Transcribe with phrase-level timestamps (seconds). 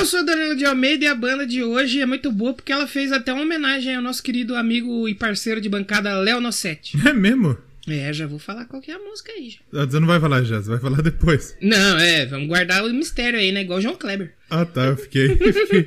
[0.00, 2.86] Eu sou Danilo de Almeida e a banda de hoje é muito boa porque ela
[2.86, 6.96] fez até uma homenagem ao nosso querido amigo e parceiro de bancada Léo Nossetti.
[7.06, 7.54] É mesmo?
[7.86, 9.50] É, já vou falar qual que é a música aí.
[9.50, 9.58] Já.
[9.74, 11.54] Ah, Você não vai falar já, você vai falar depois.
[11.60, 13.60] Não, é, vamos guardar o mistério aí, né?
[13.60, 14.32] Igual o João Kleber.
[14.48, 15.84] Ah tá, eu fiquei, fiquei,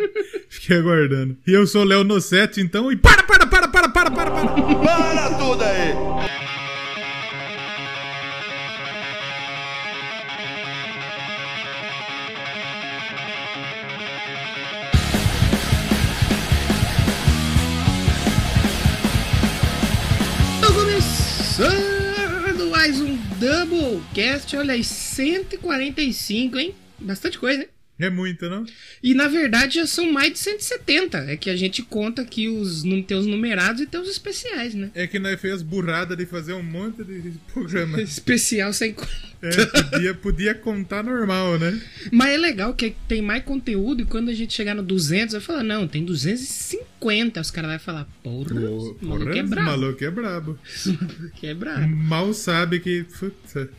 [0.47, 1.35] fiquei aguardando.
[1.47, 4.45] E eu sou o Léo Nossetti, então, e para, para, para, para, para, para, para!
[4.45, 6.52] Para tudo aí!
[23.65, 26.75] Doublecast, olha aí, 145, hein?
[26.99, 27.69] Bastante coisa, hein?
[27.99, 28.65] É muito, não?
[29.03, 31.17] E na verdade já são mais de 170.
[31.19, 34.89] É que a gente conta aqui os, os numerados e tem os especiais, né?
[34.95, 38.01] É que nós fez burrada de fazer um monte de programa.
[38.01, 39.33] Especial sem conta.
[39.43, 41.79] É, podia, podia contar normal, né?
[42.11, 45.41] Mas é legal que tem mais conteúdo e quando a gente chegar no 200, vai
[45.41, 47.41] falar, não, tem 250.
[47.41, 49.69] Os caras vão falar, porra, O, maluco é brabo.
[49.69, 50.59] maluco é brabo.
[50.85, 51.87] Maluco é brabo.
[51.95, 53.03] Mal sabe que.
[53.19, 53.69] Puta.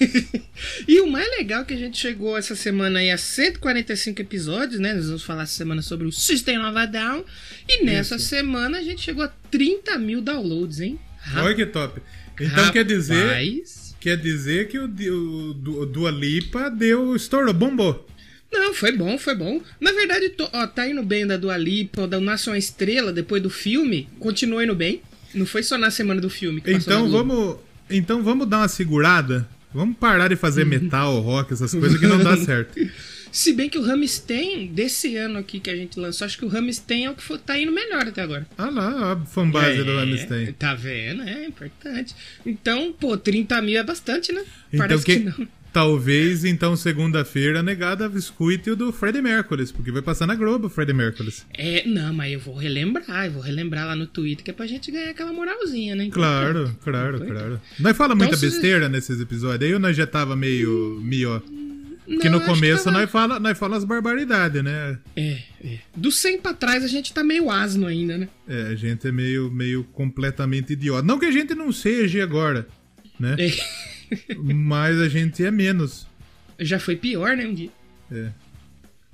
[0.88, 4.80] e o mais legal é que a gente chegou essa semana aí a 145 episódios,
[4.80, 4.94] né?
[4.94, 7.24] Nós vamos falar essa semana sobre o System of a Down.
[7.68, 8.26] E nessa Isso.
[8.28, 10.98] semana a gente chegou a 30 mil downloads, hein?
[11.36, 12.00] Olha que top.
[12.40, 13.26] Então quer dizer.
[13.26, 13.94] Rapaz.
[13.98, 17.16] Quer dizer que o, o, o Dua Lipa deu.
[17.16, 18.06] estourou, bombou.
[18.52, 19.60] Não, foi bom, foi bom.
[19.80, 23.42] Na verdade, tô- ó, tá indo bem da Dua Lipa, da Nasce uma Estrela, depois
[23.42, 25.02] do filme, continua indo bem.
[25.34, 27.56] Não foi só na semana do filme que Então vamos.
[27.90, 29.48] Então vamos dar uma segurada.
[29.74, 32.78] Vamos parar de fazer metal, rock, essas coisas que não dá certo.
[33.36, 36.48] Se bem que o Ramstein, desse ano aqui que a gente lançou, acho que o
[36.48, 38.46] Ramstein é o que foi, tá indo melhor até agora.
[38.56, 40.52] Ah lá, a fanbase do Rammstein.
[40.54, 41.22] Tá vendo?
[41.22, 42.14] É importante.
[42.46, 44.42] Então, pô, 30 mil é bastante, né?
[44.72, 45.48] Então Parece que, que não.
[45.76, 50.70] Talvez então segunda-feira negada escute o do Freddie Mercury, porque vai passar na Globo o
[50.70, 51.30] Freddie Mercury.
[51.52, 54.66] É, não, mas eu vou relembrar, eu vou relembrar lá no Twitter, que é pra
[54.66, 56.08] gente ganhar aquela moralzinha, né?
[56.10, 57.60] Claro, claro, claro.
[57.78, 61.40] Nós fala Então, muita se- besteira nesses episódios aí ou nós já tava meio mió?
[62.08, 64.96] Não, Que no começo tava- nós fala, nós fala as barbaridades, né?
[65.14, 65.78] É, é.
[65.94, 68.30] Do 100 pra trás a gente tá meio asno ainda, né?
[68.48, 71.02] É, a gente é meio, meio completamente idiota.
[71.06, 72.66] Não que a gente não seja agora,
[73.20, 73.36] né?
[73.38, 73.50] É.
[74.36, 76.06] Mas a gente é menos.
[76.58, 77.70] Já foi pior, né, um dia.
[78.10, 78.30] É.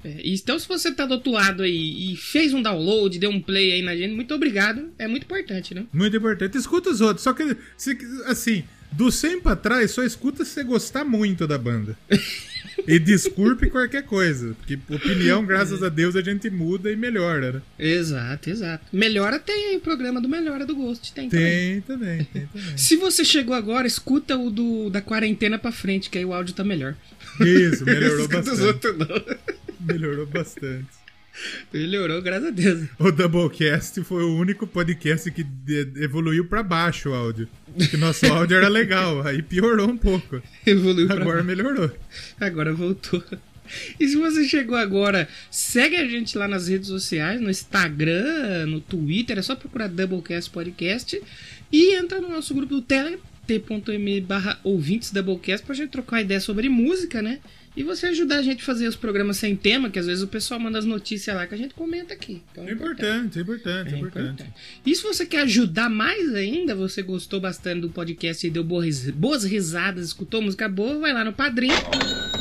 [0.04, 3.40] É, então, se você tá do outro lado aí e fez um download, deu um
[3.40, 4.90] play aí na gente, muito obrigado.
[4.98, 5.86] É muito importante, né?
[5.92, 6.58] Muito importante.
[6.58, 7.22] Escuta os outros.
[7.22, 11.56] Só que, se- assim, do 100 pra trás, só escuta se você gostar muito da
[11.56, 11.96] banda.
[12.86, 14.54] E desculpe qualquer coisa.
[14.54, 17.62] Porque opinião, graças a Deus, a gente muda e melhora, né?
[17.78, 18.84] Exato, exato.
[18.92, 21.12] Melhora tem aí o programa do Melhora do Gosto.
[21.12, 21.50] Tem, também.
[21.50, 22.78] Tem também, tem também.
[22.78, 26.54] Se você chegou agora, escuta o do, da quarentena pra frente, que aí o áudio
[26.54, 26.94] tá melhor.
[27.40, 28.60] Isso, melhorou bastante.
[28.62, 28.96] outros.
[29.80, 31.01] Melhorou bastante.
[31.72, 32.88] Melhorou, graças a Deus.
[32.98, 35.46] O Doublecast foi o único podcast que
[35.96, 37.48] evoluiu pra baixo o áudio.
[37.90, 40.42] Que nosso áudio era legal, aí piorou um pouco.
[40.66, 41.90] Evoluiu Agora melhorou.
[42.38, 43.22] Agora voltou.
[43.98, 48.80] E se você chegou agora, segue a gente lá nas redes sociais, no Instagram, no
[48.80, 51.20] Twitter, é só procurar Doublecast Podcast
[51.70, 56.40] e entra no nosso grupo do Telegram, t.me barra ouvintes Doublecast, pra gente trocar ideia
[56.40, 57.40] sobre música, né?
[57.74, 60.26] E você ajudar a gente a fazer os programas sem tema, que às vezes o
[60.28, 62.42] pessoal manda as notícias lá que a gente comenta aqui.
[62.52, 64.42] Então, É importante, é importante, é é importante.
[64.42, 64.52] importante.
[64.84, 69.08] E se você quer ajudar mais ainda, você gostou bastante do podcast e deu boas,
[69.10, 71.70] boas risadas, escutou música boa, vai lá no Padrim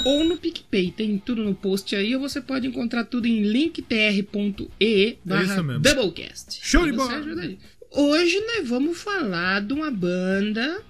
[0.05, 0.91] ou no PicPay.
[0.91, 5.61] Tem tudo no post aí, ou você pode encontrar tudo em linktr.ee barra.
[5.79, 6.59] Doublecast.
[6.61, 7.21] Show de bola.
[7.93, 10.81] Hoje nós vamos falar de uma banda...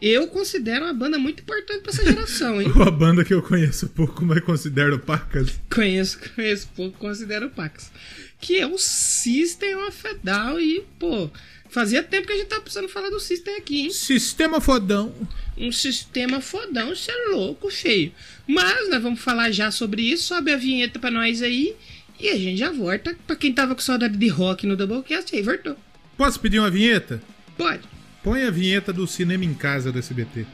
[0.00, 2.68] Eu considero uma banda muito importante pra essa geração, hein?
[2.74, 5.58] Uma banda que eu conheço pouco, mas considero pacas.
[5.72, 7.90] Conheço, conheço pouco, considero Pax.
[8.38, 11.30] Que é o System of a Down e, pô,
[11.70, 13.90] fazia tempo que a gente tava precisando falar do System aqui, hein?
[13.90, 15.14] Sistema fodão.
[15.56, 18.12] Um sistema fodão, isso é louco, feio.
[18.46, 21.74] Mas nós vamos falar já sobre isso, sobe a vinheta pra nós aí
[22.20, 23.16] e a gente já volta.
[23.26, 25.76] Pra quem tava com saudade de rock no Doublecast, aí voltou.
[26.18, 27.22] Posso pedir uma vinheta?
[27.56, 27.95] Pode.
[28.26, 30.44] Põe a vinheta do Cinema em Casa do SBT.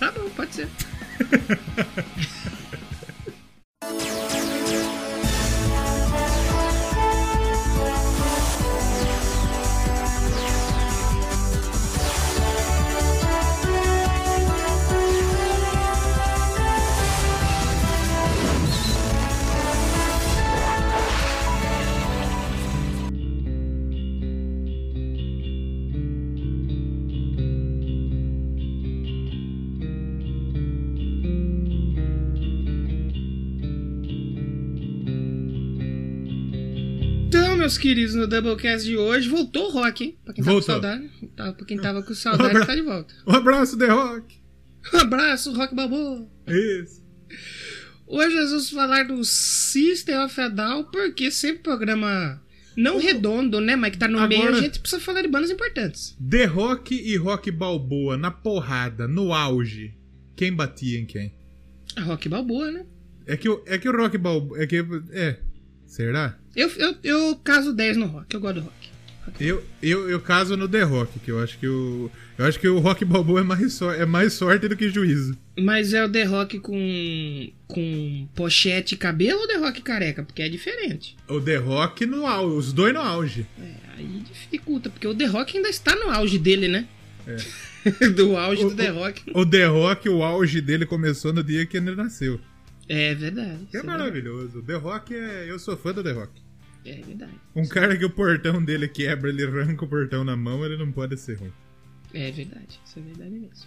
[0.00, 0.68] Tá bom, pode ser.
[37.64, 40.18] meus queridos, no Doublecast de hoje voltou o rock, hein?
[40.22, 40.74] Pra quem tava Voltou.
[40.76, 41.10] com saudade.
[41.34, 43.14] Tá, pra quem tava com saudade, tá de volta.
[43.26, 44.36] Um abraço, The Rock.
[44.92, 46.28] Um abraço, Rock Balboa.
[46.46, 47.02] Isso.
[48.06, 52.38] Hoje nós vamos falar do System of a Down, porque sempre programa
[52.76, 53.76] não redondo, né?
[53.76, 56.14] Mas que tá no Agora- meio, a gente precisa falar de bandas importantes.
[56.30, 59.94] The Rock e Rock Balboa na porrada, no auge.
[60.36, 61.32] Quem batia em quem?
[61.96, 62.84] A Rock Balboa, né?
[63.26, 64.62] É que, o- é que o Rock Balboa.
[64.62, 64.84] É que.
[65.12, 65.38] É.
[65.94, 66.34] Será?
[66.56, 68.74] Eu, eu, eu caso 10 no rock, eu gosto do rock.
[69.38, 72.10] Eu, eu, eu caso no The Rock, que eu acho que o.
[72.36, 75.38] Eu acho que o Rock Balboa é mais, sor- é mais sorte do que juízo.
[75.56, 80.24] Mas é o The Rock com, com pochete e cabelo ou The Rock careca?
[80.24, 81.16] Porque é diferente.
[81.28, 83.46] O The Rock no auge, os dois no auge.
[83.58, 86.86] É, aí dificulta, porque o The Rock ainda está no auge dele, né?
[88.16, 89.22] do auge O- do The Rock.
[89.34, 92.38] O The Rock, o auge dele começou no dia que ele nasceu.
[92.88, 93.66] É verdade.
[93.70, 94.58] Que é isso maravilhoso.
[94.58, 95.46] O The Rock é.
[95.50, 96.32] Eu sou fã do The Rock.
[96.84, 97.32] É verdade.
[97.56, 100.92] Um cara que o portão dele quebra, ele arranca o portão na mão, ele não
[100.92, 101.52] pode ser ruim.
[102.12, 102.78] É verdade.
[102.84, 103.66] Isso é verdade mesmo.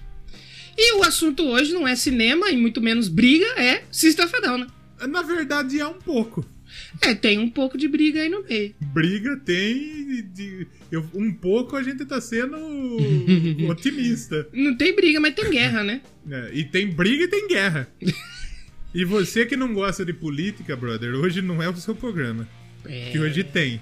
[0.78, 3.84] E o assunto hoje não é cinema e muito menos briga, é
[4.44, 4.68] Down, né?
[5.10, 6.46] Na verdade, é um pouco.
[7.02, 8.76] É, tem um pouco de briga aí no meio.
[8.94, 10.22] Briga tem.
[10.34, 12.56] de- eu- um pouco a gente tá sendo
[13.70, 14.48] otimista.
[14.54, 16.02] Não tem briga, mas tem guerra, né?
[16.30, 17.88] É, e tem briga e tem guerra.
[18.98, 22.50] E você que não gosta de política, brother, hoje não é o seu programa.
[22.84, 23.12] É.
[23.12, 23.80] Que hoje tem.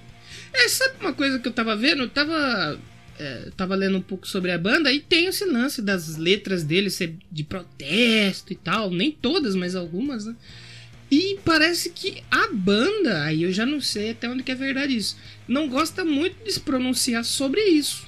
[0.51, 2.03] É, sabe uma coisa que eu tava vendo?
[2.03, 2.77] Eu tava.
[3.17, 6.89] é, tava lendo um pouco sobre a banda e tem esse lance das letras dele
[6.89, 8.91] ser de protesto e tal.
[8.91, 10.35] Nem todas, mas algumas, né?
[11.09, 14.97] E parece que a banda, aí eu já não sei até onde que é verdade
[14.97, 15.15] isso,
[15.47, 18.05] não gosta muito de se pronunciar sobre isso.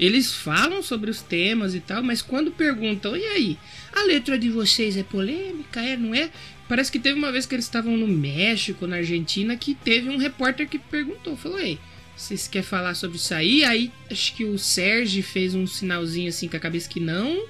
[0.00, 3.58] Eles falam sobre os temas e tal, mas quando perguntam, e aí,
[3.94, 6.30] a letra de vocês é polêmica, é, não é?
[6.68, 10.16] Parece que teve uma vez que eles estavam no México, na Argentina, que teve um
[10.16, 11.78] repórter que perguntou, falou, ei,
[12.16, 13.64] vocês querem falar sobre isso aí?
[13.64, 17.46] Aí acho que o Sérgio fez um sinalzinho assim com a cabeça que não.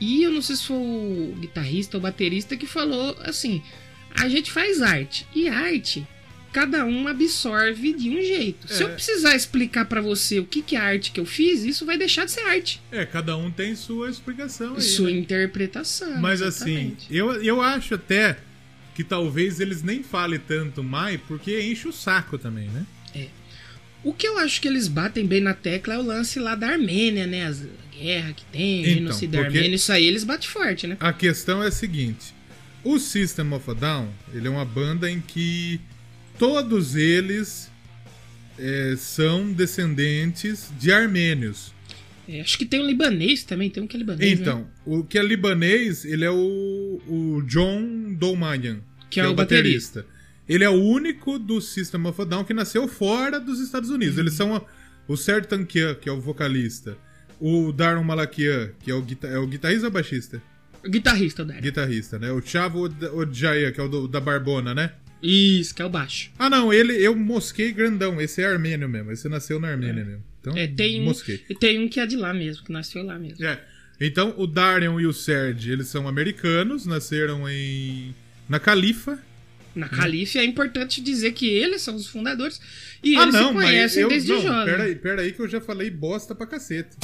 [0.00, 3.62] E eu não sei se foi o guitarrista ou baterista que falou assim:
[4.14, 5.26] a gente faz arte.
[5.34, 6.06] E arte,
[6.52, 8.66] cada um absorve de um jeito.
[8.72, 8.86] Se É.
[8.86, 11.86] eu precisar explicar pra você o que, que é a arte que eu fiz, isso
[11.86, 12.80] vai deixar de ser arte.
[12.90, 14.82] É, cada um tem sua explicação aí.
[14.82, 15.18] Sua né?
[15.18, 16.18] interpretação.
[16.20, 17.06] Mas assim, exatamente.
[17.14, 18.36] eu, eu acho até
[18.94, 22.84] que talvez eles nem falem tanto mais, porque enche o saco também, né?
[24.02, 26.68] O que eu acho que eles batem bem na tecla é o lance lá da
[26.68, 27.44] Armênia, né?
[27.46, 27.66] As a
[28.02, 30.96] guerra que tem, Então, genocídio da porque- Armênia, isso aí eles batem forte, né?
[30.98, 32.32] A questão é a seguinte:
[32.82, 35.78] o System of a Down ele é uma banda em que
[36.40, 37.70] todos eles
[38.58, 41.70] é, são descendentes de armênios.
[42.26, 44.38] É, acho que tem um libanês também, tem um que é libanês.
[44.38, 44.42] né?
[44.42, 50.06] Então, o que é libanês, ele é o, o John Dolmayan, Que é o baterista.
[50.48, 54.14] Ele é o único do System of a Down que nasceu fora dos Estados Unidos.
[54.14, 54.22] Uhum.
[54.22, 54.62] Eles são a-
[55.06, 56.96] o Serge Tankian, que é o vocalista,
[57.38, 60.42] o Darren Malakian, que é o, é o guitarrista ou baixista?
[60.88, 61.62] Guitarrista, Dario.
[61.62, 62.32] Guitarrista, né?
[62.32, 64.92] O Chavo Od- Odjaya, que é o do- da Barbona, né?
[65.22, 66.30] Isso, que é o baixo.
[66.38, 68.20] Ah, não, ele, eu mosquei grandão.
[68.20, 69.12] Esse é armênio mesmo.
[69.12, 70.22] Esse nasceu na Armênia mesmo.
[70.40, 71.44] Então, É, tem um, mosquei.
[71.50, 73.44] e tem um que é de lá mesmo, que nasceu lá mesmo.
[73.44, 73.60] É.
[74.00, 78.14] Então, o Darion e o Serge, eles são americanos, nasceram em.
[78.48, 79.18] na Califa.
[79.74, 82.60] Na Calife é importante dizer que eles são os fundadores
[83.04, 84.08] e ah, eles não, se mas conhecem eu.
[84.08, 84.64] desde não, jovem.
[84.64, 86.96] pera aí, pera aí que eu já falei bosta pra cacete.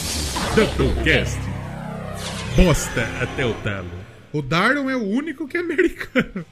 [0.77, 1.39] Doublecast.
[2.57, 3.91] Bosta até o talo.
[4.33, 6.45] O Darion é o único que é americano.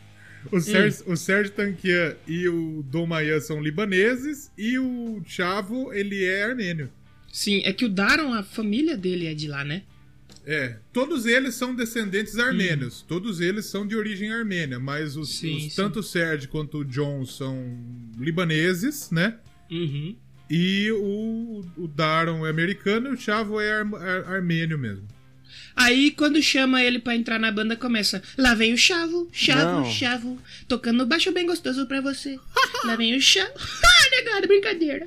[0.52, 6.24] O Serge, o Serge Tankian e o Dom Maia são libaneses e o Chavo, ele
[6.24, 6.90] é armênio.
[7.32, 9.82] Sim, é que o Daron, a família dele é de lá, né?
[10.46, 15.66] É, todos eles são descendentes armênios, todos eles são de origem armênia, mas os, Sim,
[15.68, 17.78] os- tanto o Serge quanto o John são
[18.18, 19.36] libaneses, né?
[19.70, 20.14] Uhum.
[20.50, 25.06] E o, o Daron é americano e o Chavo é ar- ar- armênio mesmo.
[25.76, 28.22] Aí quando chama ele pra entrar na banda, começa.
[28.38, 29.90] Lá vem o chavo, chavo, Não.
[29.90, 30.38] chavo.
[30.68, 32.38] Tocando baixo bem gostoso pra você.
[32.84, 33.50] Lá vem o chavo.
[33.84, 35.06] Ah, negado, brincadeira.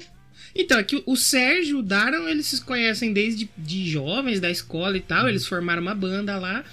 [0.55, 5.01] Então, aqui o Sérgio o Daron, eles se conhecem desde de jovens da escola e
[5.01, 5.29] tal.
[5.29, 6.63] Eles formaram uma banda lá.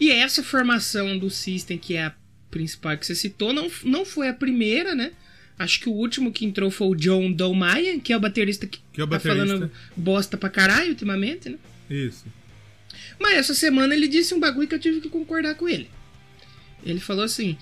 [0.00, 2.14] E essa formação do System, que é a
[2.50, 5.12] principal que você citou, não, não foi a primeira, né?
[5.58, 8.78] Acho que o último que entrou foi o John Dolmayan, que é o baterista que,
[8.92, 9.46] Que é o tá baterista.
[9.46, 11.58] falando bosta pra caralho ultimamente, né?
[11.90, 12.24] Isso.
[13.22, 15.88] Mas essa semana ele disse um bagulho que eu tive que concordar com ele.
[16.84, 17.56] Ele falou assim: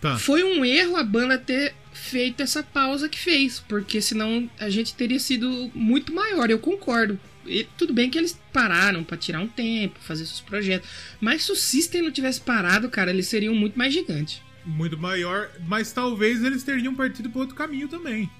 [0.00, 0.16] Tá.
[0.18, 4.94] foi um erro a banda ter feito essa pausa que fez, porque senão a gente
[4.94, 6.48] teria sido muito maior.
[6.50, 7.18] Eu concordo.
[7.44, 10.88] E tudo bem que eles pararam pra tirar um tempo, fazer seus projetos.
[11.20, 14.40] Mas se o System não tivesse parado, cara, eles seriam muito mais gigantes.
[14.64, 18.30] Muito maior, mas talvez eles teriam partido para outro caminho também.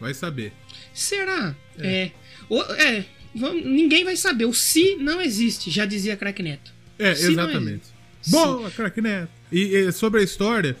[0.00, 0.52] Vai saber.
[0.92, 1.54] Será?
[1.78, 2.12] É.
[2.48, 3.04] O- é,
[3.34, 4.44] vamos- ninguém vai saber.
[4.46, 6.72] O se não existe, já dizia Crack Neto.
[6.98, 7.82] É, Se exatamente.
[8.28, 9.28] Boa, craque Neto.
[9.52, 10.76] E, e sobre a história,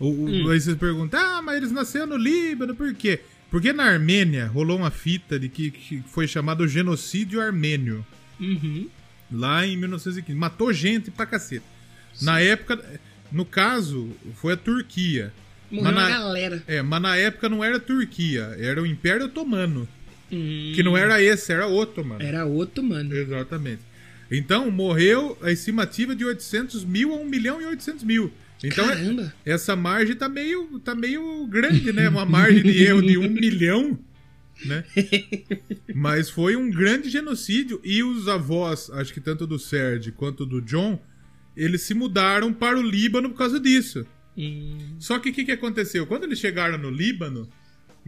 [0.00, 0.50] o, Hum.
[0.50, 3.20] aí vocês perguntam, ah, mas eles nasceram no Líbano, por quê?
[3.50, 8.04] Porque na Armênia rolou uma fita de que, que foi chamado genocídio armênio,
[8.40, 8.88] Uhum.
[9.32, 10.38] lá em 1915.
[10.38, 11.64] Matou gente pra cacete.
[12.20, 12.82] Na época,
[13.30, 15.32] no caso, foi a Turquia.
[15.70, 16.62] Morreu Mas na- galera.
[16.66, 19.86] É, mas na época não era a Turquia, era o Império Otomano.
[20.30, 22.22] Hum, Que não era esse, era outro, mano.
[22.22, 23.14] Era outro, mano.
[23.14, 23.82] Exatamente.
[24.30, 28.30] Então, morreu a estimativa de 800 mil a 1 milhão e 800 mil.
[28.62, 29.32] Então, Caramba.
[29.44, 32.08] essa margem tá meio, tá meio grande, né?
[32.08, 33.98] Uma margem de erro de 1 milhão,
[34.66, 34.84] né?
[35.94, 40.60] Mas foi um grande genocídio e os avós, acho que tanto do Serge quanto do
[40.60, 41.00] John,
[41.56, 44.06] eles se mudaram para o Líbano por causa disso.
[44.36, 46.06] Hum, Só que o que, que aconteceu?
[46.06, 47.48] Quando eles chegaram no Líbano,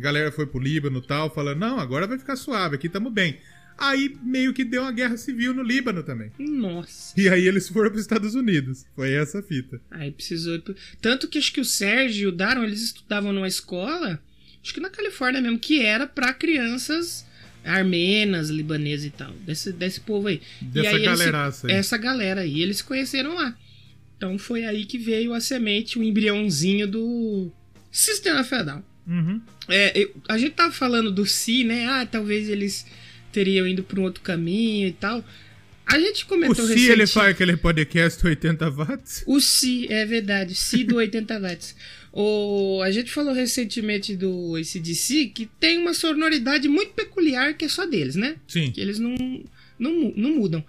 [0.00, 3.10] a galera foi pro Líbano e tal, falando, não, agora vai ficar suave, aqui tamo
[3.10, 3.38] bem.
[3.76, 6.30] Aí meio que deu uma guerra civil no Líbano também.
[6.38, 7.18] nossa.
[7.18, 8.84] E aí eles foram pros Estados Unidos.
[8.94, 9.80] Foi essa a fita.
[9.90, 10.60] Aí precisou.
[11.00, 14.22] Tanto que acho que o Sérgio e o Daron, eles estudavam numa escola,
[14.62, 17.26] acho que na Califórnia mesmo, que era pra crianças
[17.64, 19.32] armenas, libanesas e tal.
[19.32, 20.42] Desse, desse povo aí.
[20.60, 21.72] Dessa eles galeraça aí.
[21.72, 23.56] Essa galera aí, eles se conheceram lá.
[24.16, 27.50] Então foi aí que veio a semente, o embriãozinho do
[27.90, 28.84] Sistema Federal.
[29.10, 29.40] Uhum.
[29.68, 31.86] É, eu- a gente tava falando do Si, né?
[31.86, 32.86] Ah, talvez eles
[33.32, 35.24] teriam ido pra um outro caminho e tal.
[35.84, 39.24] A gente O comentou Se ele faz aquele podcast 80 watts.
[39.26, 40.54] o Si, é verdade.
[40.54, 41.74] Si do 80 watts.
[42.12, 47.68] O, a gente falou recentemente do ACDC que tem uma sonoridade muito peculiar que é
[47.68, 48.36] só deles, né?
[48.46, 48.70] Sim.
[48.70, 49.14] Que eles não,
[49.78, 50.64] não, não mudam.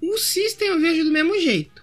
[0.00, 1.79] O System eu vejo do mesmo jeito.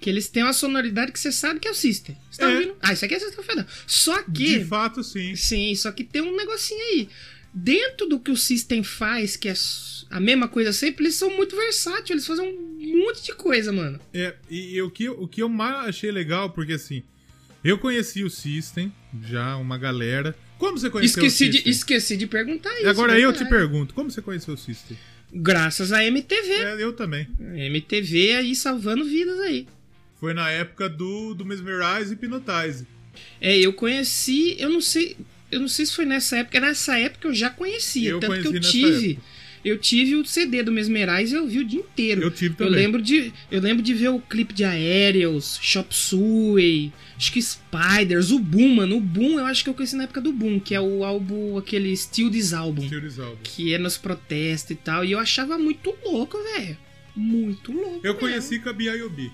[0.00, 2.16] Que eles têm uma sonoridade que você sabe que é o System.
[2.30, 2.54] Você tá É.
[2.54, 2.76] ouvindo?
[2.80, 3.66] Ah, isso aqui é System Federal.
[3.86, 4.64] Só De que.
[4.64, 5.36] fato, sim.
[5.36, 7.08] Sim, só que tem um negocinho aí.
[7.52, 9.54] Dentro do que o System faz, que é
[10.08, 12.10] a mesma coisa sempre, eles são muito versáteis.
[12.10, 14.00] Eles fazem um monte de coisa, mano.
[14.14, 17.02] É, e, e o, que, o que eu mais achei legal, porque assim,
[17.62, 18.92] eu conheci o System,
[19.28, 20.34] já uma galera.
[20.58, 21.72] Como você conheceu Esqueci o de, System?
[21.72, 22.88] esqueci de perguntar isso.
[22.88, 24.96] Agora eu te pergunto, como você conheceu o System?
[25.32, 26.52] Graças à MTV.
[26.52, 27.28] É, eu também.
[27.38, 29.66] MTV aí salvando vidas aí.
[30.20, 32.86] Foi na época do, do Mesmerize e Hypnotize.
[33.40, 35.16] É, eu conheci, eu não sei,
[35.50, 38.46] eu não sei se foi nessa época, nessa época eu já conhecia, Eu tanto que
[38.46, 39.18] eu conheci tive,
[39.64, 42.22] eu tive o CD do Mesmerize e eu vi o dia inteiro.
[42.22, 42.74] Eu tive Eu também.
[42.74, 48.30] lembro de, eu lembro de ver o clipe de Aerials, Chop Suey, acho que Spiders,
[48.30, 50.74] o Boom, mano, o Boom eu acho que eu conheci na época do Boom, que
[50.74, 53.38] é o álbum, aquele Still This Album, Series Album.
[53.42, 56.76] que é nos protestos e tal, e eu achava muito louco, velho.
[57.16, 58.06] Muito louco.
[58.06, 58.18] Eu mesmo.
[58.20, 59.30] conheci com a B.I.O.B.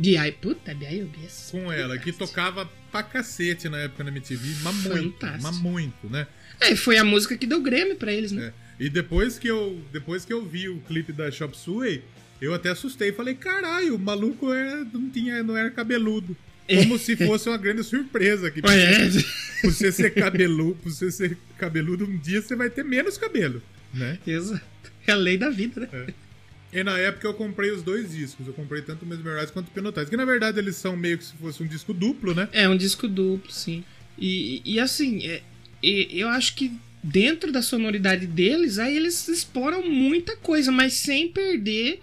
[0.00, 0.32] B.I.
[0.32, 1.18] Puta, B.I.O.B.
[1.26, 6.08] é com ela, que tocava pra cacete na época na MTV, mas muito, mas muito,
[6.08, 6.26] né?
[6.58, 8.46] É, foi a música que deu Grêmio pra eles, né?
[8.46, 8.84] É.
[8.84, 12.02] E depois que eu depois que eu vi o clipe da Shop Suey,
[12.40, 16.34] eu até assustei, falei, caralho, o maluco era, não tinha, não era cabeludo.
[16.66, 19.08] Como se fosse uma grande surpresa que É.
[19.60, 23.60] por você ser cabeludo, por você ser cabeludo um dia você vai ter menos cabelo,
[23.92, 24.18] né?
[24.26, 24.64] Exato.
[25.06, 26.06] É a lei da vida, né?
[26.72, 29.70] E na época eu comprei os dois discos, eu comprei tanto o Mesmerize quanto o
[29.70, 32.48] Hypnotize, que na verdade eles são meio que se fosse um disco duplo, né?
[32.52, 33.82] É um disco duplo, sim.
[34.16, 35.42] E, e assim, é,
[35.82, 36.72] eu acho que
[37.02, 42.00] dentro da sonoridade deles, aí eles exploram muita coisa, mas sem perder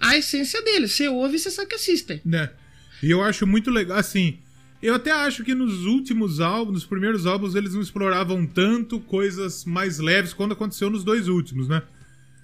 [0.00, 0.92] a essência deles.
[0.92, 2.20] Você ouve e você sabe que System.
[2.24, 2.50] né?
[3.02, 4.38] E eu acho muito legal, assim,
[4.82, 9.64] eu até acho que nos últimos álbuns, nos primeiros álbuns, eles não exploravam tanto coisas
[9.64, 11.82] mais leves quando aconteceu nos dois últimos, né?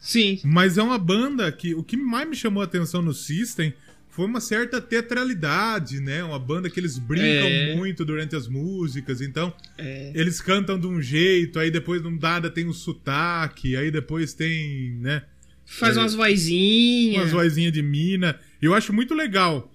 [0.05, 0.41] Sim.
[0.45, 3.73] Mas é uma banda que o que mais me chamou a atenção no System
[4.11, 6.23] foi uma certa teatralidade, né?
[6.25, 7.77] Uma banda que eles brincam É.
[7.77, 12.51] muito durante as músicas, então É, eles cantam de um jeito, aí depois num dada
[12.51, 15.23] tem um sotaque, aí depois tem, né?
[15.65, 16.01] faz É.
[16.01, 17.23] umas vozinhas.
[17.23, 18.39] umas vozinhas de mina.
[18.61, 19.73] Eu acho muito legal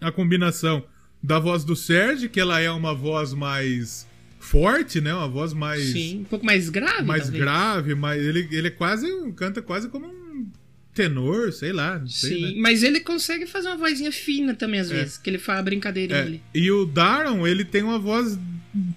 [0.00, 0.82] a combinação
[1.22, 4.08] da voz do Serge, que ela é uma voz mais
[4.40, 5.14] forte, né?
[5.14, 7.04] Uma voz mais, Sim, um pouco mais grave.
[7.04, 7.40] mais talvez.
[7.44, 9.06] grave, mas ele, ele é quase
[9.36, 10.46] canta quase como um
[10.92, 12.60] tenor, sei lá, não sei, Sim, né?
[12.60, 14.94] mas ele consegue fazer uma vozinha fina também, às É.
[14.94, 16.42] vezes, que ele fala a brincadeirinha É, ali.
[16.52, 18.36] E o Daron, ele tem uma voz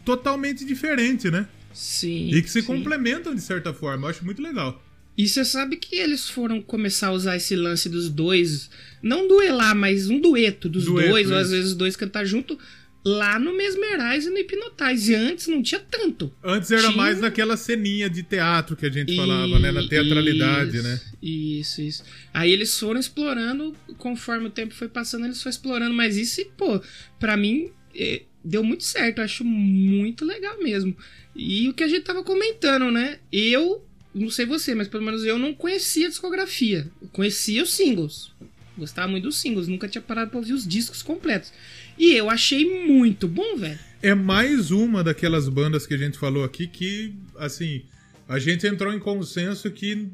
[0.05, 1.47] totalmente diferente, né?
[1.73, 2.29] Sim.
[2.33, 2.67] E que se sim.
[2.67, 4.05] complementam de certa forma.
[4.07, 4.81] Eu acho muito legal.
[5.17, 8.69] E você sabe que eles foram começar a usar esse lance dos dois,
[9.01, 12.57] não duelar, mas um dueto dos Dueto, dois, ou às vezes os dois cantar junto,
[13.05, 15.11] lá no Mesmerize e no Hypnotize.
[15.11, 16.33] E antes não tinha tanto.
[16.43, 19.71] Antes era Tinha- mais naquela ceninha de teatro que a gente falava, né?
[19.71, 21.01] Na teatralidade, Isso, né?
[21.21, 22.03] Isso, isso.
[22.33, 26.41] Aí eles foram explorando, conforme o tempo foi passando, eles foram explorando mais isso.
[26.41, 26.81] E, pô,
[27.19, 30.95] pra mim, é, deu muito certo, eu acho muito legal mesmo.
[31.35, 33.19] E o que a gente tava comentando, né?
[33.31, 33.83] Eu,
[34.13, 36.89] não sei você, mas pelo menos eu não conhecia a discografia.
[37.01, 38.31] Eu conhecia os singles.
[38.77, 41.53] Gostava muito dos singles, nunca tinha parado pra ouvir os discos completos.
[41.97, 43.79] E eu achei muito bom, velho.
[44.01, 47.81] É mais uma daquelas bandas que a gente falou aqui que, assim,
[48.27, 50.07] a gente entrou em consenso que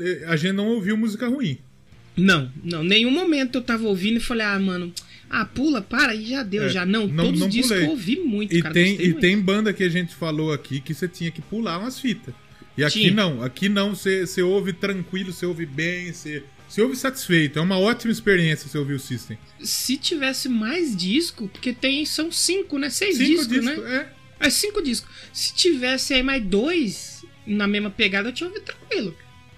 [0.00, 1.58] eh, a gente não ouviu música ruim.
[2.16, 2.82] Não, não.
[2.82, 4.92] Nenhum momento eu tava ouvindo e falei, ah, mano,
[5.28, 6.86] ah, pula, para, e já deu, É, já.
[6.86, 8.72] Não, não- todos não os discos eu ouvi muito, E, cara.
[8.74, 9.20] tem, e muito.
[9.20, 12.34] tem banda que a gente falou aqui que você tinha que pular umas fitas.
[12.76, 13.12] E aqui Tinha.
[13.14, 17.58] não, aqui não, você, você ouve tranquilo, você ouve bem, você, você ouve satisfeito.
[17.58, 19.38] É uma ótima experiência você ouvir o System.
[19.60, 22.90] Se tivesse mais disco, porque tem, são cinco, né?
[22.90, 24.08] Seis Cinco discos, discos, né?
[24.40, 24.46] é.
[24.46, 25.10] É cinco discos.
[25.32, 29.16] Se tivesse aí mais dois na mesma pegada, eu tinha ouvido tranquilo.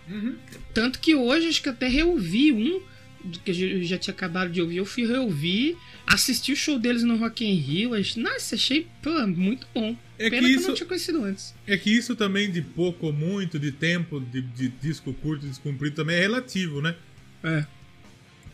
[0.08, 0.36] Uhum.
[0.72, 2.80] Tanto que hoje, acho que até reouvi um,
[3.24, 7.02] do que eu já tinha acabado de ouvir, eu fui reouvir, assisti o show deles
[7.02, 9.96] no Rock in Rio, nossa, achei pô, muito bom.
[10.18, 11.54] É Pena que que, eu isso- não tinha conhecido antes.
[11.66, 15.48] É que isso também de pouco ou muito, de tempo, de, de disco curto e
[15.48, 16.94] disco comprido também é relativo, né?
[17.44, 17.64] É.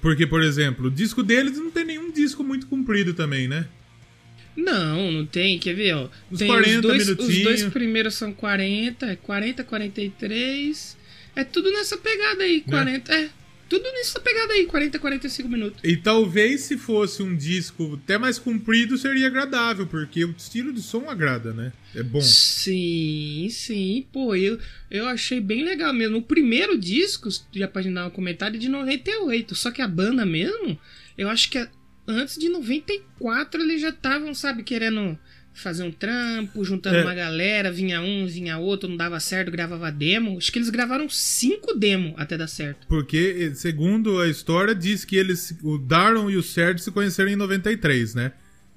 [0.01, 3.67] Porque, por exemplo, o disco deles não tem nenhum disco muito comprido também, né?
[4.57, 6.09] Não, não tem, quer ver, ó.
[6.31, 7.43] Uns tem 40 os dois, Os minutinhos.
[7.43, 10.97] dois primeiros são 40, é 40, 43.
[11.35, 13.13] É tudo nessa pegada aí, 40.
[13.13, 13.31] É,
[13.69, 15.81] tudo nessa pegada aí, 40, 45 minutos.
[15.83, 20.83] E talvez se fosse um disco até mais comprido seria agradável, porque o estilo de
[20.83, 21.73] som agrada, né?
[21.95, 22.21] É bom.
[22.21, 24.59] Sim, sim, pô, eu,
[24.91, 26.19] eu achei bem legal mesmo.
[26.19, 29.55] O primeiro disco, já pode dar um comentário, é de 98.
[29.55, 30.79] Só que a banda mesmo,
[31.17, 31.69] eu acho que é-
[32.07, 35.19] antes de 94 eles já estavam, sabe, querendo
[35.55, 37.03] fazer um trampo, juntando É.
[37.03, 40.37] uma galera, vinha um, vinha outro, não dava certo, gravava demo.
[40.37, 42.87] Acho que eles gravaram cinco demos até dar certo.
[42.89, 47.31] Porque, eh, segundo a história, diz que eles, o Daron e o Serge se conheceram
[47.31, 48.33] em 93, né?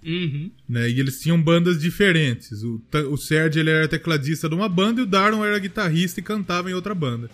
[0.06, 0.52] Uhum.
[0.70, 0.88] né?
[0.90, 2.64] E eles tinham bandas diferentes.
[2.64, 2.82] O,
[3.12, 6.70] o Serge ele era tecladista de uma banda e o Daron era guitarrista e cantava
[6.70, 7.30] em outra banda.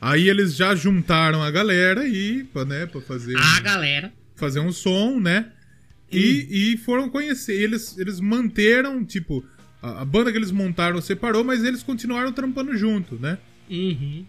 [0.00, 4.12] Aí eles já juntaram a galera e, né, pra fazer, A galera.
[4.34, 5.46] fazer um som, né?
[6.18, 7.54] E, e foram conhecer.
[7.60, 9.44] Eles, eles manteram, tipo,
[9.82, 13.38] a, a banda que eles montaram separou, mas eles continuaram trampando junto, né?
[13.70, 14.24] Uhum.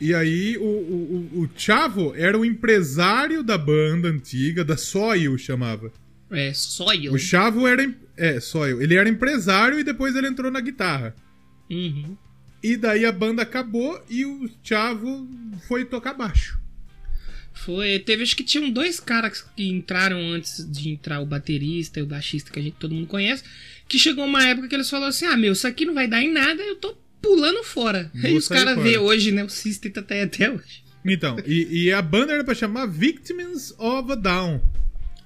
[0.00, 5.92] E aí o, o, o- Chavo era o empresário da banda antiga, da Soil chamava.
[6.30, 7.12] É, eu.
[7.12, 7.92] O Chavo era.
[8.16, 8.80] É, Soil.
[8.80, 11.14] Ele era empresário e depois ele entrou na guitarra.
[11.70, 12.16] Uhum.
[12.62, 15.28] E daí a banda acabou e o Chavo
[15.68, 16.58] foi tocar baixo.
[17.64, 22.02] Foi, teve acho que tinham dois caras que entraram antes de entrar o baterista e
[22.02, 23.44] o baixista que a gente todo mundo conhece,
[23.86, 26.22] que chegou uma época que eles falaram assim: "Ah, meu, isso aqui não vai dar
[26.22, 28.10] em nada, eu tô pulando fora".
[28.14, 30.82] Vou e os caras vê hoje, né, o System tá até até hoje.
[31.04, 34.60] Então, e, e a banda era pra chamar Victims of a Down.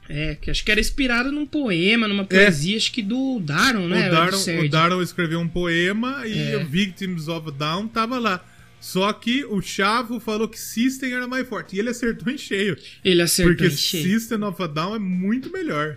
[0.08, 4.06] É, que acho que era inspirado num poema, numa poesia, acho que do Daron, né?
[4.06, 4.08] É.
[4.08, 4.66] o, Daron, Serge.
[4.66, 6.56] o Daron escreveu um poema e É.
[6.58, 8.44] o Victims of a Down tava lá.
[8.84, 11.74] Só que o Chavo falou que System era mais forte.
[11.74, 12.76] E ele acertou em cheio.
[13.02, 14.04] Ele acertou porque em cheio.
[14.04, 15.96] System of a Down é muito melhor.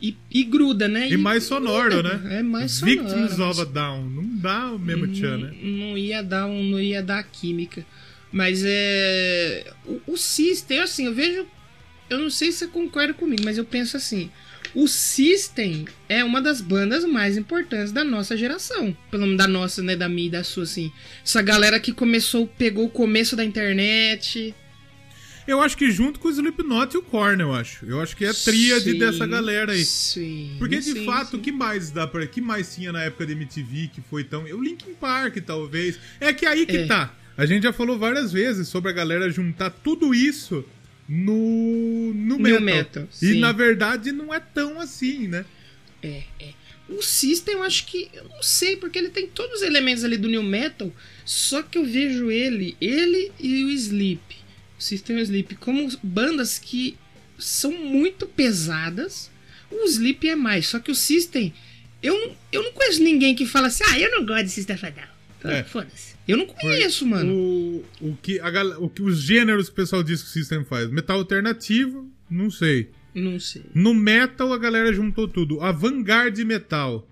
[0.00, 1.10] E, e gruda, né?
[1.10, 2.16] E mais sonoro, gruda.
[2.16, 2.38] né?
[2.38, 3.02] É mais sonoro.
[3.02, 4.08] Victims of a Down.
[4.08, 5.54] Não dá o mesmo tchan, né?
[5.60, 7.84] Não, não ia dar um, não ia dar química.
[8.32, 9.70] Mas é.
[9.84, 11.46] O, o System, assim, eu vejo.
[12.08, 14.30] Eu não sei se você concorda comigo, mas eu penso assim.
[14.74, 18.96] O System é uma das bandas mais importantes da nossa geração.
[19.10, 19.94] Pelo menos da nossa, né?
[19.96, 20.90] Da minha e da sua, assim.
[21.24, 24.54] Essa galera que começou, pegou o começo da internet.
[25.46, 27.84] Eu acho que junto com o Slipknot e o Korn, eu acho.
[27.84, 29.84] Eu acho que é a tríade Sim, dessa galera aí.
[29.84, 30.54] Sim.
[30.58, 33.32] Porque de sim, fato, o que mais dá para que mais tinha na época da
[33.32, 35.98] MTV que foi tão, o Linkin Park talvez.
[36.20, 36.86] É que aí que É.
[36.86, 37.14] tá.
[37.36, 40.64] A gente já falou várias vezes sobre a galera juntar tudo isso
[41.08, 42.60] no no metal.
[42.60, 45.44] metal, e na verdade não é tão assim, né?
[46.02, 46.48] É, é.
[46.88, 48.10] O System, eu acho que.
[48.12, 50.92] Eu não sei, porque ele tem todos os elementos ali do New Metal.
[51.24, 54.20] Só que eu vejo ele, ele e o Sleep.
[54.78, 56.96] O System e o Sleep, como bandas que
[57.38, 59.30] são muito pesadas.
[59.70, 60.66] O Sleep é mais.
[60.66, 61.54] Só que o System.
[62.02, 64.76] Eu, não- eu não conheço ninguém que fala assim, ah, eu não gosto de System
[64.76, 64.92] Down.
[65.40, 65.62] Tá, É.
[65.62, 66.11] Foda-se.
[66.26, 67.34] Eu não conheço, mano.
[67.34, 70.64] O, o que a o que os gêneros que o pessoal diz que o System
[70.64, 72.90] faz, metal alternativo, não sei.
[73.14, 73.64] Não sei.
[73.74, 75.60] No metal a galera juntou tudo.
[75.60, 77.06] A Vanguard Metal.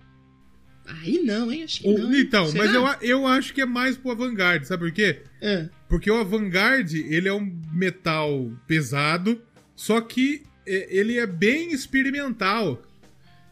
[0.85, 1.63] Aí não, hein?
[1.63, 2.13] Acho que não.
[2.13, 2.65] então, Será?
[2.65, 5.21] mas eu, eu acho que é mais pro Vanguard, sabe por quê?
[5.39, 5.69] É.
[5.87, 9.41] Porque o Vanguard, ele é um metal pesado,
[9.75, 12.81] só que é, ele é bem experimental.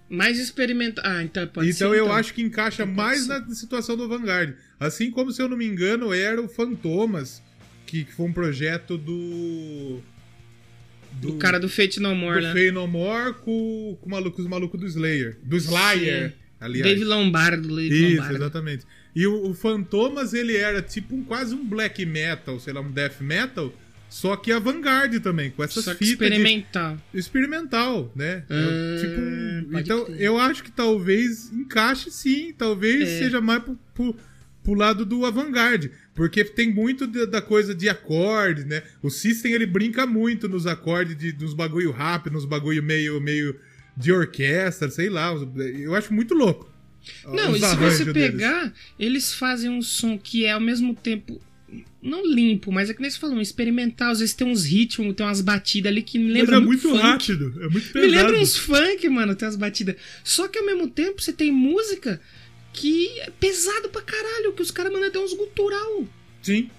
[0.10, 1.04] Mais experimental.
[1.06, 2.00] Ah, então pode então ser.
[2.00, 3.28] eu acho que encaixa Pode mais ser.
[3.40, 4.56] na situação do Vanguard.
[4.80, 7.44] Assim como, se eu não me engano, era o Fantomas,
[7.86, 10.02] que, que foi um projeto do.
[11.22, 12.54] Do cara do Fate No More, do né?
[12.54, 15.38] Fey No More com, com o maluco, os malucos do Slayer.
[15.44, 16.36] Do Slayer, Sim.
[16.60, 16.84] aliás.
[16.92, 18.36] Dave Lombardo, Dave Isso, Lombardo.
[18.36, 18.86] exatamente.
[19.16, 22.92] E o, o Fantomas, ele era tipo um, quase um black metal, sei lá, um
[22.92, 23.74] death metal,
[24.10, 26.98] só que avant-garde também, com essas Só fitas de- experimental.
[27.14, 28.44] experimental, né?
[28.50, 30.22] Ah, tipo, um- então, crer.
[30.22, 33.20] eu acho que talvez encaixe sim, talvez É.
[33.20, 34.16] seja mais pro, pro,
[34.64, 38.84] pro lado do avant-garde, porque tem muito da, coisa de acorde, né?
[39.02, 43.56] O System, ele brinca muito nos acordes, de, nos bagulho rápido, nos bagulho meio, meio
[43.96, 45.34] de orquestra, sei lá,
[45.78, 46.70] eu acho muito louco.
[47.26, 48.32] Não, e se você deles.
[48.32, 51.42] pegar, eles fazem um som que é ao mesmo tempo.
[52.02, 54.12] Não limpo, mas é que nem você falou, um experimental.
[54.12, 56.90] Às vezes tem uns ritmos, tem umas batidas ali que me Mas lembram é muito
[56.90, 57.02] funk.
[57.02, 58.08] rápido, é muito Me pesado.
[58.12, 59.96] lembra uns funk, mano, tem umas batidas.
[60.24, 62.22] Só que ao mesmo tempo você tem música
[62.74, 66.08] que é pesado pra caralho, que os caras mandam até uns gutural.
[66.42, 66.70] Sim.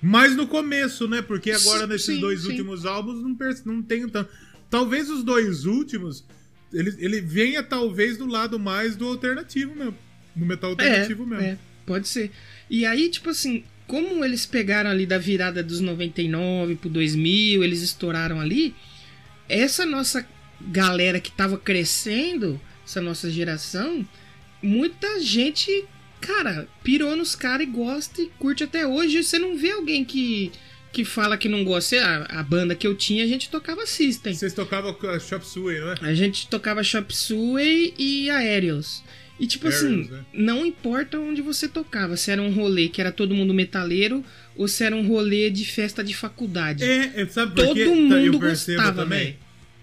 [0.00, 1.22] Mas no começo, né?
[1.22, 2.48] Porque agora Sim, nesses dois sim.
[2.48, 3.36] últimos álbuns não,
[3.74, 4.30] não tem tanto.
[4.70, 6.24] Talvez os dois últimos,
[6.72, 9.96] ele, ele venha talvez do lado mais do alternativo mesmo.
[10.34, 11.44] Do metal alternativo mesmo.
[11.44, 12.30] É, pode ser.
[12.68, 17.82] E aí, tipo assim, como eles pegaram ali da virada dos 99 pro 2000, eles
[17.82, 18.74] estouraram ali,
[19.48, 20.26] essa nossa
[20.60, 24.06] galera que tava crescendo, essa nossa geração,
[24.62, 25.84] muita gente,
[26.20, 29.22] cara, pirou nos caras e gosta e curte até hoje.
[29.22, 30.50] Você não vê alguém que,
[30.92, 31.96] que fala que não gosta.
[32.02, 34.32] A, a banda que eu tinha, a gente tocava System.
[34.32, 35.96] Vocês tocavam Chop Suey, não é?
[36.00, 39.02] A gente tocava Chop Suey e Aerials.
[39.38, 40.20] E tipo assim, né?
[40.32, 44.24] não importa onde você tocava, se era um rolê que era todo mundo metaleiro
[44.56, 46.84] ou se era um rolê de festa de faculdade.
[46.84, 47.84] É, é, sabe Todo por quê?
[47.86, 49.18] mundo eu percebo gostava, também.
[49.24, 49.36] velho.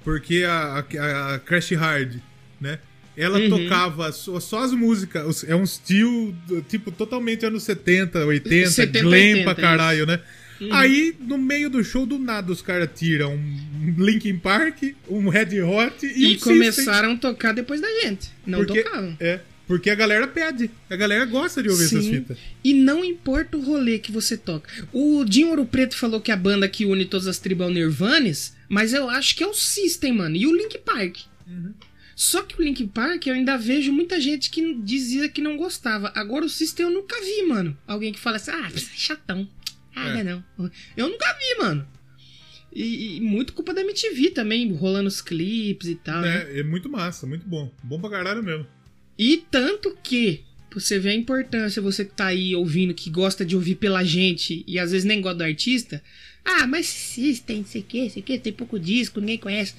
[0.06, 2.16] Porque a, a, a Crash Hard,
[2.62, 2.80] né?
[3.16, 3.50] Ela Uhum.
[3.50, 5.44] tocava só, só as músicas.
[5.44, 6.34] É um estilo,
[6.70, 10.22] tipo, totalmente anos 70, 80, 70, glam 80, pra caralho, né?
[10.62, 10.72] Uhum.
[10.72, 15.60] Aí, no meio do show, do nada, os caras tiram um Linkin Park, um Red
[15.60, 18.30] Hot e, E começaram a tocar depois da gente.
[18.46, 19.18] Não porque, tocavam.
[19.20, 20.70] É, porque a galera pede.
[20.88, 22.12] A galera gosta de ouvir essas Sim.
[22.12, 22.38] fitas.
[22.64, 24.70] E não importa o rolê que você toca.
[24.94, 27.74] O Dinho Ouro Preto falou que a banda que une todas as tribos é o
[27.74, 30.36] Nirvanes, mas eu acho que é o System, mano.
[30.36, 31.22] E o Link Park.
[31.48, 31.74] Uhum.
[32.16, 36.12] Só que o Link Park eu ainda vejo muita gente que dizia que não gostava.
[36.14, 37.76] Agora o System eu nunca vi, mano.
[37.88, 39.50] Alguém que fala assim, ah, é chatão.
[39.96, 40.24] Ah, É.
[40.24, 40.72] não, não.
[40.96, 41.88] Eu nunca vi, mano.
[42.74, 46.22] E, e muito culpa da MTV também, rolando os clipes e tal.
[46.22, 46.48] né?
[46.54, 47.70] É, é muito massa, muito bom.
[47.84, 48.66] Bom pra caralho mesmo.
[49.20, 53.44] E tanto que, pra você ver a importância, você que tá aí ouvindo, que gosta
[53.46, 56.02] de ouvir pela gente e às vezes nem gosta do artista.
[56.46, 59.76] Ah, mas System, não sei o que, sei o que, tem pouco disco, ninguém conhece.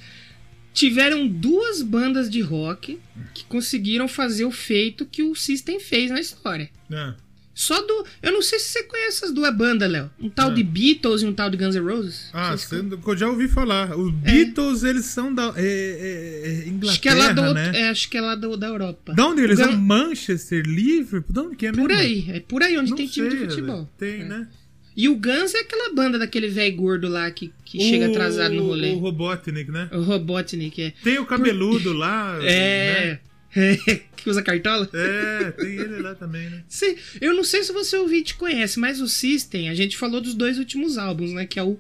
[0.74, 2.98] Tiveram duas bandas de rock
[3.34, 6.70] que conseguiram fazer o feito que o System fez na história.
[6.90, 7.14] É.
[7.54, 8.06] Só do.
[8.22, 10.10] Eu não sei se você conhece as duas bandas, Léo.
[10.18, 10.54] Um tal Ah.
[10.54, 12.30] de Beatles e um tal de Guns N' Roses.
[12.32, 13.94] Ah, cê- eu já ouvi falar.
[13.96, 17.72] Os Beatles, eles são da é, é, é Inglaterra, Acho que é lá, do, né?
[17.74, 19.12] é, acho que é lá do, da Europa.
[19.12, 19.76] Da onde eles Gun- são?
[19.76, 21.32] Manchester, Liverpool?
[21.34, 21.86] De onde que é mesmo?
[21.86, 23.90] Por aí, é por aí onde Não tem time de sei, futebol.
[23.98, 24.24] Tem, É.
[24.24, 24.48] né?
[24.96, 28.54] E o Guns é aquela banda daquele velho gordo lá que, que chega O- atrasado
[28.54, 28.90] no rolê.
[28.92, 29.88] O O, Robotnik, né?
[29.92, 30.92] Robotnik, é.
[31.02, 32.38] Tem o cabeludo lá.
[32.42, 33.04] É.
[33.12, 33.20] né?
[34.16, 34.88] que usa cartola?
[34.92, 36.62] É, tem ele lá também, né?
[36.68, 40.34] Sim, eu não sei se você ouvinte conhece, mas o System, a gente falou dos
[40.34, 41.46] dois últimos álbuns, né?
[41.46, 41.78] Que é o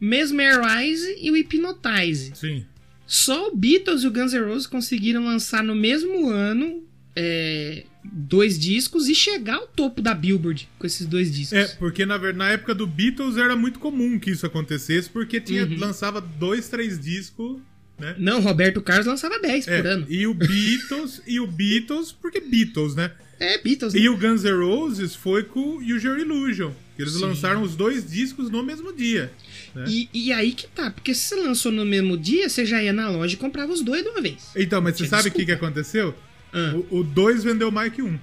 [0.00, 2.32] Mesmerize e o Hypnotize.
[2.34, 2.66] Sim.
[3.06, 6.82] Só o Beatles e o Guns N' Roses conseguiram lançar no mesmo ano
[7.14, 11.58] é, dois discos e chegar ao topo da Billboard com esses dois discos.
[11.58, 15.64] É, porque na, na época do Beatles era muito comum que isso acontecesse, porque tinha,
[15.66, 15.78] Uhum.
[15.78, 17.60] lançava dois, três discos,
[18.02, 18.14] né?
[18.18, 20.06] Não, Roberto Carlos lançava 10 É, por ano.
[20.08, 23.12] e o Beatles, e o Beatles, porque Beatles, né?
[23.40, 23.94] É, Beatles.
[23.94, 24.00] né?
[24.00, 26.72] E o Guns N' Roses foi com o Your Illusion.
[26.98, 27.20] Eles Sim.
[27.22, 29.32] lançaram os dois discos no mesmo dia.
[29.74, 29.84] né?
[29.88, 32.92] E, e aí que tá, porque se você lançou no mesmo dia, você já ia
[32.92, 34.50] na loja e comprava os dois de uma vez.
[34.54, 36.14] Então, mas você sabe o que, que aconteceu?
[36.52, 36.74] Ah.
[36.90, 38.18] O 2 vendeu mais que um.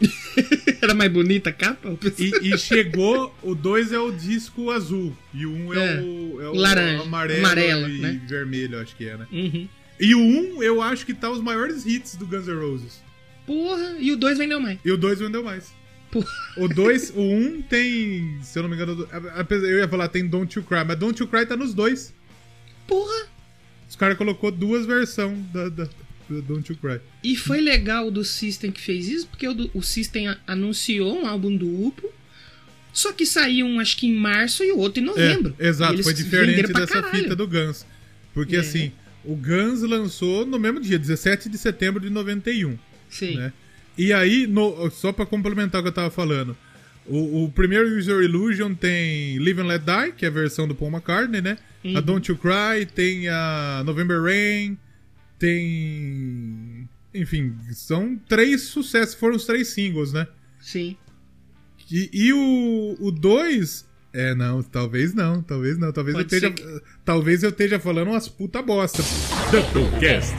[0.82, 1.96] Era mais bonita a capa?
[2.18, 5.16] E, e chegou, o 2 é o disco azul.
[5.34, 6.00] E o 1 um é, É.
[6.00, 8.20] o, é o Laranja, amarelo, amarelo, e né?
[8.26, 9.26] vermelho, acho que é, né?
[9.30, 9.68] Uhum.
[9.98, 13.02] E o 1, um, eu acho que tá os maiores hits do Guns N' Roses.
[13.46, 14.78] Porra, e o dois vendeu mais.
[14.84, 15.74] E o 2 vendeu mais.
[16.10, 16.26] Porra.
[16.56, 19.06] O 2, o 1 um tem, se eu não me engano,
[19.50, 22.14] eu ia falar tem Don't You Cry, mas Don't You Cry tá nos dois.
[22.86, 23.28] Porra!
[23.88, 25.88] Os caras colocou duas versões da, da
[26.42, 27.00] Don't You Cry.
[27.24, 31.26] E foi legal o do System que fez isso, porque o, o System anunciou um
[31.26, 32.08] álbum duplo.
[32.92, 35.54] Só que saiu um, acho que em março e o outro em novembro.
[35.58, 37.22] É, exato, foi diferente dessa caralho.
[37.22, 37.86] fita do Guns.
[38.34, 38.60] Porque É.
[38.60, 38.90] assim,
[39.24, 42.76] o Guns lançou no mesmo dia, 17 de setembro de 91.
[43.08, 43.36] Sim.
[43.36, 43.52] né?
[43.98, 46.56] E aí, no- só pra complementar o que eu tava falando,
[47.06, 50.68] O, o primeiro Use Your Illusion tem Live and Let Die, que é a versão
[50.68, 51.56] do Paul McCartney, né?
[51.82, 51.96] Uhum.
[51.96, 54.76] A Don't You Cry, tem a November Rain,
[55.40, 56.88] tem.
[57.12, 60.28] Enfim, são três sucessos, foram os três singles, né?
[60.60, 60.96] Sim.
[61.90, 63.88] E, e o 2.
[64.12, 65.92] É, não, talvez não, talvez não.
[65.92, 66.52] Talvez eu esteja.
[66.56, 69.02] ser Talvez eu esteja falando umas puta bosta.
[69.50, 70.34] Doublecast.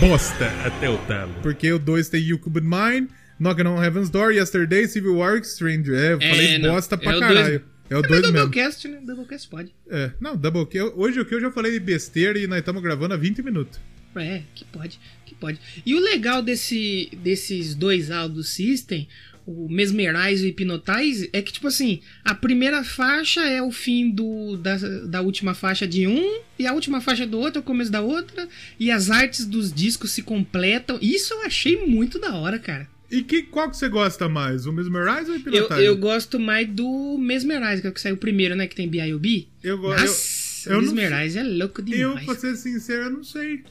[0.00, 1.34] Bosta até o talo.
[1.42, 3.08] Porque o 2 tem You Could Mine,
[3.40, 5.94] Knocking on Heaven's Door, Yesterday, Civil War, Stranger.
[5.94, 6.70] É, eu É, falei não.
[6.70, 7.48] bosta pra É o caralho.
[7.48, 7.62] dois.
[7.90, 8.38] É o Também 2 mesmo.
[8.38, 9.00] Doublecast, né?
[9.02, 9.74] Doublecast pode.
[9.88, 10.82] É, não, Double K.
[10.94, 13.80] Hoje o que eu já falei de besteira e nós estamos gravando há 20 minutos.
[14.16, 15.60] É, que pode, que pode.
[15.84, 19.06] E o legal desse, desses dois álbuns System,
[19.46, 24.10] o Mesmerize e o Hypnotize, é que, tipo assim, a primeira faixa é o fim
[24.10, 27.64] do, da, da última faixa de um, e a última faixa do outro é o
[27.64, 28.48] começo da outra,
[28.78, 30.98] e as artes dos discos se completam.
[31.00, 32.88] Isso eu achei muito da hora, cara.
[33.10, 34.66] E que, qual que você gosta mais?
[34.66, 35.84] O Mesmerize ou o Eu, Hypnotize?
[35.84, 38.66] eu gosto mais do Mesmerize, que é o que saiu primeiro, né?
[38.66, 39.46] Que tem B.I.O.B.
[39.64, 40.00] Eu gosto.
[40.02, 42.26] Nossa, eu o Mesmerize é louco Eu, demais.
[42.26, 43.62] pra ser sincero, eu não sei.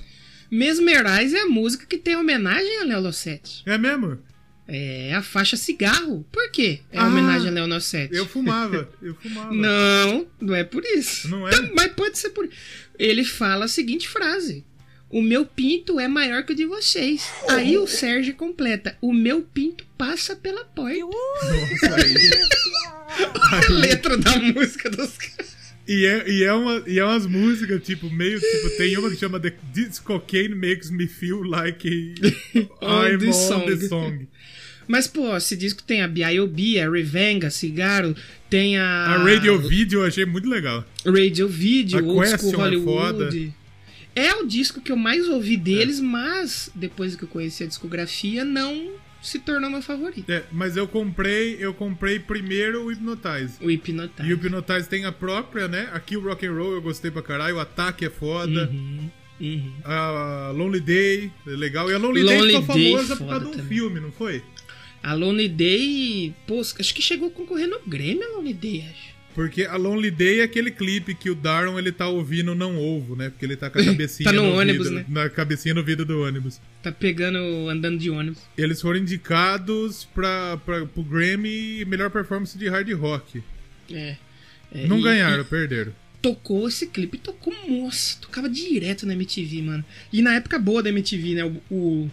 [0.49, 3.61] Mesmerize é a música que tem homenagem a Léo Sete.
[3.65, 4.17] É mesmo?
[4.67, 6.25] É a faixa cigarro.
[6.31, 6.79] Por quê?
[6.91, 8.13] É Ah, homenagem a Leonel 7.
[8.13, 8.89] Eu fumava.
[9.01, 9.53] Eu fumava.
[9.55, 11.29] Não, não é por isso.
[11.29, 11.51] Não é?
[11.51, 12.49] Tam- Mas pode ser por.
[12.99, 14.65] Ele fala a seguinte frase:
[15.09, 17.29] O meu pinto é maior que o de vocês.
[17.49, 20.99] Aí o Sérgio completa: O meu pinto passa pela porta.
[20.99, 22.15] Nossa, aí.
[23.51, 25.57] A letra da música dos caras.
[25.87, 29.15] E é, e, é uma, e é umas músicas, tipo, meio, tipo, tem uma que
[29.15, 32.13] chama The This Cocaine Makes Me Feel Like
[32.81, 33.65] On I'm the on song.
[33.65, 34.27] the song.
[34.85, 38.13] Mas, pô, esse disco tem a B.I.O.B., a Revenga, Cigarro,
[38.49, 38.83] tem a.
[38.83, 40.85] A Radio Video eu achei muito legal.
[41.05, 43.53] Radio Video, A Old School Question é Hollywood.
[44.17, 48.43] É, o disco que eu mais ouvi deles, mas depois que eu conheci a discografia,
[48.43, 50.31] não se tornou meu favorito.
[50.31, 53.57] É, mas eu comprei, eu comprei primeiro o Hypnotize.
[53.61, 54.27] O Hypnotize.
[54.27, 55.89] E o Hypnotize tem a própria, né?
[55.93, 58.69] Aqui o Rock and Roll eu gostei pra caralho, o Ataque é foda.
[58.71, 59.73] Uhum, uhum.
[59.83, 61.89] A Lonely Day, é legal.
[61.91, 63.67] E a Lonely, Lonely Day ficou Day, famosa por causa de um também.
[63.67, 64.43] filme, não foi?
[65.03, 69.06] A Lonely Day, pô, acho que chegou a concorrer no Grêmio a Lonely Day, acho.
[69.37, 73.15] Porque a Lonely Day é aquele clipe que o Daron ele tá ouvindo não ovo,
[73.15, 73.29] né?
[73.29, 75.05] Porque ele tá com a cabecinha Tá no ônibus, vidro, né?
[75.07, 76.59] na cabecinha no vidro do ônibus.
[76.81, 77.37] Tá pegando,
[77.69, 78.39] andando de ônibus.
[78.57, 83.43] Eles foram indicados pra, pra, pro Grammy melhor performance de hard rock.
[83.93, 84.15] É.
[84.71, 85.93] É, não e- ganharam, perderam.
[86.19, 89.85] tocou esse clipe, tocou, nossa, tocava direto na MTV, mano.
[90.11, 91.45] E na época boa da MTV, né?
[91.69, 92.09] O,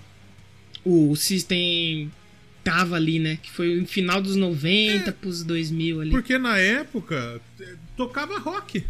[0.84, 2.12] o, o System
[2.64, 3.38] tava ali, né?
[3.42, 6.10] Que foi no final dos 90 pros 2000 ali.
[6.10, 8.84] Porque na época eh, tocava rock.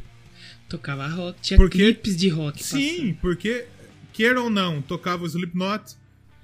[0.69, 2.63] Tocava rock, tinha Porque- clipes de rock.
[2.65, 3.67] Sim, porque,
[4.13, 5.95] queira ou não, tocava o Slipknot,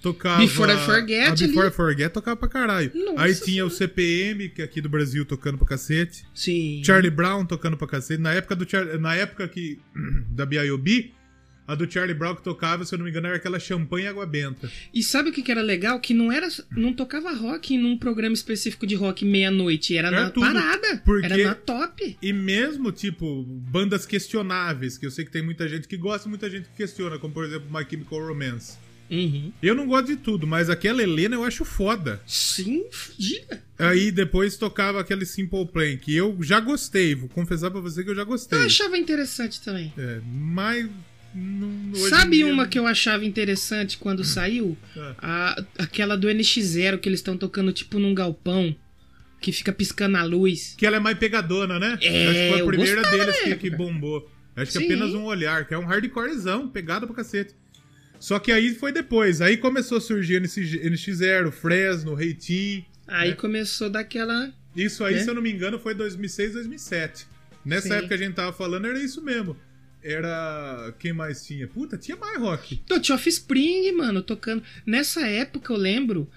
[0.03, 0.40] tocava.
[0.40, 1.69] Before I Forget A Before ali.
[1.69, 2.93] I Forget tocava pra caralho.
[2.95, 6.23] Nossa Aí tinha o CPM, que é aqui do Brasil, tocando pra cacete.
[6.23, 6.31] passando.
[6.35, 6.83] Sim.
[6.85, 8.21] Charlie Brown tocando pra cacete.
[8.21, 8.99] Na época do Char...
[8.99, 9.79] Na época que.
[10.31, 11.12] Da B.I.O.B.,
[11.70, 14.26] a do Charlie Brown que tocava, se eu não me engano, era aquela champanhe água
[14.26, 14.70] benta.
[14.92, 16.00] E sabe o que, que era legal?
[16.00, 16.48] Que não era.
[16.76, 19.96] Não tocava rock num programa específico de rock meia-noite.
[19.96, 20.46] Era, Era na tudo.
[20.46, 21.02] parada.
[21.04, 22.16] Porque- Era na top.
[22.20, 26.30] E mesmo, tipo, bandas questionáveis, que eu sei que tem muita gente que gosta e
[26.30, 28.76] muita gente que questiona, como por exemplo My Chemical Romance.
[29.11, 29.52] Uhum.
[29.61, 32.22] Eu não gosto de tudo, mas aquela Helena eu acho foda.
[32.24, 33.61] Sim, fodida.
[33.76, 38.11] Aí depois tocava aquele Simple Plan, que eu já gostei, vou confessar pra você que
[38.11, 38.56] eu já gostei.
[38.59, 39.92] Eu achava interessante também.
[39.98, 40.88] É, mas.
[41.35, 44.77] Não- Sabe uma que eu achava interessante quando saiu?
[44.97, 45.14] Ah.
[45.79, 48.75] A, aquela do NX0 que eles estão tocando tipo num galpão
[49.40, 50.75] que fica piscando a luz.
[50.77, 51.99] Que ela é mais pegadona, né?
[52.03, 54.31] É, Acho que foi a primeira deles que, que bombou.
[54.57, 54.85] Acho que Sim.
[54.85, 57.55] apenas um olhar, que é um hardcorezão, pegada pra cacete.
[58.19, 59.40] Só que aí foi depois.
[59.40, 62.85] Aí começou a surgir NX, NX0, Fresno, Reitin.
[63.09, 63.35] Aí É.
[63.35, 64.53] começou daquela.
[64.77, 65.19] Isso aí, É.
[65.23, 67.27] se eu não me engano, foi 2006, 2007.
[67.64, 67.93] Nessa Sim.
[67.95, 69.57] época que a gente tava falando, era isso mesmo.
[70.03, 70.95] Era.
[70.99, 71.67] Quem mais tinha?
[71.69, 72.81] Puta, tinha mais rock.
[72.87, 74.63] Do Offspring, mano, tocando.
[74.87, 76.29] Nessa época eu lembro.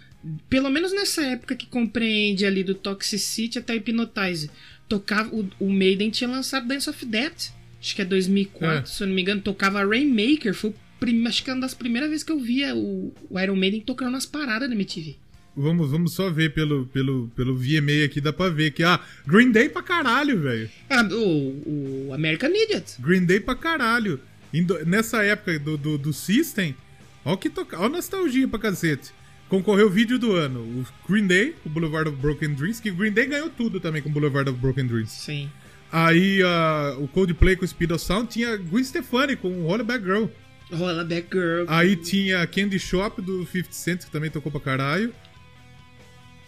[0.50, 4.50] Pelo menos nessa época que compreende ali do Toxicity até Hypnotize.
[4.88, 5.34] Tocava.
[5.36, 7.52] O, o Maiden tinha lançado Dance of Death.
[7.82, 8.86] Acho que é 2004, É.
[8.86, 9.42] se eu não me engano.
[9.42, 10.54] Tocava Rainmaker.
[10.54, 13.56] Foi prim- acho que é uma das primeiras vezes que eu via o, o Iron
[13.58, 15.18] Maiden tocando nas paradas da MTV.
[15.56, 18.84] Vamos, vamos só ver pelo, pelo, pelo VMA aqui, dá pra ver que.
[18.84, 20.70] Ah, Green Day pra caralho, velho.
[20.90, 22.96] Ah, o, o American Idiot.
[23.00, 24.20] Green Day pra caralho.
[24.54, 26.76] Em do- nessa época do, do, do System,
[27.24, 29.12] ó que toca, ó nostalgia pra cacete.
[29.48, 30.60] Concorreu o vídeo do ano.
[30.62, 34.02] O Green Day, o Boulevard of Broken Dreams, que o Green Day ganhou tudo também
[34.02, 35.12] com o Boulevard of Broken Dreams.
[35.12, 35.50] Sim.
[35.92, 40.04] Aí ah, o Coldplay com o Speed of Sound tinha Gwen Stefani com o Hollaback
[40.04, 40.26] Girl.
[40.72, 41.66] Rola Back Girl.
[41.68, 45.14] Aí tinha Candy Shop do 50 Cent, que também tocou pra caralho.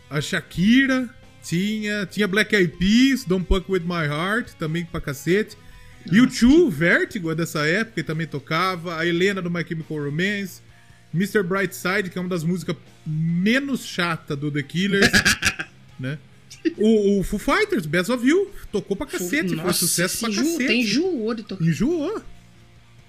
[0.10, 1.10] A Shakira.
[1.44, 5.56] Tinha, tinha Black Eyed Peas, Don't Fuck With My Heart, também pra cacete.
[6.12, 8.98] E o Two, Vertigo, é dessa época, e também tocava.
[8.98, 10.62] A Helena do My Chemical Romance.
[11.14, 11.44] Mr.
[11.44, 15.10] Brightside, que é uma das músicas menos chata do The Killers.
[16.00, 16.18] né?
[16.78, 20.46] O, o Foo Fighters, Best of You, tocou pra cacete, foi Nossa, sucesso pra enjoou-
[20.46, 20.68] cacete.
[20.68, 21.64] Tem enjoou de tocar.
[21.64, 22.24] Enjoou.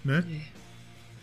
[0.05, 0.25] Né?
[0.31, 0.56] É.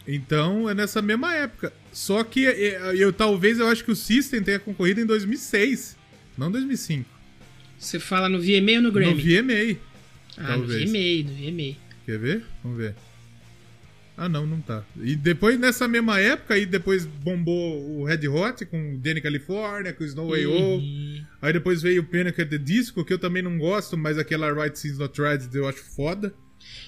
[0.08, 1.72] Então é nessa mesma época.
[1.92, 5.96] Só que é, eu talvez eu acho que o System tenha concorrido em 2006,
[6.38, 7.10] não 2005.
[7.78, 9.22] Você fala no VMA ou no No Grammy?
[9.22, 9.80] VMA.
[10.38, 10.82] ah, talvez.
[10.86, 11.76] no VMA, no VMA.
[12.06, 12.44] Quer ver?
[12.64, 12.96] Vamos ver.
[14.16, 14.84] Ah, não, não tá.
[15.02, 20.04] E depois, nessa mesma época, aí depois bombou o Red Hot com Danny California, com
[20.04, 21.26] Snow Way Uhum.
[21.42, 24.54] Aí depois veio o Panic at the Disco, que eu também não gosto, mas aquela
[24.54, 26.34] Right Seas Not Tried eu acho foda.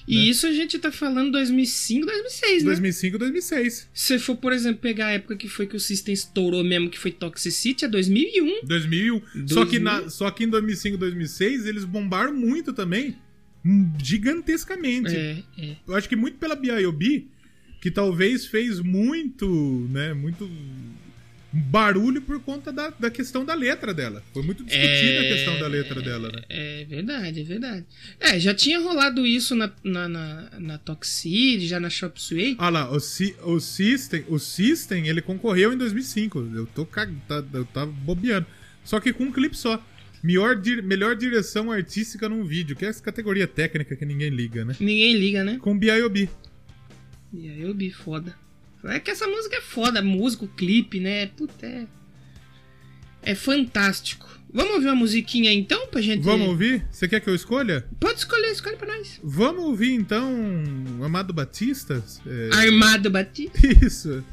[0.07, 2.69] E isso a gente tá falando 2005, 2006, né?
[2.69, 3.73] 2005, 2006.
[3.73, 6.89] Se você for, por exemplo, pegar a época que foi que o System estourou mesmo,
[6.89, 8.65] que foi Toxicity, é 2001.
[8.65, 9.21] 2001.
[9.47, 9.81] Só, que 2000.
[9.81, 13.15] na, só que em 2005, 2006, eles bombaram muito também.
[13.65, 15.15] hum, Gigantescamente.
[15.15, 15.75] É, é.
[15.87, 17.25] Eu acho que muito pela B.I.O.B.,
[17.81, 20.49] que talvez fez muito, né, muito
[21.57, 24.21] barulho por conta da, da questão da letra dela.
[24.33, 26.41] Foi muito discutida a questão da letra dela, né?
[26.49, 27.85] É verdade, é verdade.
[28.19, 32.55] É, já tinha rolado isso na, na, na, na Toxicity, já na Shop Suey.
[32.59, 36.51] Ah lá, o, Sy- o System, o System, ele concorreu em 2005.
[36.53, 37.13] Eu tô cag...
[37.27, 38.45] tá, eu tava bobeando.
[38.83, 39.81] Só que com um clipe só.
[40.23, 44.65] Melhor, di- melhor direção artística num vídeo, que é essa categoria técnica que ninguém liga,
[44.65, 44.75] né?
[44.79, 45.57] Ninguém liga, né?
[45.61, 46.27] Com B.I.O.B.
[47.31, 48.35] Vi, foda.
[48.87, 51.27] É que essa música é foda, música, o clipe, né?
[51.27, 51.87] Puta, é.
[53.23, 54.27] É fantástico.
[54.53, 56.23] Vamos ouvir uma musiquinha então pra gente.
[56.23, 56.85] Vamos ouvir?
[56.89, 57.85] Você quer que eu escolha?
[57.99, 59.19] Pode escolher, escolhe pra nós.
[59.21, 60.31] Vamos ouvir então
[61.03, 62.01] Amado Batista?
[62.25, 63.59] É, Armado Batista.
[63.85, 64.23] Isso.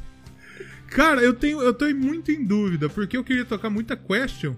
[0.87, 4.55] Cara, eu tenho, eu tô muito em dúvida, porque eu queria tocar muita Question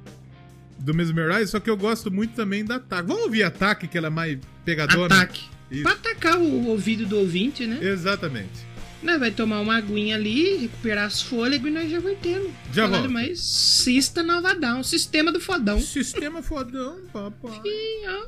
[0.77, 3.08] do Mesmerize, só que eu gosto muito também da Ataque.
[3.08, 5.15] Vamos ouvir Ataque, que ela é mais pegadora?
[5.15, 5.45] Ataque.
[5.71, 5.84] Isso.
[5.84, 7.79] Pra atacar o ouvido do ouvinte, né?
[7.81, 8.74] Exatamente.
[9.06, 12.52] Nós vai tomar uma aguinha ali, recuperar as fôlegos e nós já vai tendo.
[12.74, 13.08] Já volto.
[13.08, 15.80] mais Sista Novadão, sistema do fodão.
[15.80, 17.62] Sistema fodão, papai.
[17.63, 18.26] Ih, ó.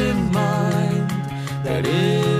[0.00, 1.08] In mind
[1.62, 2.33] that if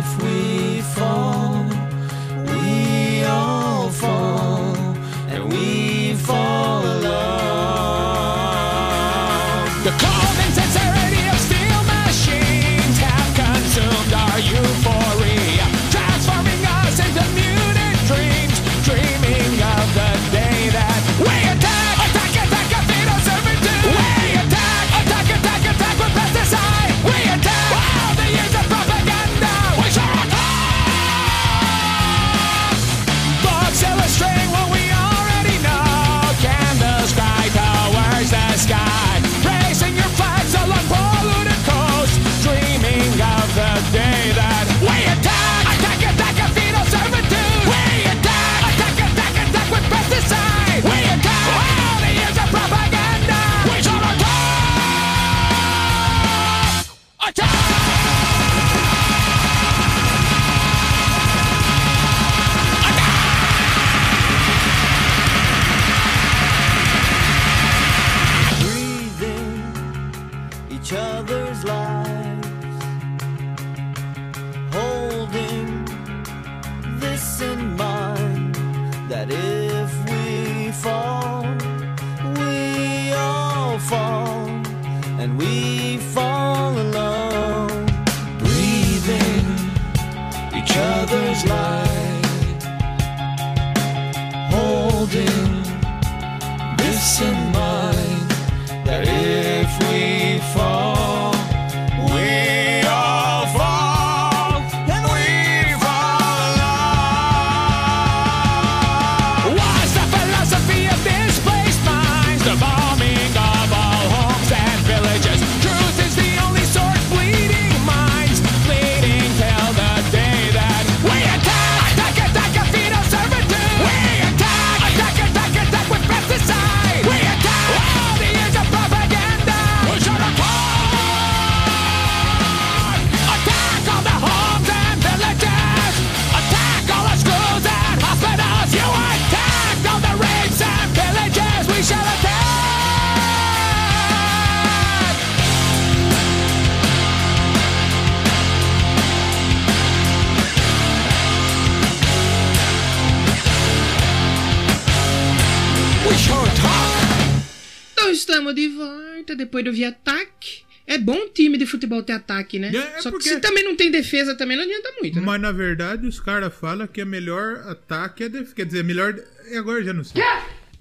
[159.54, 160.64] depois do via ataque.
[160.86, 162.70] É bom time de futebol ter ataque, né?
[162.74, 165.22] É, é Só porque- que se também não tem defesa, também não adianta muito, né?
[165.24, 168.52] Mas na verdade os caras falam que é melhor ataque é def...
[168.52, 169.18] Quer dizer, melhor.
[169.50, 170.22] e Agora eu já não sei.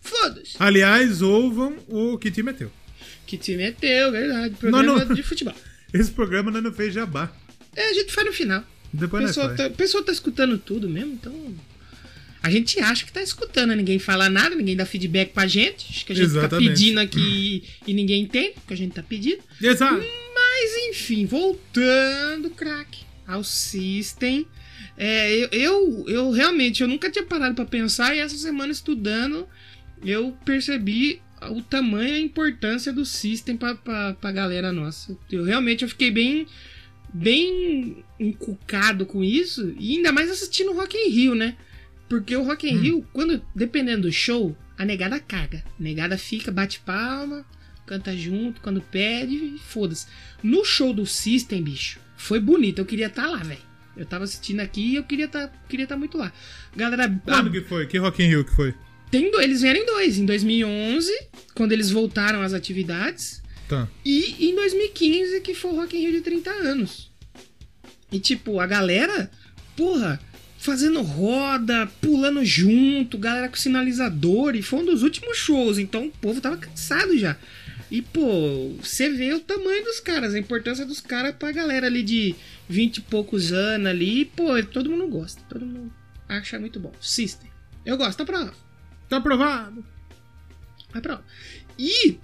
[0.02, 0.56] Foda-se.
[0.60, 2.72] Aliás, ouvam o que time é teu.
[3.26, 4.56] Que time é teu, verdade.
[4.56, 5.56] Programa não- de futebol.
[5.94, 7.32] Esse programa nós não fez jabá.
[7.76, 8.64] É, a gente faz no final.
[8.92, 11.56] Depois O pessoal tá, o pessoal tá escutando tudo mesmo, então.
[12.44, 13.78] A gente acha que tá escutando, né?
[13.78, 15.88] ninguém fala nada, ninguém dá feedback pra gente.
[15.90, 16.68] Acho que a gente Exatamente.
[16.68, 19.42] tá pedindo aqui e ninguém entende o que a gente tá pedindo.
[19.62, 20.04] Exato.
[20.36, 24.46] Mas enfim, voltando, crack, ao System.
[24.98, 29.48] É, eu, eu, eu realmente eu nunca tinha parado pra pensar e essa semana estudando
[30.06, 35.18] eu percebi o tamanho e a importância do System pra, pra, pra galera nossa.
[35.32, 36.46] Eu realmente eu fiquei bem
[37.14, 41.56] bem encucado com isso e ainda mais assistindo Rock in Rio, né?
[42.20, 45.64] Porque o Rock in Rio, quando dependendo do show, a negada caga.
[45.80, 47.44] A negada fica, bate palma,
[47.88, 50.06] canta junto, quando pede, e foda-se.
[50.44, 52.80] No show do System, bicho, foi bonito.
[52.80, 53.60] Eu queria estar lá, velho.
[53.98, 56.32] Eu tava assistindo aqui e eu queria estar queria tá muito lá.
[56.76, 57.88] Galera, Quando a- que foi?
[57.88, 58.74] Que Rock in Rio que foi?
[59.12, 60.18] tem do- eles vieram em dois.
[60.18, 61.12] Em 2011,
[61.56, 63.42] quando eles voltaram às atividades.
[63.68, 63.88] Tá.
[64.06, 67.12] E em 2015, que foi o Rock in Rio de 30 anos.
[68.12, 69.32] E tipo, a galera,
[69.76, 70.20] porra,
[70.64, 76.12] fazendo roda, pulando junto, galera com sinalizador, e foi um dos últimos shows, então o
[76.12, 77.36] povo tava cansado já.
[77.92, 82.02] E, pô, você vê o tamanho dos caras, a importância dos caras pra galera ali
[82.02, 82.34] de
[82.70, 85.94] 20 e poucos anos ali, e, pô, todo mundo gosta, todo mundo
[86.30, 86.94] acha muito bom.
[87.02, 87.52] System.
[87.86, 88.54] Eu gosto, tá pra
[89.10, 89.86] Tá aprovado.
[90.94, 91.24] Pra lá.
[91.78, 92.18] E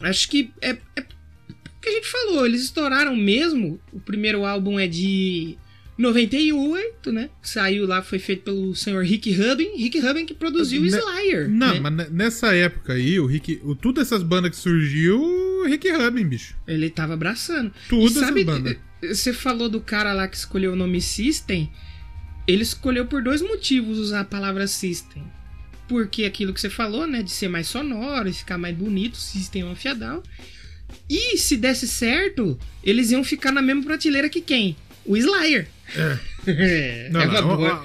[0.00, 3.80] acho que é, é o que a gente falou, eles estouraram mesmo.
[3.90, 5.56] O primeiro álbum é de
[5.96, 7.30] 98, né?
[7.42, 9.76] Saiu lá, foi feito pelo senhor Rick Rubin.
[9.76, 11.48] Rick Rubin que produziu o Ne- Slayer.
[11.48, 11.80] Não, né?
[11.80, 13.60] mas ne- nessa época aí, o Rick.
[13.62, 16.56] O, tudo essas bandas que surgiu, o Rick Rubin, bicho.
[16.66, 17.72] Ele tava abraçando.
[17.88, 18.76] Tudo E sabe, essas bandas.
[19.02, 21.70] Você falou do cara lá que escolheu o nome System.
[22.46, 25.22] Ele escolheu por dois motivos usar a palavra System.
[25.88, 27.22] Porque aquilo que você falou, né?
[27.22, 30.22] De ser mais sonoro e ficar mais bonito, System é afiadão.
[31.08, 34.76] E se desse certo, eles iam ficar na mesma prateleira que quem?
[35.04, 35.68] O Slayer.
[35.96, 37.08] É.
[37.10, 37.84] Não, é não, ó,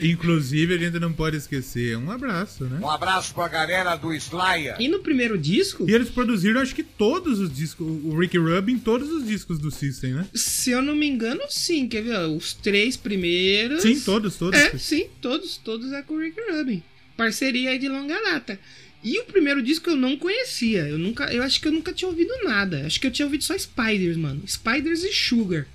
[0.00, 1.96] Inclusive, a gente não pode esquecer.
[1.96, 2.78] Um abraço, né?
[2.80, 4.76] Um abraço pra galera do Slayer.
[4.80, 7.86] E no primeiro disco, E eles produziram, acho que todos os discos.
[7.86, 10.26] O Rick Rubin, todos os discos do System, né?
[10.34, 12.18] se eu não me engano, sim, quer ver?
[12.28, 13.82] Os três primeiros.
[13.82, 14.58] Sim, todos, todos.
[14.58, 16.82] É, sim, todos, todos é com o Rick Rubin.
[17.16, 18.58] Parceria aí de longa data.
[19.04, 20.88] E o primeiro disco eu não conhecia.
[20.88, 22.86] Eu nunca, eu acho que eu nunca tinha ouvido nada.
[22.86, 24.42] Acho que eu tinha ouvido só Spiders, mano.
[24.46, 25.66] Spiders e Sugar.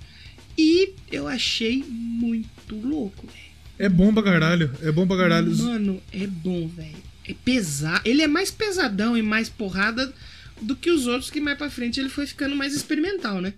[0.58, 3.38] E eu achei muito louco, velho.
[3.78, 4.70] É bom pra caralho.
[4.82, 5.56] É bom pra caralho.
[5.56, 6.96] Mano, é bom, velho.
[7.24, 8.00] É pesado.
[8.04, 10.12] Ele é mais pesadão e mais porrada
[10.60, 13.54] do que os outros que mais pra frente ele foi ficando mais experimental, né?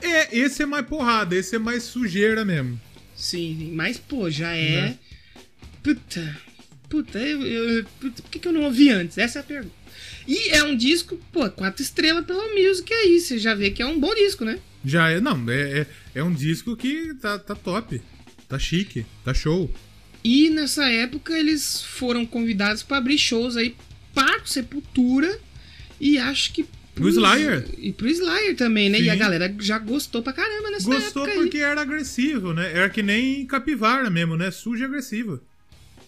[0.00, 2.80] É, esse é mais porrada, esse é mais sujeira mesmo.
[3.16, 4.70] Sim, mas pô, já é.
[4.82, 4.98] Né?
[5.82, 6.36] Puta.
[6.88, 9.18] Puta, eu, eu- puta, por que, que eu não ouvi antes?
[9.18, 9.74] Essa é a pergunta.
[10.26, 13.20] E é um disco, pô, quatro estrelas pela Music aí.
[13.20, 14.58] Você já vê que é um bom disco, né?
[14.84, 18.00] Já é, não, é, é, é um disco que tá, tá top.
[18.48, 19.70] Tá chique, tá show.
[20.24, 23.74] E nessa época eles foram convidados pra abrir shows aí
[24.14, 25.38] para Sepultura
[26.00, 26.66] e acho que.
[26.94, 27.64] Pro Slayer.
[27.78, 28.98] E pro Slayer também, né?
[28.98, 29.10] E Sim.
[29.10, 31.38] a galera já gostou pra caramba nessa Gostou época aí.
[31.44, 32.72] porque era agressivo, né?
[32.72, 34.50] Era que nem capivara mesmo, né?
[34.50, 35.40] Sujo e agressivo.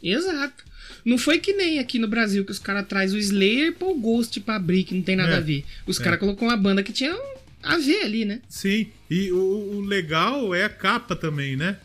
[0.03, 0.65] Exato.
[1.05, 3.91] Não foi que nem aqui no Brasil que os caras trazem o Slayer e pôr
[3.91, 5.37] o Ghost pra abrir, que não tem nada É.
[5.37, 5.65] a ver.
[5.87, 6.03] Os É.
[6.05, 7.17] caras colocou uma banda que tinha
[7.63, 8.41] a ver ali, né?
[8.49, 9.39] Sim, e o,
[9.77, 11.79] o legal é a capa também, né?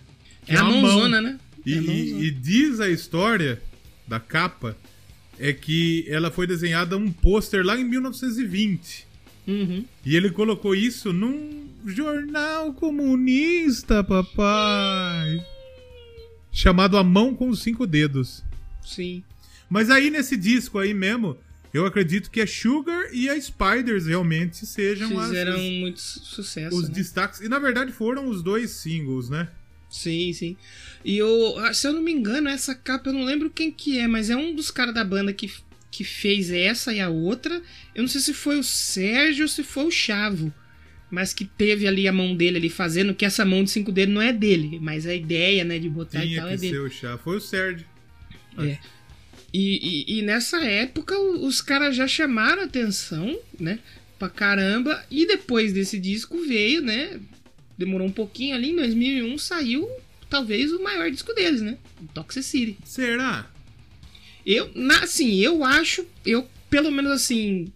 [0.46, 1.32] Que É a mãozona, mão.
[1.32, 1.40] né?
[1.66, 3.62] E, É a e- e diz a história
[4.08, 4.78] da capa
[5.40, 9.06] é que ela foi desenhada um pôster lá em 1920.
[9.48, 9.86] Uhum.
[10.06, 15.44] E ele colocou isso num jornal comunista, papai.
[16.52, 18.44] Chamado A Mão com os Cinco Dedos.
[18.84, 19.24] Sim.
[19.70, 21.38] Mas aí nesse disco aí mesmo,
[21.76, 26.20] eu acredito que a Sugar e a Spiders realmente sejam as- Fizeram os, muito su-
[26.24, 26.76] sucesso.
[26.76, 26.96] os né?
[26.96, 27.42] destaques.
[27.42, 29.50] E na verdade foram os dois singles, né?
[29.90, 30.58] Sim, sim.
[31.04, 33.98] E eu, ah, se eu não me engano, essa capa eu não lembro quem que
[34.00, 35.50] é, mas é um dos caras da banda que,
[35.92, 37.62] que fez essa e a outra.
[37.94, 40.54] Eu não sei se foi o Sérgio ou se foi o Chavo.
[41.10, 44.14] Mas que teve ali a mão dele ali fazendo, que essa mão de cinco dedos
[44.14, 46.74] não é dele, mas a ideia, né, de botar e Tinha tal que é dele.
[46.74, 47.18] ser o chá.
[47.18, 47.86] Foi o Sérgio.
[48.58, 48.78] É.
[49.58, 49.80] E,
[50.10, 53.80] e- e nessa época os caras já chamaram atenção, né?
[54.20, 55.02] Pra caramba.
[55.10, 57.20] E depois desse disco veio, né?
[57.78, 59.90] Demorou um pouquinho ali, em 2001 saiu
[60.30, 61.78] talvez o maior disco deles, né?
[62.02, 62.78] O Toxicity.
[62.84, 63.50] Será?
[64.46, 67.72] Eu, na, assim, eu acho, eu pelo menos assim,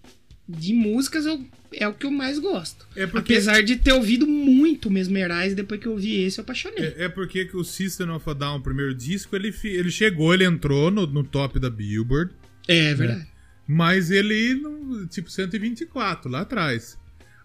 [0.48, 1.42] de músicas eu,
[1.74, 2.88] é o que eu mais gosto.
[2.96, 6.86] É porque- Apesar de ter ouvido muito Mesmerize, depois que eu ouvi esse, eu apaixonei.
[6.98, 10.34] É, é porque que o System of a Down, o primeiro disco, ele, ele chegou,
[10.34, 12.34] ele entrou no, no top da Billboard,
[12.68, 13.28] É, verdade.
[13.68, 14.62] mas ele,
[15.10, 16.98] tipo, 124 lá atrás.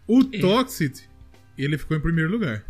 [0.06, 0.38] O É.
[0.38, 1.00] Toxic,
[1.56, 2.64] ele ficou em primeiro lugar.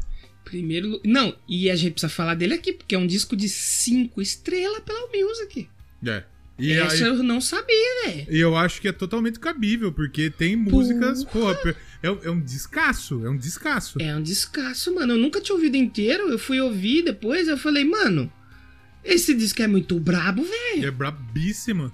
[0.45, 1.01] Primeiro.
[1.05, 4.81] Não, e a gente precisa falar dele aqui, porque é um disco de 5 estrelas
[4.81, 5.69] pela Music.
[6.07, 6.23] É.
[6.59, 8.27] E, Essa aí- eu não sabia, velho.
[8.31, 12.41] e eu acho que é totalmente cabível, porque tem músicas, porra, pe- é, é um
[12.41, 14.01] descasso, é um descasso.
[14.01, 15.15] É um descasso, mano.
[15.15, 16.29] Eu nunca tinha ouvido inteiro.
[16.29, 18.33] Eu fui ouvir depois, eu falei, mano,
[19.05, 20.87] esse disco é muito brabo, velho.
[20.87, 21.93] É brabíssimo.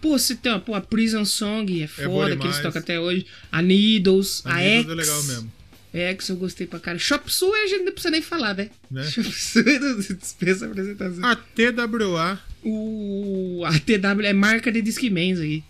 [0.00, 2.98] Pô, se tem, ó, pô, a Prison Song é foda, boa que eles tocam até
[2.98, 3.26] hoje.
[3.50, 4.86] A Needles, a, A X.
[4.86, 5.52] Needles é legal mesmo.
[5.92, 6.98] X eu gostei pra cara.
[6.98, 8.70] Shop Suey a gente não precisa nem falar, né?
[8.90, 9.04] Né?
[9.04, 9.62] Shop se
[10.14, 11.24] dispensa apresentação.
[11.24, 12.38] A TWA,
[12.68, 15.62] O a TW é marca de Discmans aí.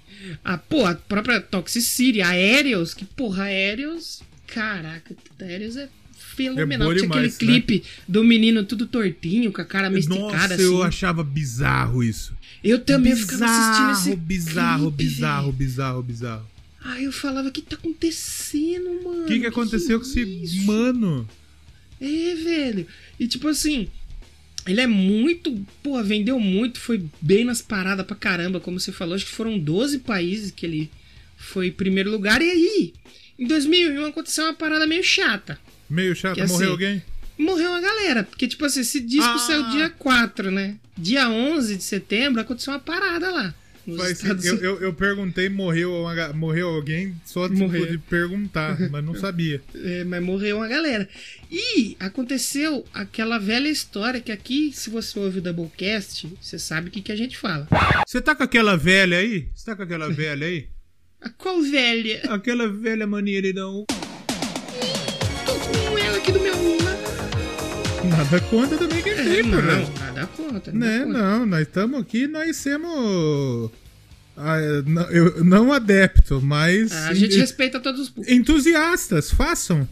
[0.44, 5.88] A, pô, a própria Toxicity, a Aerials, que porra, a Aerials, caraca, a Aerials é
[6.16, 6.92] fenomenal.
[6.92, 7.38] É Tinha aquele demais, né?
[7.38, 10.64] clipe do menino tudo tortinho, com a cara nossa, mesticada assim.
[10.64, 12.36] eu achava bizarro isso.
[12.62, 15.52] Eu também ficava assistindo esse bizarro, clipe, bizarro, velho.
[15.52, 16.46] bizarro, bizarro.
[16.80, 19.24] Aí eu falava, o que tá acontecendo, mano?
[19.24, 20.64] O que, que aconteceu com esse isso?
[20.64, 21.28] mano?
[22.00, 22.86] É, velho.
[23.18, 23.88] E tipo assim,
[24.68, 25.64] ele é muito.
[25.82, 29.14] Pô, vendeu muito, foi bem nas paradas pra caramba, como você falou.
[29.14, 30.90] Acho que foram 12 países que ele
[31.36, 32.40] foi em primeiro lugar.
[32.42, 32.92] E aí,
[33.38, 35.58] em 2001 aconteceu uma parada meio chata.
[35.88, 37.02] Meio chato, Que morreu assim, alguém?
[37.38, 38.24] Morreu uma galera.
[38.24, 39.38] Porque, tipo assim, esse disco Ah.
[39.38, 40.76] saiu dia 4, né?
[40.96, 43.54] Dia 11 de setembro aconteceu uma parada lá.
[43.96, 47.86] Mas, Estados eu, eu, eu perguntei, morreu, uma morreu alguém só tipo, Morreu.
[47.86, 49.62] de perguntar, mas não sabia.
[49.74, 51.08] É, mas morreu uma galera.
[51.50, 56.90] E aconteceu aquela velha história que aqui, se você ouve o Doublecast, você sabe o
[56.90, 57.66] que, que a gente fala.
[58.06, 59.48] Você tá com aquela velha aí?
[59.54, 60.68] Você tá com aquela velha aí?
[61.20, 62.22] A qual velha?
[62.28, 63.86] Aquela velha não.
[65.46, 66.98] Tô com ela aqui do meu lado.
[68.08, 70.07] Nada contra também que É, tem, não, né?
[70.20, 70.72] Nada contra.
[70.72, 71.22] Né, nada contra.
[71.22, 73.70] não, nós estamos aqui, nós somos.
[74.36, 74.56] ah,
[74.86, 76.92] não, eu, não adepto, mas.
[76.92, 78.32] A gente en- respeita todos os públicos.
[78.36, 79.88] Entusiastas, façam.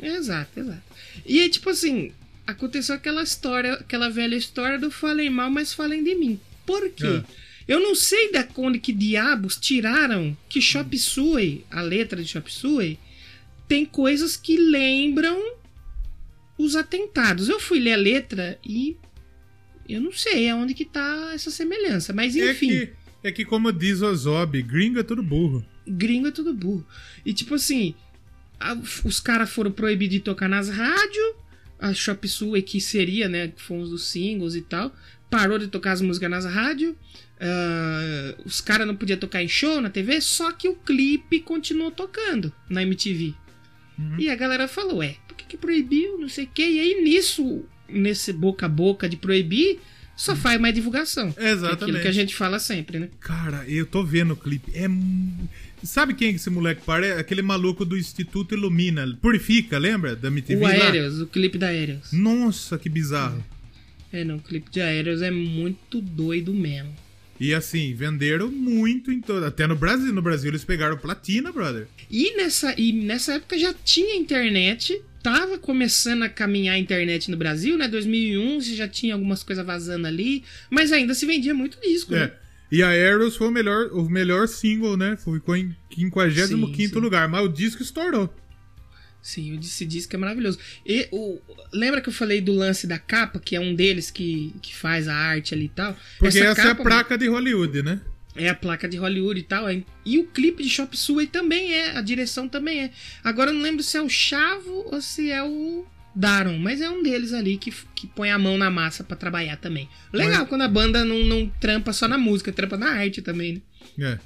[0.00, 0.82] Exato, exato.
[1.26, 2.12] E aí, tipo assim,
[2.46, 6.38] aconteceu aquela história, aquela velha história do falem mal, mas falem de mim.
[6.64, 7.22] Por quê?
[7.22, 7.24] Ah.
[7.66, 12.50] Eu não sei da onde que diabos tiraram que Chop Suey, a letra de Chop
[12.50, 12.98] Suey,
[13.66, 15.38] tem coisas que lembram
[16.56, 17.48] os atentados.
[17.50, 18.96] Eu fui ler a letra e
[19.88, 22.68] eu não sei aonde que tá essa semelhança, mas É enfim.
[22.68, 22.92] que,
[23.24, 25.64] é que, como diz o Zob, gringo é tudo burro.
[25.86, 26.86] gringo é tudo burro.
[27.24, 27.94] E tipo assim,
[28.60, 31.34] a- os caras foram proibidos de tocar nas rádios,
[31.78, 34.94] a Shop Suey, que seria, né, que foi um dos singles e tal,
[35.30, 36.94] parou de tocar as músicas nas rádios,
[37.40, 41.90] ah, os caras não podiam tocar em show na TV, só que o clipe continuou
[41.90, 43.34] tocando na MTV.
[44.16, 47.02] E a galera falou, ué, por que, que proibiu, não sei o quê, e aí
[47.02, 49.80] nisso, nesse boca a boca de proibir,
[50.16, 51.32] só faz mais divulgação.
[51.38, 51.82] Exatamente.
[51.84, 53.08] Aquilo que a gente fala sempre, né?
[53.20, 54.72] Cara, eu tô vendo o clipe.
[54.74, 54.88] É.
[55.82, 57.20] Sabe quem é esse moleque parece?
[57.20, 59.16] Aquele maluco do Instituto Ilumina.
[59.22, 60.16] Purifica, lembra?
[60.16, 60.66] Da MTV O?
[60.66, 62.12] Aéreos, o clipe da Aéreos.
[62.12, 63.44] Nossa, que bizarro.
[64.12, 66.94] É, não, o clipe de Aéreos é muito doido mesmo.
[67.40, 69.44] E assim, venderam muito em todo.
[69.44, 70.12] Até no Brasil.
[70.12, 71.86] No Brasil eles pegaram platina, brother.
[72.10, 77.36] E nessa, e nessa época já tinha internet, tava começando a caminhar a internet no
[77.36, 77.88] Brasil, né?
[77.88, 82.20] 2011 já tinha algumas coisas vazando ali, mas ainda se vendia muito disco, É.
[82.26, 82.32] né?
[82.70, 85.16] E a Arrows foi o melhor, o melhor single, né?
[85.16, 86.94] Ficou em 55 Sim, sim.
[87.00, 88.32] lugar, mas o disco estourou.
[89.22, 90.58] Sim, o disse disco é maravilhoso.
[90.86, 91.40] E o,
[91.72, 95.08] lembra que eu falei do lance da capa, que é um deles que, que faz
[95.08, 95.96] a arte ali e tal?
[96.18, 98.00] Porque essa, é a capa, placa de Hollywood, né?
[98.36, 99.68] É a placa de Hollywood e tal.
[99.68, 99.82] é.
[100.04, 102.90] E o clipe de Shop Suey também é, a direção também é.
[103.24, 106.88] Agora eu não lembro se é o Chavo ou se é o Daron, mas é
[106.90, 109.88] um deles ali que, que põe a mão na massa pra trabalhar também.
[110.12, 113.62] Legal Mas- quando a banda não, não trampa só na música, trampa na arte também,
[113.98, 114.12] né?
[114.14, 114.18] É.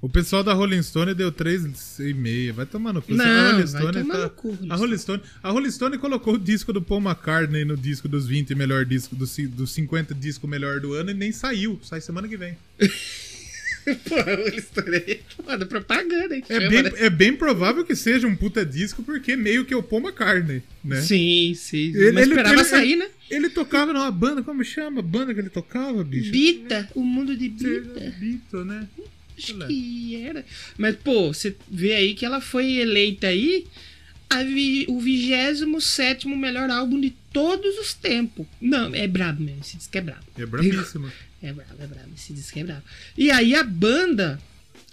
[0.00, 2.52] O pessoal da Rolling Stone deu 3,5.
[2.52, 3.14] Vai tomar no cu.
[3.14, 5.70] Não, a Rolling vai Stone tomar tá- no cu, Rolling a Rolling Stone, a Rolling
[5.70, 9.72] Stone colocou o disco do Paul McCartney no disco dos 20 melhor disco dos, dos
[9.72, 11.80] 50 discos melhor do ano e nem saiu.
[11.82, 12.56] Sai semana que vem.
[14.08, 16.42] Pô, a história aí é foda, propaganda, hein?
[16.48, 16.90] É Chama, bem, né?
[16.96, 20.60] é bem provável que seja um puta disco porque meio que é o Paul McCartney,
[20.84, 21.00] né?
[21.02, 21.92] Sim, sim.
[21.94, 23.08] Ele- mas esperava ele- sair, né?
[23.30, 24.98] Ele tocava numa banda, como chama?
[24.98, 26.32] A banda que ele tocava, bicho?
[26.32, 28.12] Bita, o mundo de Bita.
[28.18, 28.88] Bito, né?
[29.36, 30.44] Acho que era.
[30.78, 33.66] Mas, pô, você vê aí que ela foi eleita aí
[34.44, 38.46] vi- o 27 melhor álbum de todos os tempos.
[38.60, 39.60] Não, é brabo mesmo.
[39.60, 40.24] Esse disco é brabo.
[40.36, 41.10] É brabíssimo.
[41.42, 42.08] É brabo, é brabo.
[42.16, 42.82] Esse disco é brabo.
[43.16, 44.40] E aí a banda.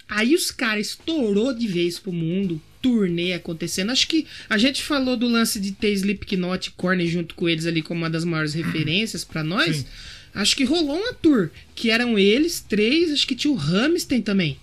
[0.06, 2.60] Aí os caras estourou de vez pro mundo.
[2.82, 3.90] Turnê acontecendo.
[3.90, 7.64] Acho que a gente falou do lance de ter Slipknot e Korn junto com eles
[7.64, 9.78] ali como uma das maiores referências pra nós.
[9.78, 9.86] Sim.
[10.34, 11.50] Acho que rolou uma tour.
[11.74, 13.12] Que eram eles, três.
[13.12, 14.58] Acho que tinha o Ramstein também.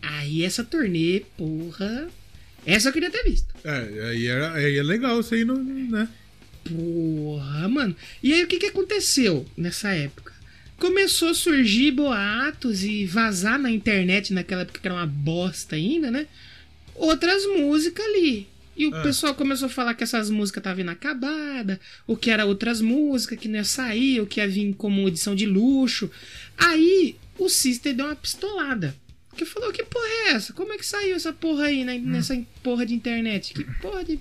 [0.00, 2.08] Aí essa turnê, porra.
[2.64, 3.46] Essa eu queria ter visto.
[3.64, 6.08] É, aí, era, aí é legal isso aí, não, né?
[6.64, 7.96] Porra, mano.
[8.22, 10.32] E aí o que, que aconteceu nessa época?
[10.78, 16.10] Começou a surgir boatos e vazar na internet naquela época que era uma bosta ainda,
[16.10, 16.26] né?
[16.94, 18.46] Outras músicas ali.
[18.78, 19.02] E o Ah.
[19.02, 23.48] pessoal começou a falar que essas músicas estavam inacabadas, ou que era outras músicas que
[23.48, 26.08] não ia sair, ou que ia vir como edição de luxo.
[26.56, 28.94] Aí o Sister deu uma pistolada.
[29.36, 30.52] Que falou, que porra é essa?
[30.52, 33.52] Como é que saiu essa porra aí na- nessa porra de internet?
[33.54, 34.18] Que porra de.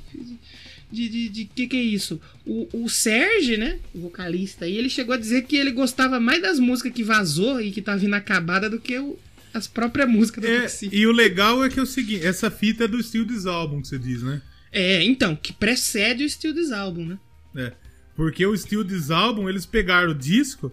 [0.89, 2.21] De, de, de que que é isso?
[2.45, 3.77] O, o Serge, né?
[3.93, 7.59] O vocalista aí, ele chegou a dizer que ele gostava mais das músicas que vazou
[7.59, 9.19] e que tava inacabada do que o-
[9.53, 10.95] as próprias músicas do É, Toxic.
[10.95, 13.81] e o legal é que é o seguinte, essa fita é do estilo dos álbum
[13.81, 14.41] que você diz, né?
[14.71, 17.19] É, então, que precede o Steel This Album, né?
[17.55, 17.73] É.
[18.15, 20.71] Porque o estilo dos álbum, eles pegaram o disco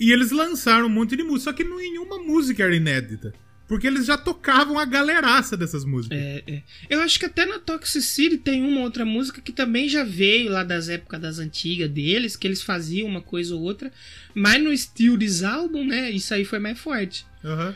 [0.00, 3.32] e eles lançaram um monte de música, só que nenhuma música era inédita.
[3.66, 6.18] Porque eles já tocavam a galeraça dessas músicas.
[6.18, 6.62] É, é.
[6.90, 10.62] Eu acho que até na Toxicity tem uma outra música que também já veio lá
[10.62, 13.90] das épocas das antigas deles, que eles faziam uma coisa ou outra.
[14.34, 16.10] Mas no Steel This Album, né?
[16.10, 17.24] Isso aí foi mais forte.
[17.42, 17.74] Aham.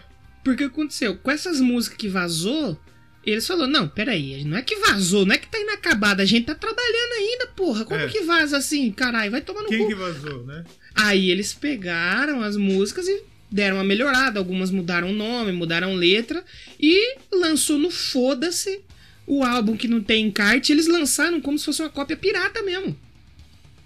[0.48, 1.16] Porque aconteceu?
[1.16, 2.78] Com essas músicas que vazou,
[3.24, 6.46] eles falaram, não, peraí, não é que vazou, não é que tá inacabada, a gente
[6.46, 7.84] tá trabalhando ainda, porra.
[7.84, 8.08] Como É.
[8.08, 8.90] que vaza assim?
[8.90, 9.88] Caralho, vai tomar no Quem cu.
[9.88, 10.64] que vazou, né?
[10.94, 14.38] Aí eles pegaram as músicas e deram uma melhorada.
[14.38, 16.42] Algumas mudaram o nome, mudaram letra.
[16.80, 18.80] E lançou no Foda-se
[19.26, 20.72] o álbum que não tem encarte.
[20.72, 22.98] Eles lançaram como se fosse uma cópia pirata mesmo.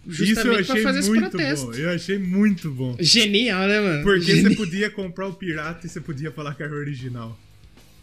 [0.09, 1.73] Isso eu Justamente pra achei fazer muito bom.
[1.75, 2.97] Eu achei muito bom.
[2.99, 4.03] Genial, né, mano?
[4.03, 7.39] Porque Geni- você podia comprar o pirata e você podia falar que era original.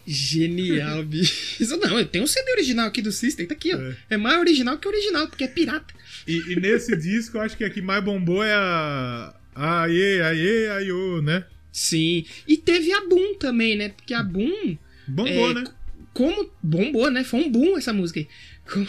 [0.07, 1.61] Genial, bicho.
[1.61, 3.77] Isso não, eu tenho um CD original aqui do System, tá aqui, ó.
[3.79, 3.95] É.
[4.11, 5.93] É, mais original que original, porque é pirata.
[6.27, 9.35] E, e nesse disco, eu acho que a que mais bombou é a.
[9.55, 11.43] Aê, aê, aiô, né?
[11.71, 12.23] Sim.
[12.47, 13.89] E teve a Boom também, né?
[13.89, 14.77] Porque a Boom.
[15.07, 15.63] Bombou, É, né?
[16.13, 16.49] Como.
[16.63, 17.23] Bombou, né?
[17.23, 18.27] Foi um boom essa música aí.
[18.71, 18.87] Como,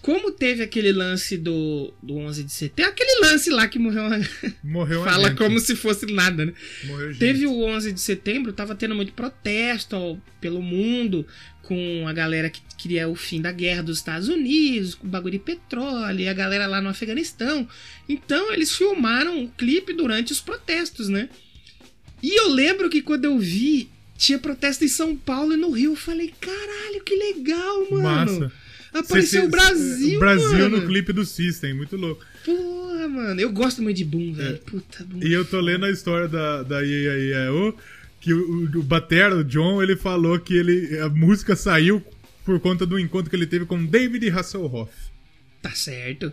[0.00, 2.92] como teve aquele lance do, do 11 de setembro.
[2.92, 4.04] Aquele lance lá que morreu.
[4.04, 4.20] uma-
[4.64, 5.38] Morreu uma Fala gente.
[5.38, 6.52] como se fosse nada, né?
[6.84, 7.18] Morreu gente.
[7.18, 11.26] Teve o 11 de setembro, tava tendo muito protesto ó, pelo mundo,
[11.62, 15.32] com a galera que queria o fim da guerra dos Estados Unidos, com o bagulho
[15.32, 17.68] de petróleo, e a galera lá no Afeganistão.
[18.08, 21.28] Então eles filmaram o clipe durante os protestos, né?
[22.22, 25.92] E eu lembro que quando eu vi, tinha protesto em São Paulo e no Rio,
[25.92, 28.02] eu falei, caralho, que legal, mano.
[28.40, 28.52] Massa.
[28.92, 30.80] Apareceu o Brasil, O Brasil mano.
[30.80, 32.24] no clipe do System, muito louco.
[32.44, 33.40] Porra, mano.
[33.40, 34.54] Eu gosto muito de Boom, velho.
[34.54, 34.58] É.
[34.58, 35.20] Puta, Boom.
[35.22, 37.76] E eu tô lendo a história da, da IAIAO,
[38.20, 42.02] que o, o Batera, o John, ele falou que ele, a música saiu
[42.44, 44.90] por conta do encontro que ele teve com David Hasselhoff.
[45.60, 46.32] Tá certo.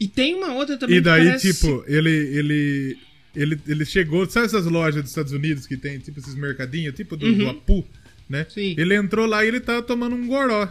[0.00, 1.52] E tem uma outra também E daí, parece...
[1.52, 2.98] tipo, ele, ele,
[3.36, 7.16] ele, ele chegou, sabe essas lojas dos Estados Unidos que tem, tipo, esses mercadinhos, tipo
[7.16, 7.86] do, do Apu,
[8.28, 8.44] né?
[8.48, 8.74] Sim.
[8.76, 10.68] Ele entrou lá e ele tava tomando um goró.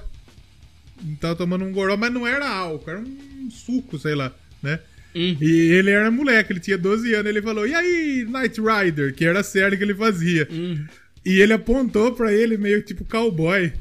[1.04, 4.80] Ele tava tomando um goró, mas não era álcool, era um suco, sei lá, né?
[5.14, 5.38] Uhum.
[5.42, 9.26] E ele era moleque, ele tinha 12 anos, ele falou, e aí, Night Rider, que
[9.26, 10.48] era a série que ele fazia.
[10.50, 10.86] Uhum.
[11.26, 13.74] E ele apontou pra ele meio tipo cowboy,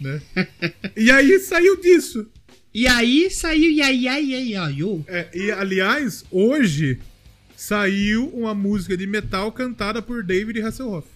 [0.00, 0.20] né?
[0.96, 2.26] e aí saiu disso.
[2.72, 5.04] E aí saiu e aí, aí, aí, aí, yo.
[5.06, 6.98] É, e aliás, hoje
[7.54, 11.06] saiu uma música de metal cantada por David Hasselhoff.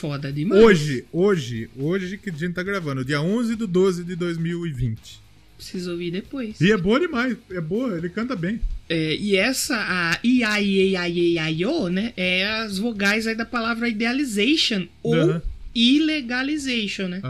[0.00, 0.62] Foda demais.
[0.62, 5.20] Hoje, hoje, hoje que a gente tá gravando, dia 11 de 12 de 2020.
[5.58, 6.58] Preciso ouvir depois.
[6.58, 8.58] E é boa demais, é boa, ele canta bem.
[8.88, 12.14] É, e essa, a I, I, I, I, I, I, O, né?
[12.16, 15.42] É as vogais aí da palavra idealization ou Aham.
[15.74, 17.20] illegalization, né?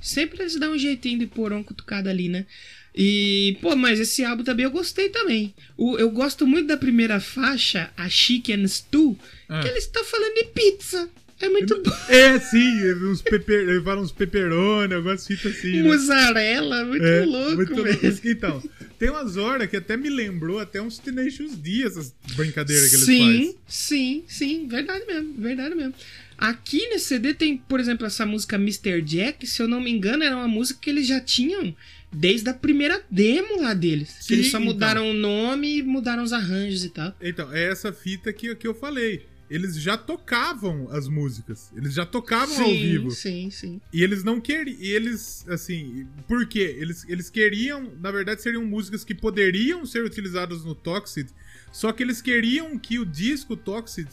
[0.00, 2.46] Sempre eles dão um jeitinho de pôr uma cutucada ali, né?
[2.94, 5.54] E, pô, mas esse álbum também eu gostei também.
[5.76, 9.16] O, eu gosto muito da primeira faixa, a Chicken Stew,
[9.48, 9.60] Ah.
[9.60, 11.08] que eles estão falando de pizza.
[11.40, 11.90] É muito bom.
[12.08, 15.82] É, sim, uns peper, fala uns pepperoni, algumas fitas assim.
[15.82, 15.82] né?
[15.84, 18.18] Mussarela, muito É, louco, muito velho.
[18.24, 18.62] Então,
[18.98, 23.06] tem umas horas que até me lembrou até uns Tenacious D, essas brincadeiras que eles
[23.06, 23.56] Sim, fazem.
[23.66, 25.94] sim, sim, verdade mesmo, verdade mesmo.
[26.36, 29.00] Aqui nesse CD tem, por exemplo, essa música Mr.
[29.02, 31.74] Jack, se eu não me engano, era uma música que eles já tinham
[32.12, 34.16] desde a primeira demo lá deles.
[34.20, 34.72] Sim, eles só então.
[34.72, 37.14] mudaram o nome e mudaram os arranjos e tal.
[37.20, 39.26] Então, é essa fita que, que eu falei.
[39.50, 41.72] Eles já tocavam as músicas.
[41.76, 43.10] Eles já tocavam ao vivo.
[43.10, 43.80] Sim, sim.
[43.92, 44.76] E eles não queriam.
[44.78, 46.06] E eles, assim.
[46.28, 46.76] Por quê?
[46.78, 47.92] Eles, eles queriam.
[48.00, 51.28] Na verdade, seriam músicas que poderiam ser utilizadas no Toxic.
[51.72, 54.08] Só que eles queriam que o disco Toxic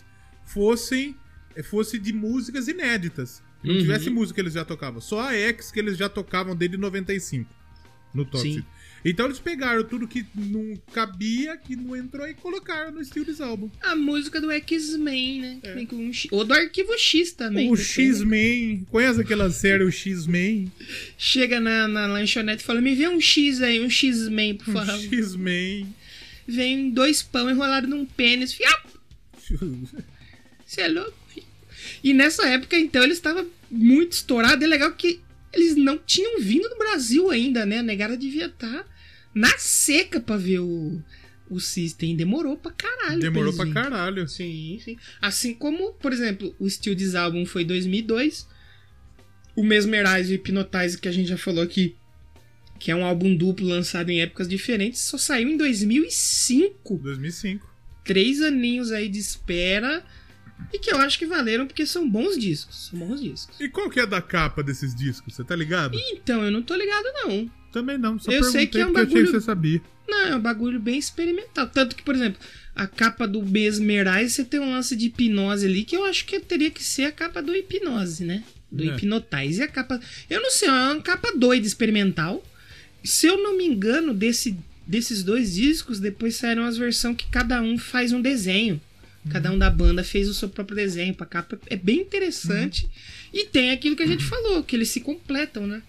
[0.45, 1.15] fossem
[1.55, 3.43] eh, fosse de músicas inéditas.
[3.63, 3.81] Não Uhum.
[3.81, 4.99] tivesse música que eles já tocavam.
[5.01, 7.49] Só a X que eles já tocavam desde 95
[8.13, 8.55] no Toxic.
[8.59, 8.65] Sim.
[9.05, 13.69] Então eles pegaram tudo que não cabia, que não entrou e colocaram no Steelers álbum.
[13.81, 15.85] A música do X-Men, né?
[15.85, 17.67] Com um X- Ou do Arquivo X também.
[17.67, 17.71] É.
[17.71, 17.81] o né?
[17.83, 18.87] X-Men.
[18.91, 20.71] Conhece aquela série, o X-Men?
[21.17, 24.99] Chega na, na lanchonete e fala: Me vê um X aí, um X-Men, por favor.
[24.99, 25.95] X-Men.
[26.47, 28.53] Vem dois pão enrolados num pênis.
[28.53, 28.87] Fiap!
[30.65, 31.13] Você é louco.
[32.03, 34.63] E nessa época, então, ele estava muito estourado.
[34.63, 35.19] É legal que
[35.53, 37.79] eles não tinham vindo no Brasil ainda, né?
[37.79, 38.85] A negada devia estar
[39.33, 41.01] na seca pra ver o,
[41.49, 42.15] o System.
[42.15, 43.19] Demorou pra caralho.
[43.19, 43.81] Demorou pra virem.
[43.81, 44.27] caralho.
[44.27, 44.97] Sim, sim.
[45.21, 48.47] Assim como, por exemplo, o Steel This Album foi 2002.
[49.55, 51.95] O Mesmerize e Hypnotize, que a gente já falou aqui,
[52.79, 57.67] que é um álbum duplo lançado em épocas diferentes, só saiu em 2005 2005.
[58.05, 60.05] três aninhos aí de espera
[60.73, 62.89] e que eu acho que valeram porque são bons discos.
[62.89, 63.59] São bons discos.
[63.59, 65.33] E qual que é da capa desses discos?
[65.35, 65.97] Você tá ligado?
[66.11, 67.49] Então, eu não tô ligado, não.
[67.71, 69.45] Também não, só Eu sei perguntei que é um porque eu achei bagulho- que você
[69.45, 69.81] sabia.
[70.07, 71.67] Não, é um bagulho bem experimental.
[71.67, 72.39] Tanto que, por exemplo,
[72.75, 76.39] a capa do Mesmerize, você tem um lance de hipnose ali que eu acho que
[76.39, 78.43] teria que ser a capa do hipnose, né?
[78.71, 78.87] Do É.
[78.95, 79.59] Hypnotize.
[79.59, 79.99] E a capa.
[80.29, 82.43] Eu não sei, é uma capa doida experimental.
[83.03, 87.61] Se eu não me engano, desse, desses dois discos, depois saíram as versões que cada
[87.61, 88.81] um faz um desenho.
[89.29, 91.59] Cada um da banda fez o seu próprio desenho pra capa.
[91.67, 92.87] É bem interessante.
[93.33, 95.81] E tem aquilo que a gente falou, que eles se completam, né?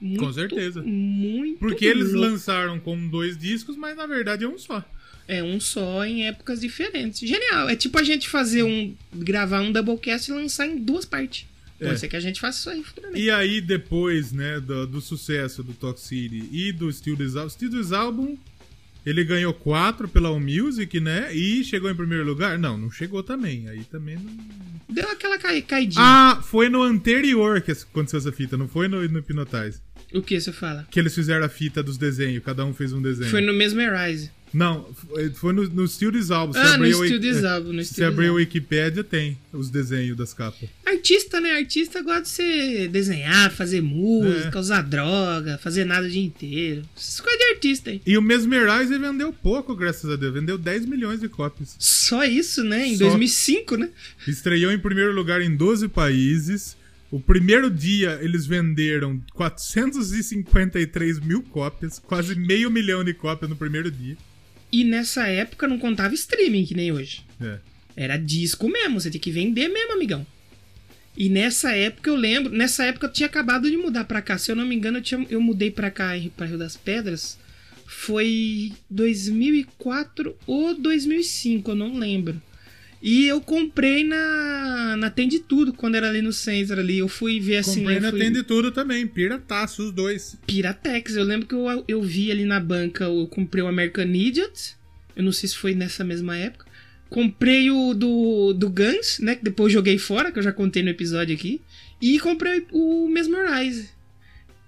[0.00, 0.82] Muito, certeza.
[0.82, 2.20] Muito Porque eles louco.
[2.30, 4.84] lançaram com dois discos, mas na verdade é um só.
[5.26, 7.28] É um só em épocas diferentes.
[7.28, 7.68] Genial.
[7.68, 8.94] É tipo a gente fazer um.
[9.14, 11.46] gravar um Doublecast e lançar em duas partes.
[11.78, 11.96] Pode É.
[11.96, 13.20] ser que a gente faça isso aí futuramente.
[13.22, 17.70] E aí, depois, né, do, do sucesso do Toxicity e do Steel This Album, Steel
[17.70, 18.38] This Album,
[19.08, 22.58] ele ganhou quatro pela All Music, né, e chegou em primeiro lugar?
[22.58, 24.32] Não, não chegou também, aí também não...
[24.90, 26.02] Deu aquela cai- caidinha.
[26.02, 29.80] Ah, foi no anterior que aconteceu essa fita, não foi no, no Hypnotize.
[30.14, 30.86] O que você fala?
[30.90, 33.30] Que eles fizeram a fita dos desenhos, cada um fez um desenho.
[33.30, 34.30] Foi no Mesmerize.
[34.52, 34.88] Não,
[35.34, 36.52] foi- no, no Steel This Album.
[36.56, 38.34] Ah, no Steel This Album, no Se abrir o.
[38.34, 40.68] Wikipedia, tem os desenhos das capas.
[40.86, 41.52] Artista, né?
[41.58, 44.60] Artista gosta de ser desenhar, fazer música, É.
[44.60, 46.82] usar droga, fazer nada o dia inteiro.
[46.96, 48.00] Essas coisas de artista aí.
[48.06, 50.32] E o Mesmerize vendeu pouco, graças a Deus.
[50.34, 51.76] Vendeu 10 milhões de cópias.
[51.78, 52.86] Só isso, né?
[52.86, 53.04] Em Só.
[53.04, 53.90] 2005, né?
[54.26, 56.76] Estreou em primeiro lugar em 12 países.
[57.10, 63.90] O primeiro dia eles venderam 453 mil cópias, quase meio milhão de cópias no primeiro
[63.90, 64.16] dia.
[64.70, 67.24] E nessa época não contava streaming, que nem hoje.
[67.40, 67.58] É.
[67.96, 70.26] Era disco mesmo, você tinha que vender mesmo, amigão.
[71.16, 74.38] E nessa época eu lembro, nessa época eu tinha acabado de mudar pra cá.
[74.38, 77.38] Se eu não me engano, eu, tinha, eu mudei pra cá, pra Rio das Pedras.
[77.86, 82.40] Foi 2004 ou 2005, eu não lembro.
[83.02, 84.57] E eu comprei na,
[84.96, 86.98] na Tende Tudo, quando era ali no centro ali.
[86.98, 87.80] Eu fui ver assim.
[87.80, 88.20] Comprei eu na fui...
[88.20, 90.36] Tende Tudo também, pirataço os dois.
[90.46, 91.16] Piratex.
[91.16, 94.76] Eu lembro que eu, eu vi ali na banca, eu comprei o American Idiot.
[95.16, 96.66] Eu não sei se foi nessa mesma época.
[97.10, 99.34] Comprei o do, do Guns, né?
[99.34, 101.60] Que depois joguei fora, que eu já contei no episódio aqui.
[102.00, 103.88] E comprei o Mesmerize.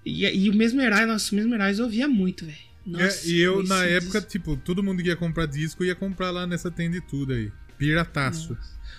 [0.05, 2.71] E, e o Mesmerize, nossa, o Mesmerize eu ouvia muito, velho.
[2.87, 6.31] É, Nossa, e eu, na época, tipo, todo mundo que ia comprar disco ia comprar
[6.31, 7.53] lá nessa Tende Tudo aí.
[7.79, 8.57] Pirataço.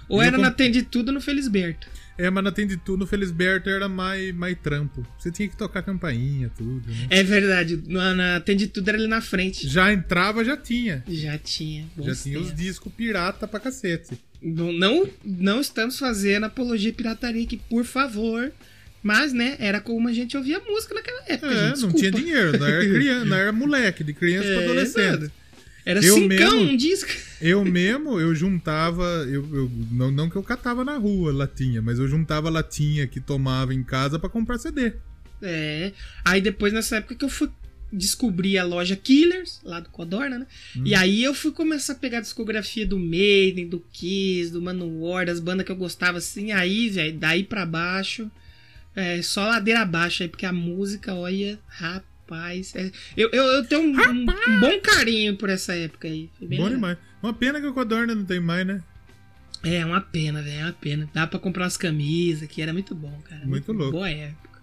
[0.10, 1.88] Ou eu era comp- na Tende Tudo no Felisberto.
[2.18, 5.06] É, mas na Tende Tudo, no Felisberto era mais, mais trampo.
[5.18, 7.08] Você tinha que tocar campainha, tudo, né?
[7.10, 9.68] É verdade, na, na Tende Tudo era ali na frente.
[9.68, 11.04] Já entrava, já tinha.
[11.08, 11.84] Já tinha.
[11.98, 14.20] Já bons tinha os discos pirata pra cacete.
[14.42, 18.52] Não, não, não estamos fazendo apologia à pirataria aqui, por favor.
[19.04, 21.52] Mas, né, era como a gente ouvia música naquela época.
[21.52, 24.66] É, gente, não tinha dinheiro, não era criança, não era moleque, de criança pra É,
[24.66, 25.12] adolescente.
[25.22, 25.32] mano.
[25.86, 27.10] Era Eu cincão mesmo- um disco.
[27.42, 31.98] Eu mesmo, eu juntava, eu, eu- não, não que eu catava na rua latinha, mas
[31.98, 34.94] eu juntava latinha que tomava em casa pra comprar CD.
[35.42, 35.92] É.
[36.24, 37.50] Aí depois, nessa época que eu fui
[37.92, 40.48] descobrir a loja Killers, lá do Codorna, né?
[40.78, 40.84] Hum.
[40.86, 45.26] E aí eu fui começar a pegar a discografia do Maiden, do Kiss, do Manowar,
[45.26, 46.52] das bandas que eu gostava assim.
[46.52, 48.30] Aí, velho, daí pra baixo,
[48.96, 52.11] é só ladeira abaixo aí, porque a música, olha, rapaz.
[52.36, 56.30] É- eu, eu, eu tenho um, um- um bom carinho por essa época aí.
[56.38, 56.78] Foi bem Bom legal.
[56.80, 56.98] demais.
[57.22, 58.82] Uma pena que o Codorna não tem mais, né?
[59.64, 61.10] É, uma pena, velho, é uma pena.
[61.14, 63.46] Dá pra comprar umas camisas, que era muito bom, cara.
[63.46, 63.92] Muito louco.
[63.92, 64.60] Boa época.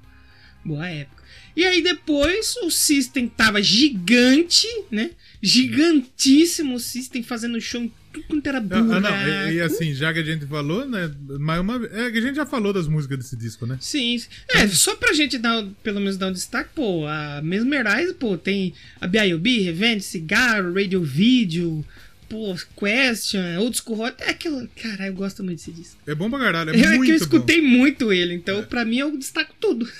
[0.64, 1.22] Boa época.
[1.56, 5.10] E aí depois o System tava gigante, né?
[5.40, 8.92] Gigantíssimo o System fazendo show em tudo quanto era Ah, buraco.
[8.92, 11.10] ah, não, e, e assim, já que a gente falou, né?
[11.40, 11.76] Mais uma.
[11.86, 13.78] É que a gente já falou das músicas desse disco, né?
[13.80, 14.28] Sim, sim.
[14.50, 18.74] É, só pra gente dar, pelo menos dar um destaque, pô, a Mesmerize, pô, tem
[19.00, 21.84] a B.I.O.B., Revenge, Cigarro, Radio Video,
[22.28, 24.22] pô, Question, Old School Rock.
[24.22, 24.68] É aquilo.
[24.82, 25.96] Cara, eu gosto muito desse disco.
[26.06, 27.24] É bom pra caralho, é é muito que eu bom.
[27.24, 29.88] escutei muito ele, então pra mim eu destaco tudo.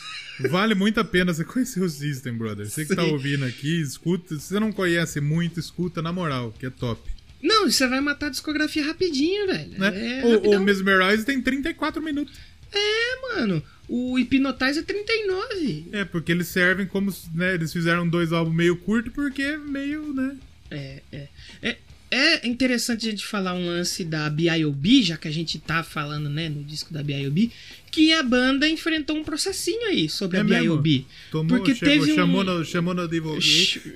[0.51, 2.69] Vale muito a pena você conhecer o System, brother.
[2.71, 3.11] Você que tá Sim.
[3.11, 4.37] ouvindo aqui, escuta.
[4.37, 7.01] Se você não conhece muito, escuta na moral, que é top.
[7.43, 9.79] Não, você vai matar a discografia rapidinho, velho.
[9.79, 10.21] Né?
[10.21, 10.61] É, o, o.
[10.61, 12.35] Mesmerize tem 34 minutos.
[12.73, 13.63] É, mano.
[13.89, 15.87] O Hypnotize é 39.
[15.93, 20.13] É, porque eles servem como, né, eles fizeram dois álbuns meio curto porque é meio,
[20.13, 20.37] né,
[20.71, 21.29] É, é.
[21.63, 21.77] É,
[22.11, 26.29] é interessante a gente falar um lance da B.I.O.B., já que a gente tá falando,
[26.29, 27.51] né, no disco da B.I.O.B.,
[27.91, 30.45] que a banda enfrentou um processinho aí sobre É a?
[30.45, 31.05] B.I.O.B.
[31.31, 33.43] tomou, Porque chegou, teve um- chamou no, chamou no advogado,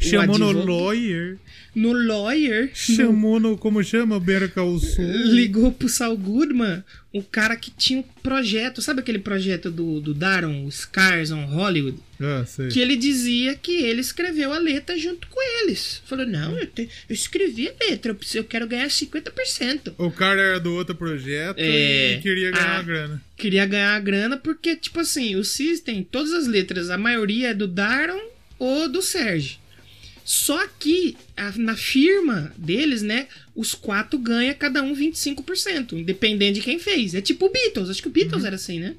[0.01, 1.39] chamou no lawyer,
[1.75, 5.05] No Lawyer, chamou no, como chama, Berca o Sul.
[5.27, 6.85] ligou pro Saul Goodman,
[7.15, 11.45] o cara que tinha um projeto, sabe aquele projeto do, do Daron, o Scars on
[11.47, 11.99] Hollywood?
[12.21, 12.69] Ah, sei.
[12.69, 16.01] Que ele dizia que ele escreveu a letra junto com eles.
[16.07, 19.95] Falou, não, eu, te- eu escrevi a letra, eu, preciso- eu quero ganhar 50%.
[19.99, 22.15] O cara era do outro projeto É.
[22.15, 22.75] e queria ganhar Ah.
[22.77, 23.23] uma grana.
[23.43, 27.55] Queria ganhar a grana porque, tipo assim, o System, todas as letras, a maioria é
[27.55, 28.21] do Daron
[28.57, 29.59] ou do Serge.
[30.25, 33.27] Só que a- na firma deles, né,
[33.57, 37.17] os quatro ganham cada um 25%, independente de quem fez.
[37.17, 38.95] É tipo o Beatles, acho que o Beatles era assim, né?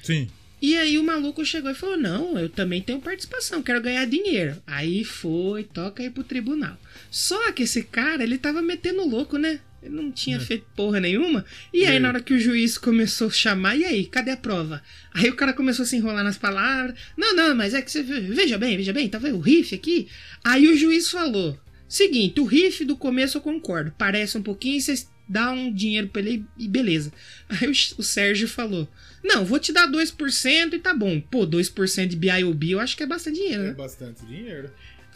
[0.00, 0.28] Sim.
[0.62, 4.62] E aí o maluco chegou e falou: Não, eu também tenho participação, quero ganhar dinheiro.
[4.64, 6.76] Aí foi, toca aí pro tribunal.
[7.10, 9.58] Só que esse cara, ele tava metendo louco, né?
[9.82, 11.44] Ele não tinha feito porra nenhuma.
[11.72, 11.98] E aí, É.
[12.00, 14.82] na hora que o juiz começou a chamar, e aí, cadê a prova?
[15.14, 16.98] Aí o cara começou a se enrolar nas palavras.
[17.16, 18.02] Não, não, mas é que você.
[18.02, 20.08] Veja bem, veja bem, tá vendo o riff aqui?
[20.44, 21.58] Aí o juiz falou:
[21.88, 23.92] Seguinte, o riff do começo eu concordo.
[23.96, 27.12] Parece um pouquinho, vocês dá um dinheiro pra ele e beleza.
[27.48, 28.88] Aí o, o Sérgio falou:
[29.22, 31.20] Não, vou te dar 2% e tá bom.
[31.20, 33.72] Pô, 2% de BIOB eu acho que é bastante dinheiro, É né?
[33.74, 34.70] bastante dinheiro.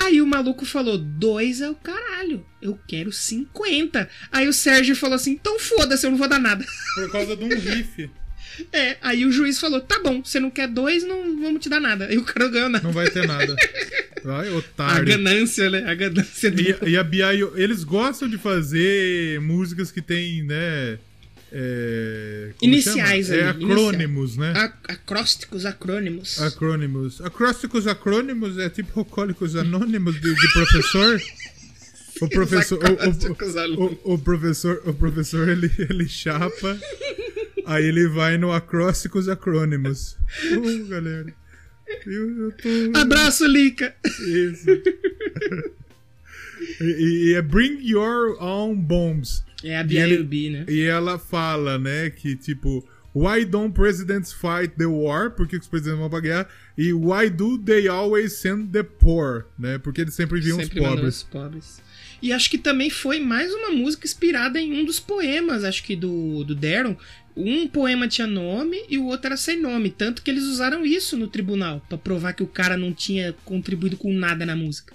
[0.05, 4.09] Aí o maluco falou: 2 é o caralho, eu quero 50.
[4.31, 6.65] Aí o Sérgio falou assim: Então foda-se, eu não vou dar nada.
[6.95, 8.11] Por causa de um riff.
[8.73, 11.81] É, aí o juiz falou: Tá bom, você não quer 2, não vamos te dar
[11.81, 12.07] nada.
[12.07, 12.85] Aí o cara ganhou nada.
[12.85, 13.55] Não vai ter nada.
[14.25, 15.05] Vai, A otário.
[15.05, 15.83] ganância, né?
[15.85, 16.61] A ganância do.
[16.63, 17.21] E, e a BI,
[17.57, 20.99] eles gostam de fazer músicas que tem, né?
[21.55, 23.39] É, Iniciais chama?
[23.39, 24.53] É ali, acrônimos, né?
[24.57, 26.41] A- acrósticos, acrônimos.
[26.41, 27.21] Acrônimos.
[27.21, 31.21] Acrósticos acrônimos é tipo alcoólicos anônimos de, de professor.
[32.21, 33.81] O professor, o-
[34.11, 36.79] o, o professor, o professor ele, ele chapa,
[37.67, 40.17] aí ele vai no acrósticos acrônimos.
[40.53, 41.35] Uh, galera.
[42.07, 42.99] Eu, eu tô.
[42.99, 43.95] Abraço, Lica!
[44.07, 44.71] Isso.
[46.81, 49.43] e, e é Bring Your Own Bombs.
[49.63, 50.67] É a BIOB, né?
[50.69, 55.31] E ela fala, né, que tipo, why don't presidents fight the war?
[55.31, 56.49] Por que os presidentes vão pra guerra?
[56.77, 59.47] E why do they always send the poor?
[59.59, 59.79] Né?
[59.79, 61.17] Porque eles sempre viam Sempre os pobres.
[61.17, 61.83] os pobres.
[62.21, 65.97] E acho que também foi mais uma música inspirada em um dos poemas, acho que
[65.97, 66.97] do, do Darren.
[67.37, 69.91] Um poema tinha nome e o outro era sem nome.
[69.91, 73.97] Tanto que eles usaram isso no tribunal, pra provar que o cara não tinha contribuído
[73.97, 74.95] com nada na música.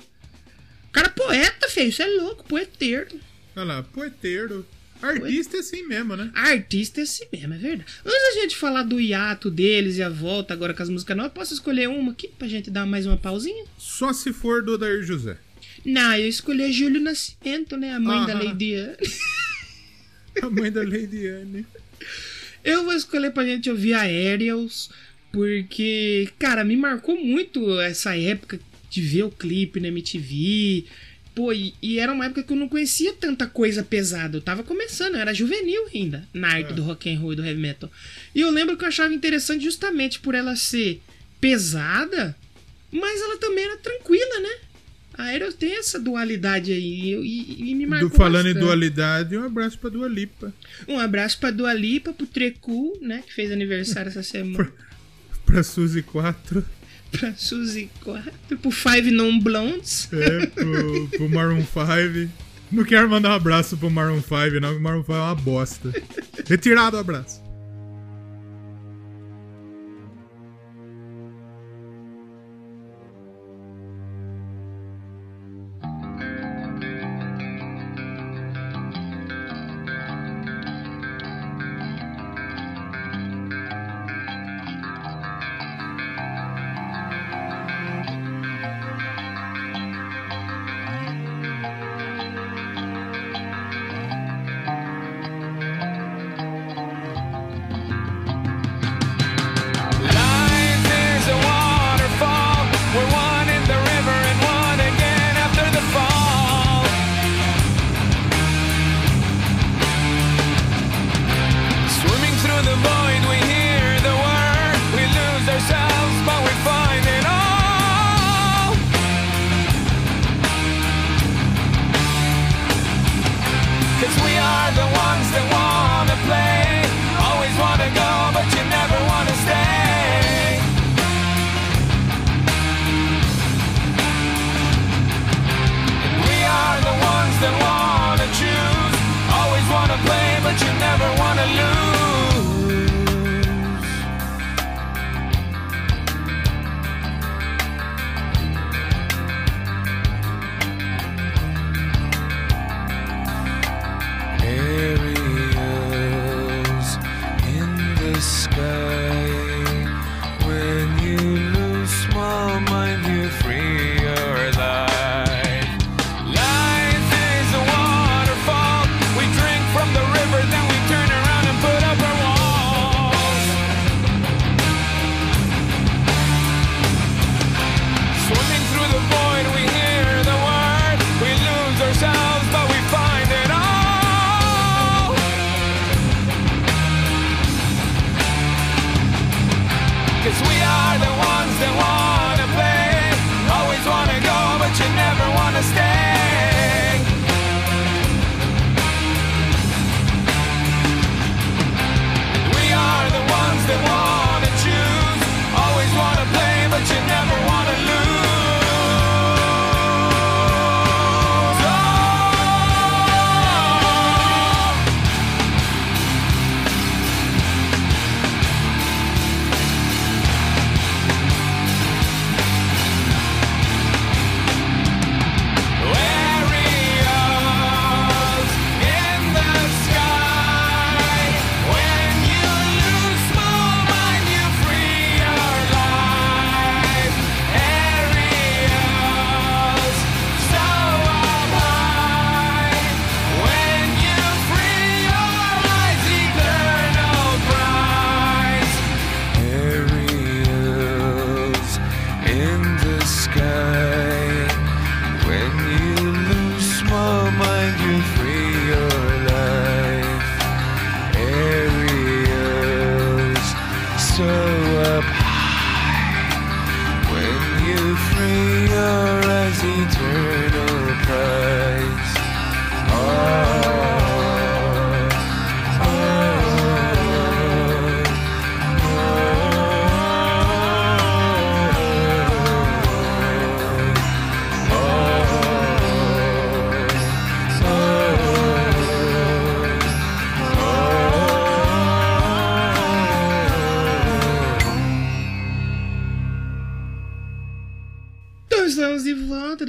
[0.88, 3.20] O cara é poeta, feio, isso é louco, poeteiro.
[3.58, 4.64] Olha lá, poeteiro.
[5.02, 6.32] Artista é assim mesmo, né?
[6.34, 7.86] Artista é assim mesmo, é verdade.
[8.06, 11.32] Antes da gente falar do hiato deles e a volta agora com as músicas novas,
[11.34, 13.66] posso escolher uma aqui pra gente dar mais uma pausinha?
[13.78, 15.38] Só se for do Odair José.
[15.84, 17.94] Não, eu escolhi a Júlio Nascimento, né?
[17.94, 18.44] A mãe da Ah.
[18.44, 18.98] Lady Anne.
[20.42, 21.66] A mãe da Lady Anne.
[22.64, 24.90] Eu vou escolher pra gente ouvir Aerials,
[25.32, 30.86] porque, cara, me marcou muito essa época de ver o clipe na MTV.
[31.38, 34.36] Pô, e, e era uma época que eu não conhecia tanta coisa pesada.
[34.38, 36.74] Eu tava começando, eu era juvenil ainda na arte É.
[36.74, 37.92] do rock and roll e do heavy metal.
[38.34, 41.00] E eu lembro que eu achava interessante justamente por ela ser
[41.40, 42.36] pesada,
[42.92, 44.50] mas ela também era tranquila, né?
[45.14, 48.66] A Aerials tem essa dualidade aí e, e- me marcou Do, falando em bastante.
[48.66, 50.52] dualidade, um abraço pra Dua Lipa.
[50.88, 53.24] Um abraço pra Dua Lipa, pro Trecu, né?
[53.28, 54.72] Que fez aniversário essa semana.
[55.46, 56.64] Pra Suzy 4.
[57.12, 58.32] Pra Suzy 4,
[58.62, 60.10] pro Five Non Blondes.
[60.12, 62.32] É, pro, pro Maroon 5.
[62.72, 65.94] Não quero mandar um abraço pro Maroon 5, não, o Maroon 5 é uma bosta.
[66.46, 67.47] Retirado o abraço.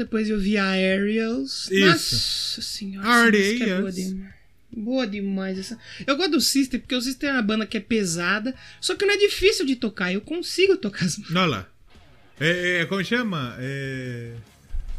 [0.09, 1.71] Depois de ouvir a Aerials.
[1.71, 1.87] Isso.
[1.87, 3.95] Nossa senhora, música é boa Aerials.
[3.95, 4.39] demais.
[4.71, 5.79] Boa demais essa.
[6.07, 9.05] Eu gosto do System porque o System é uma banda que é pesada, só que
[9.05, 10.13] não é difícil de tocar.
[10.13, 11.69] Eu consigo tocar as Olha lá.
[12.41, 13.57] É, é, como chama?
[13.59, 14.33] É.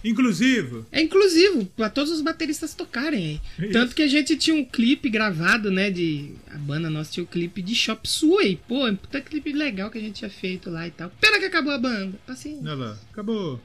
[0.03, 0.85] Inclusivo.
[0.91, 3.41] É inclusivo, pra todos os bateristas tocarem.
[3.59, 3.71] Isso.
[3.71, 5.89] Tanto que a gente tinha um clipe gravado, né?
[5.91, 6.31] De.
[6.51, 8.59] A banda nossa tinha o clipe de Shop Suey.
[8.67, 11.11] Pô, é um puta clipe legal que a gente tinha feito lá e tal.
[11.21, 12.17] Pena que acabou a banda.
[12.27, 12.59] Assim.
[12.61, 12.97] Olha lá.
[13.11, 13.61] Acabou.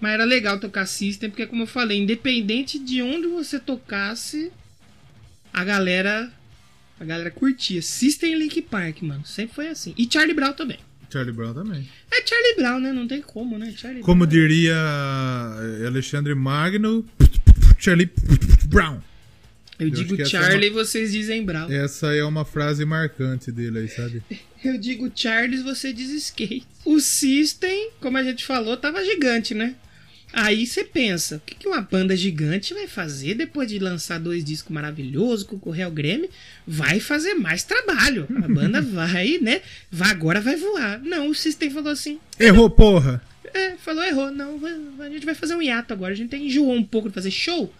[0.00, 4.50] Mas era legal tocar System, porque como eu falei, independente de onde você tocasse,
[5.52, 6.30] a galera.
[6.98, 7.80] A galera curtia.
[7.80, 9.24] System e Link Park, mano.
[9.24, 9.94] Sempre foi assim.
[9.96, 10.78] E Charlie Brown também.
[11.10, 11.88] Charlie Brown também.
[12.12, 12.92] É Charlie Brown, né?
[12.92, 13.72] Não tem como, né?
[13.76, 14.30] Charlie Como Brown.
[14.30, 14.76] diria
[15.82, 17.04] eh, Alexandre Magno,
[17.78, 18.10] Charlie
[18.66, 19.00] Brown.
[19.78, 21.70] Eu eu digo que essa é Charlie, vocês dizem Brown.
[21.72, 24.22] Essa é uma frase marcante dele aí, sabe?
[24.62, 26.66] Eu digo Charles, você diz skate.
[26.84, 29.74] O System, como a gente falou, tava gigante, né?
[30.32, 34.44] Aí você pensa, o que que uma banda gigante vai fazer depois de lançar dois
[34.44, 36.30] discos maravilhosos, concorrer ao Grammy?
[36.66, 38.28] Vai fazer mais trabalho.
[38.44, 39.60] A banda vai, né?
[39.90, 41.00] Vai, agora vai voar.
[41.00, 43.20] Não, o System falou assim, Errou, porra!
[43.54, 44.30] é, falou, errou.
[44.30, 44.60] Não,
[45.00, 46.12] a gente vai fazer um hiato agora.
[46.12, 47.72] A gente enjoou um pouco de fazer show.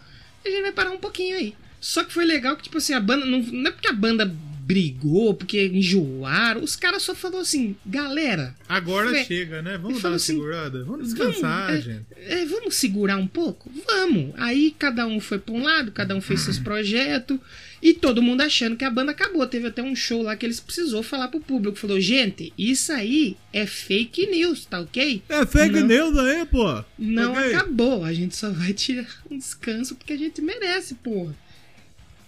[0.44, 1.55] A gente vai parar um pouquinho aí.
[1.80, 3.24] Só que foi legal que, tipo assim, a banda.
[3.24, 4.32] Não, não é porque a banda
[4.70, 6.62] brigou, porque enjoaram.
[6.62, 8.54] Os caras só falaram assim, galera.
[8.68, 9.24] Agora É.
[9.24, 9.76] chega, né?
[9.76, 10.84] Vamos dar uma assim, segurada.
[10.84, 12.04] Vamos descansar, vamos, é, gente.
[12.16, 13.68] é, vamos segurar um pouco?
[13.86, 14.32] Vamos.
[14.36, 17.36] Aí cada um foi pra um lado, cada um fez seus projetos.
[17.82, 19.44] E todo mundo achando que a banda acabou.
[19.46, 21.78] Teve até um show lá que eles precisou falar pro público.
[21.78, 25.22] Falou, gente, isso aí é fake news, tá ok?
[25.28, 25.86] É fake Não.
[25.88, 26.84] news aí, pô.
[26.98, 27.54] Não Ok?
[27.54, 28.04] acabou.
[28.04, 31.34] A gente só vai tirar um descanso porque a gente merece, porra.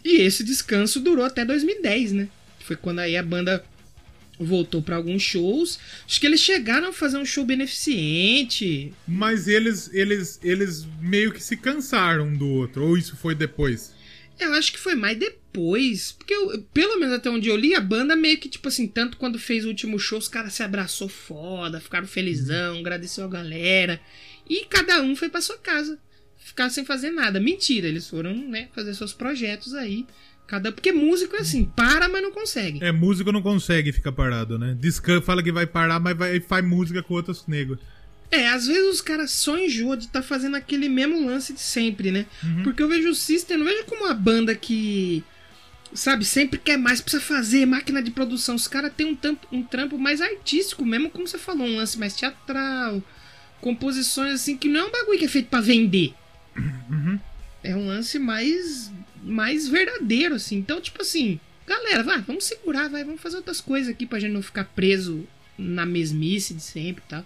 [0.04, 2.28] E esse descanso durou até 2010, né?
[2.60, 3.64] Foi quando aí a banda
[4.38, 5.78] voltou pra alguns shows.
[6.06, 8.92] Acho que eles chegaram a fazer um show beneficente.
[9.06, 12.84] Mas eles, eles, eles meio que se cansaram um do outro.
[12.84, 13.92] Ou isso foi depois?
[14.38, 16.12] Eu acho que foi mais depois.
[16.12, 19.16] Porque, eu- pelo menos até onde eu li, a banda meio que, tipo assim, tanto
[19.16, 24.00] quando fez o último show, os caras se abraçou foda, ficaram felizão, agradeceu a galera.
[24.48, 25.98] E cada um foi pra sua casa.
[26.44, 27.38] Ficar sem fazer nada.
[27.40, 30.06] Mentira, eles foram, né, fazer seus projetos aí.
[30.46, 30.72] Cada...
[30.72, 32.82] Porque músico é assim, para, mas não consegue.
[32.84, 34.76] É, músico não consegue ficar parado, né?
[34.78, 37.78] Descan fala que vai parar, mas vai, faz música com outros negros.
[38.30, 42.10] É, às vezes os caras só enjoam de estar fazendo aquele mesmo lance de sempre,
[42.10, 42.26] né?
[42.64, 45.22] Porque eu vejo o System, não vejo como uma banda que,
[45.94, 48.54] sabe, sempre quer mais, precisa fazer máquina de produção.
[48.54, 51.98] Os caras têm um, tampo- um trampo mais artístico, mesmo como você falou, um lance
[51.98, 53.02] mais teatral,
[53.60, 56.14] composições assim, que não é um bagulho que é feito pra vender.
[57.62, 58.90] É um lance mais,
[59.22, 60.56] mais verdadeiro, assim.
[60.56, 64.32] Então, tipo assim, galera, vai, vamos segurar, vai, vamos fazer outras coisas aqui pra gente
[64.32, 65.26] não ficar preso
[65.56, 67.24] na mesmice de sempre e tal.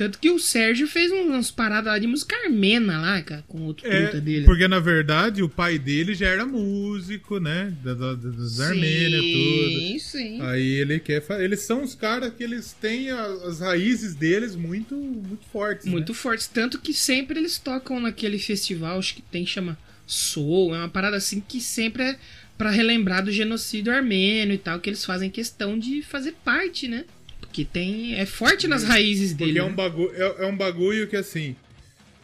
[0.00, 3.60] Tanto que o Sérgio fez um, umas paradas lá de música armena lá, cara, com
[3.64, 4.46] outro puta É, dele.
[4.46, 7.76] porque na verdade o pai dele já era músico, né?
[7.84, 9.78] Da, da, das Armênias, tudo.
[9.78, 10.40] Sim, sim.
[10.40, 15.44] Aí ele quer Eles são os caras que eles têm as raízes deles muito, muito
[15.52, 15.84] fortes.
[15.84, 15.92] né?
[15.92, 16.46] Muito fortes.
[16.46, 19.76] Tanto que sempre eles tocam naquele festival, acho que tem, chama
[20.06, 20.74] Soul.
[20.74, 22.18] É uma parada assim que sempre é
[22.56, 27.04] pra relembrar do genocídio armênio e tal, que eles fazem questão de fazer parte, né?
[27.50, 28.14] Porque tem.
[28.14, 29.58] É forte nas raízes dele.
[29.58, 29.68] Porque é né?
[29.68, 31.56] um, bagulho, é, é um bagulho que assim.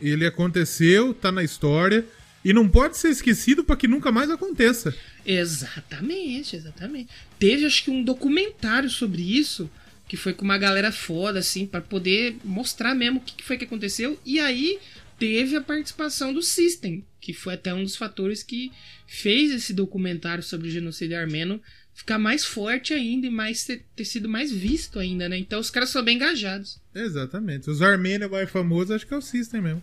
[0.00, 2.04] Ele aconteceu, tá na história.
[2.44, 4.94] E não pode ser esquecido pra que nunca mais aconteça.
[5.24, 7.10] Exatamente, exatamente.
[7.40, 9.68] Teve acho que um documentário sobre isso,
[10.06, 13.58] que foi com uma galera foda, assim, pra poder mostrar mesmo o que que foi
[13.58, 14.16] que aconteceu.
[14.24, 14.78] E aí
[15.18, 18.70] teve a participação do System, que foi até um dos fatores que
[19.08, 21.60] fez esse documentário sobre o genocídio armeno
[21.96, 25.38] ficar mais forte ainda e mais ter, ter sido mais visto ainda, né?
[25.38, 26.78] Então os caras são bem engajados.
[26.94, 27.70] Exatamente.
[27.70, 29.82] Os armênios mais famosos acho que é o System mesmo.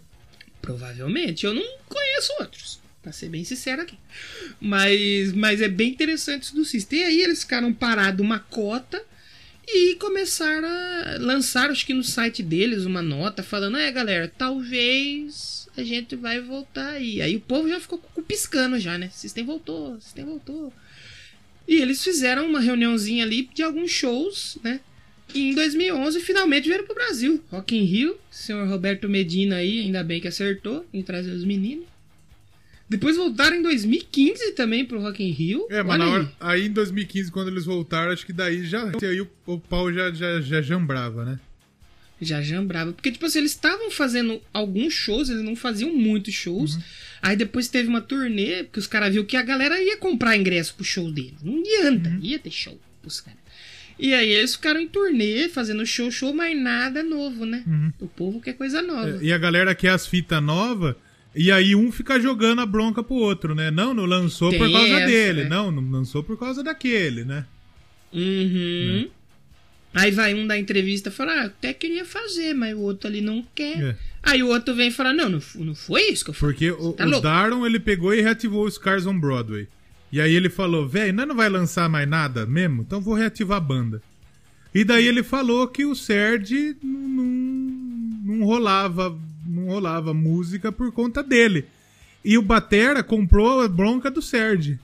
[0.62, 1.44] Provavelmente.
[1.46, 2.80] Eu não conheço outros.
[3.02, 3.98] Pra ser bem sincero aqui.
[4.62, 7.00] Mas, mas é bem interessante isso do System.
[7.00, 9.04] E aí eles ficaram parados uma cota
[9.68, 15.68] e começaram a lançar, acho que no site deles, uma nota falando: É, galera, talvez
[15.76, 17.22] a gente vai voltar aí.
[17.22, 19.10] Aí o povo já ficou piscando já, né?
[19.10, 20.72] System voltou, System voltou.
[21.68, 24.80] E eles fizeram uma reuniãozinha ali de alguns shows, né?
[25.34, 27.44] E em 2011 finalmente vieram pro Brasil.
[27.50, 31.86] Rock in Rio, senhor Roberto Medina aí, ainda bem que acertou em trazer os meninos.
[32.88, 35.66] Depois voltaram em 2015 também pro Rock in Rio.
[35.70, 38.92] É, mas hora, aí em 2015, quando eles voltaram, acho que daí já.
[39.02, 41.40] Aí o, o pau já, já, já jambrava, né?
[42.24, 42.94] Já jambrava.
[42.94, 46.78] Porque, tipo assim, eles estavam fazendo alguns shows, eles não faziam muitos shows.
[47.22, 50.76] Aí depois teve uma turnê, porque os caras viram que a galera ia comprar ingresso
[50.76, 51.42] pro show deles.
[51.42, 53.40] Não adianta, ia ter show pros caras.
[53.98, 57.64] E aí eles ficaram em turnê, fazendo show, show, mas nada novo, né?
[58.00, 59.20] O povo quer coisa nova.
[59.22, 60.96] E a galera quer as fitas novas,
[61.36, 63.72] e aí um fica jogando a bronca pro outro, né?
[63.72, 65.44] Não, não lançou por Tem causa essa, dele.
[65.44, 65.50] né?
[65.50, 67.46] Não, não lançou por causa daquele, né?
[68.12, 69.10] Uhum.
[69.94, 73.22] Aí vai um da entrevista e fala, ah, até queria fazer, mas o outro ali
[73.22, 73.82] não quer.
[73.82, 73.96] É.
[74.24, 76.56] Aí o outro vem e fala, não, não, não foi isso que eu falei.
[76.56, 77.22] Porque o, Tá o.
[77.22, 79.68] Daron, ele pegou e reativou os Cars on Broadway.
[80.12, 82.82] E aí ele falou, velho, não vai lançar mais nada mesmo?
[82.82, 84.02] Então vou reativar a banda.
[84.74, 87.26] E daí ele falou que o Serge não, não,
[88.26, 89.16] não rolava
[89.46, 91.66] não rolava música por conta dele.
[92.24, 94.80] E o Batera comprou a bronca do Serge.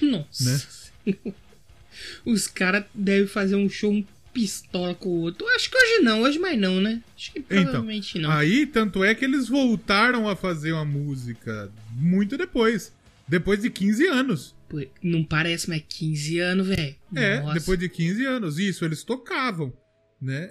[0.00, 0.90] Nossa.
[2.24, 4.04] Os caras devem fazer um show um
[4.36, 5.46] pistola com o outro.
[5.48, 7.02] Acho que hoje não, hoje mais não, né?
[7.16, 8.30] Acho que Então, provavelmente não.
[8.30, 12.92] aí tanto é que eles voltaram a fazer uma música muito depois.
[13.26, 14.54] Depois de 15 anos.
[14.68, 16.94] Pô, não parece mais 15 anos, velho.
[17.14, 17.54] É, Nossa.
[17.54, 18.58] depois de 15 anos.
[18.58, 19.72] Isso, eles tocavam,
[20.20, 20.50] né?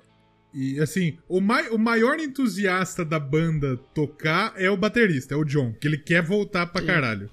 [0.53, 5.43] E assim, o, mai o maior entusiasta da banda tocar é o baterista, é o
[5.43, 7.29] John, que ele quer voltar pra caralho.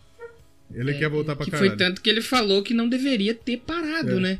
[0.74, 1.70] Ele quer voltar pra É, que caralho.
[1.70, 4.20] foi tanto que ele falou que não deveria ter parado, É.
[4.20, 4.38] né?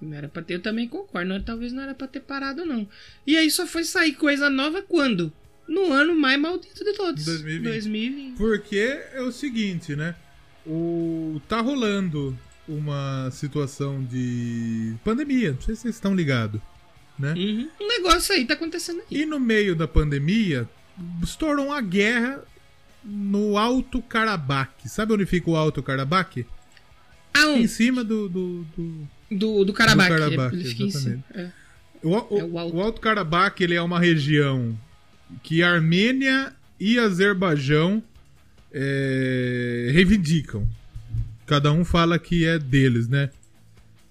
[0.00, 1.28] Não era pra ter, eu também concordo.
[1.28, 2.86] Não, talvez não era pra ter parado, não.
[3.26, 5.32] E aí só foi sair coisa nova quando?
[5.66, 7.24] No ano mais maldito de todos.
[7.24, 7.62] 2020.
[7.64, 8.36] 2020.
[8.36, 10.14] Porque é o seguinte, né?
[10.66, 12.36] O tá rolando
[12.68, 16.60] uma situação de pandemia, não sei se vocês estão ligados,
[17.18, 17.32] né?
[17.32, 17.68] Uhum.
[17.80, 19.22] Um negócio aí tá acontecendo aí.
[19.22, 20.68] E no meio da pandemia,
[21.22, 22.42] estourou uma guerra
[23.04, 24.72] no Alto Karabakh.
[24.86, 26.38] Sabe onde fica o Alto Karabakh?
[26.38, 26.46] Em
[27.34, 27.68] Aonde?
[27.68, 28.28] cima do.
[28.28, 30.08] do, do- Do, do Karabakh.
[30.08, 30.88] Do Karabakh, em cima.
[30.88, 31.24] exatamente.
[31.34, 31.50] É.
[32.02, 32.76] O, o- É o Alto.
[32.76, 34.78] o Alto Karabakh ele é uma região
[35.42, 38.02] que Armênia e Azerbaijão
[38.72, 40.66] é, reivindicam.
[41.46, 43.30] Cada um fala que é deles, né?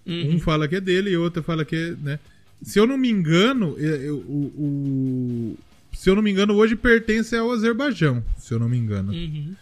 [0.06, 0.36] Uhum.
[0.36, 2.20] Um fala que é dele e outro fala que é, né?
[2.64, 5.58] Se eu não me engano, é, é, o, o-
[5.94, 9.12] se eu não me engano, hoje pertence ao Azerbaijão, se eu não me engano.
[9.14, 9.54] Uhum.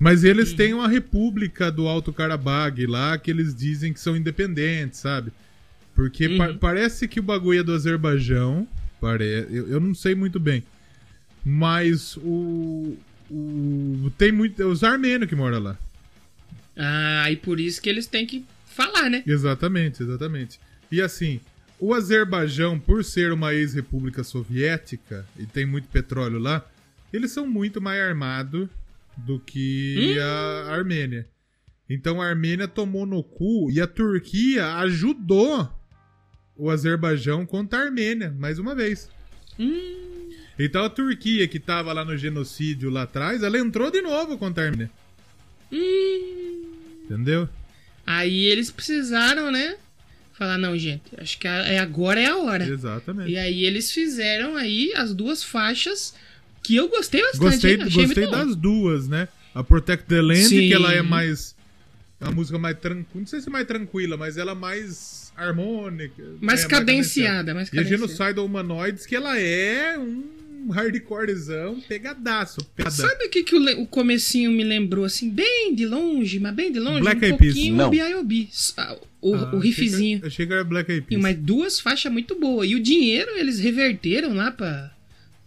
[0.00, 4.98] Mas eles têm uma república do Alto Karabakh lá que eles dizem que são independentes,
[4.98, 5.30] sabe?
[5.94, 6.56] Porque pa- Uhum.
[6.56, 8.66] parece que o bagulho é do Azerbaijão.
[8.98, 9.24] Pare...
[9.50, 10.64] Eu, eu não sei muito bem.
[11.44, 12.96] Mas o.
[13.30, 14.60] o tem muito.
[14.62, 15.78] é Os armênios que moram lá.
[16.76, 19.22] Ah, e por isso que eles têm que falar, né?
[19.26, 20.58] Exatamente, exatamente.
[20.90, 21.40] E assim,
[21.78, 26.64] o Azerbaijão, por ser uma ex-república soviética e tem muito petróleo lá,
[27.12, 28.66] eles são muito mais armados
[29.16, 31.28] do que a Armênia.
[31.88, 35.68] Então a Armênia tomou no cu e a Turquia ajudou
[36.56, 39.10] o Azerbaijão contra a Armênia, mais uma vez.
[40.58, 44.64] Então a Turquia, que tava lá no genocídio lá atrás, ela entrou de novo contra
[44.64, 44.90] a Armênia.
[47.04, 47.48] Entendeu?
[48.06, 49.76] Aí eles precisaram, né?
[50.32, 52.64] Falar, não, gente, acho que é agora é a hora.
[52.64, 53.30] Exatamente.
[53.30, 56.14] E aí eles fizeram aí as duas faixas
[56.62, 57.40] que eu gostei bastante.
[57.50, 57.78] Gostei, hein?
[57.84, 58.30] Gostei muito bom.
[58.30, 59.28] das duas, né?
[59.54, 60.68] A Protect the Land, Sim.
[60.68, 61.54] que ela é mais.
[62.20, 63.06] É uma música mais tranquila.
[63.20, 66.22] Não sei se mais tranquila, mas ela é mais harmônica.
[66.40, 66.68] Mais né?
[66.68, 68.06] cadenciada, mais E a cadenciada.
[68.06, 72.60] Genocidal Humanoids, que ela é um hardcorezão pegadaço.
[72.76, 72.94] Pegada.
[72.94, 76.70] Sabe o que, que o, o comecinho me lembrou, assim, bem de longe, mas bem
[76.70, 77.00] de longe?
[77.00, 77.54] Black um Eyed Peas.
[77.54, 77.86] pouquinho Não.
[77.86, 78.48] o B.I.O.B.
[79.22, 80.18] O, Ah, o riffzinho.
[80.18, 81.22] Achei que, achei que era Black Eyed E Peas.
[81.22, 82.68] mas duas faixas muito boas.
[82.68, 84.92] E o dinheiro eles reverteram lá pra,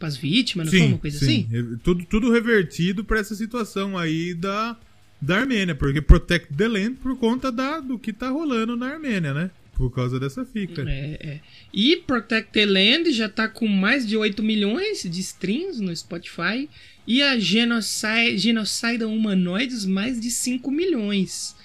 [0.03, 1.47] pras vítimas, não sim, foi uma coisa sim.
[1.49, 1.77] assim?
[1.81, 4.77] Tudo, tudo revertido pra essa situação aí da,
[5.21, 5.73] da Armênia.
[5.73, 9.49] Porque Protect the Land por conta da, do que tá rolando na Armênia, né?
[9.75, 10.83] Por causa dessa fica.
[10.87, 11.39] É, é.
[11.73, 16.69] E Protect the Land já tá com mais de 8 milhões de streams no Spotify.
[17.07, 21.55] E a Genocide, Genocide Humanoids, mais de 5 milhões.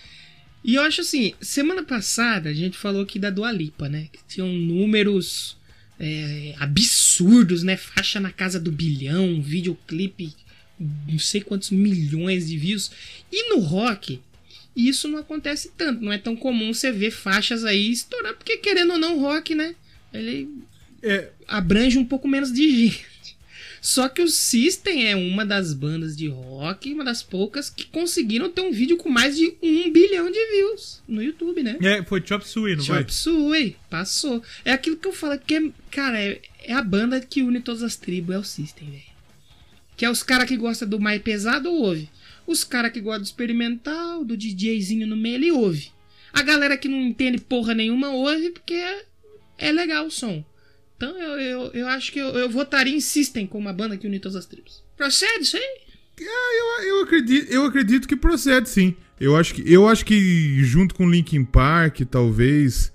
[0.65, 4.09] E eu acho assim, semana passada a gente falou aqui da Dua Lipa, né?
[4.13, 5.59] Que tinham números
[5.99, 7.08] é, absurdos,
[7.63, 7.77] né?
[7.77, 10.35] Faixa na casa do bilhão, videoclipe,
[11.09, 12.91] não sei quantos milhões de views.
[13.33, 14.21] E no rock,
[14.77, 16.03] isso não acontece tanto.
[16.03, 19.55] Não é tão comum você ver faixas aí estourando, porque querendo ou não, o rock,
[19.55, 19.75] né?
[20.13, 20.49] Ele
[21.03, 23.07] É, abrange um pouco menos de gente.
[23.81, 28.51] Só que o System é uma das bandas de rock, uma das poucas que conseguiram
[28.51, 31.77] ter um vídeo com mais de um bilhão de views no YouTube, né?
[31.81, 32.99] é, foi Chop Suey, não vai?
[33.01, 34.43] Chop Suey, passou.
[34.65, 37.83] É aquilo que eu falo, que é, cara, é, é a banda que une todas
[37.83, 39.03] as tribos, é o System, velho.
[39.97, 42.09] Que é os caras que gostam do mais pesado, ouve.
[42.47, 45.91] Os caras que gostam do experimental, do DJzinho no meio, ele ouve.
[46.33, 49.05] A galera que não entende porra nenhuma ouve porque é,
[49.59, 50.45] é legal o som.
[50.99, 54.07] Então eu, eu, eu acho que eu, eu votaria em System como uma banda que
[54.07, 54.83] une todas as tribos.
[54.97, 55.81] Procede isso aí?
[56.21, 58.97] Eu, eu, acredito, eu acredito que procede, sim.
[59.21, 62.93] Eu acho que, eu acho que junto com Linkin Park, talvez,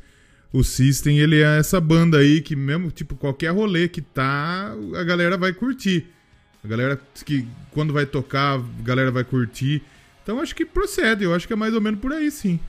[0.51, 5.03] o System, ele é essa banda aí que mesmo, tipo, qualquer rolê que tá, a
[5.05, 6.07] galera vai curtir.
[6.61, 9.81] A galera que quando vai tocar, a galera vai curtir.
[10.21, 12.59] Então acho que procede, eu acho que é mais ou menos por aí, sim.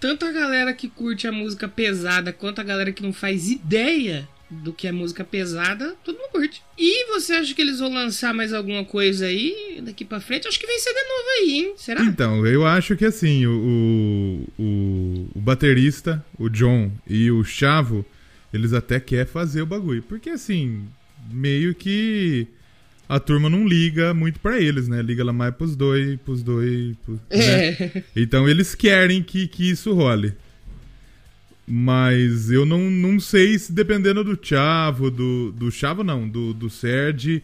[0.00, 4.26] Tanto a galera que curte a música pesada quanto a galera que não faz ideia
[4.50, 6.62] do que é música pesada, todo mundo curte.
[6.76, 10.48] E você acha que eles vão lançar mais alguma coisa aí daqui pra frente?
[10.48, 11.74] Acho que vem CD novo aí, hein?
[11.76, 12.02] Será?
[12.02, 18.04] Então, eu acho que assim, o, o, o baterista, o John e o Chavo,
[18.52, 20.02] eles até querem fazer o bagulho.
[20.02, 20.88] Porque assim,
[21.30, 22.48] meio que
[23.10, 25.02] a turma não liga muito pra eles, né?
[25.02, 26.96] Liga lá mais pros dois, pros dois.
[27.04, 27.72] pros- né?
[27.72, 28.02] É.
[28.14, 30.32] Então eles querem que, que isso role.
[31.66, 35.52] Mas eu não, não sei se dependendo do Chavo, do.
[35.52, 37.42] Do Chavo não, do, do Serge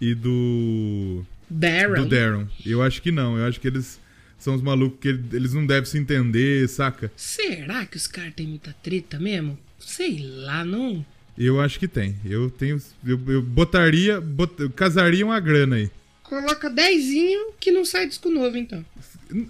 [0.00, 1.24] e do.
[1.48, 2.02] Darren.
[2.02, 2.46] Do Darren.
[2.64, 3.38] Eu acho que não.
[3.38, 3.98] Eu acho que eles
[4.38, 7.10] são os malucos que eles não devem se entender, saca?
[7.16, 9.58] Será que os caras têm muita treta mesmo?
[9.78, 11.04] Sei lá, não.
[11.38, 12.16] Eu acho que tem.
[12.24, 12.80] Eu tenho.
[13.06, 14.20] Eu, eu botaria.
[14.20, 15.90] bot- eu casaria uma grana aí.
[16.22, 18.84] Coloca dezinho que não sai disco novo, então.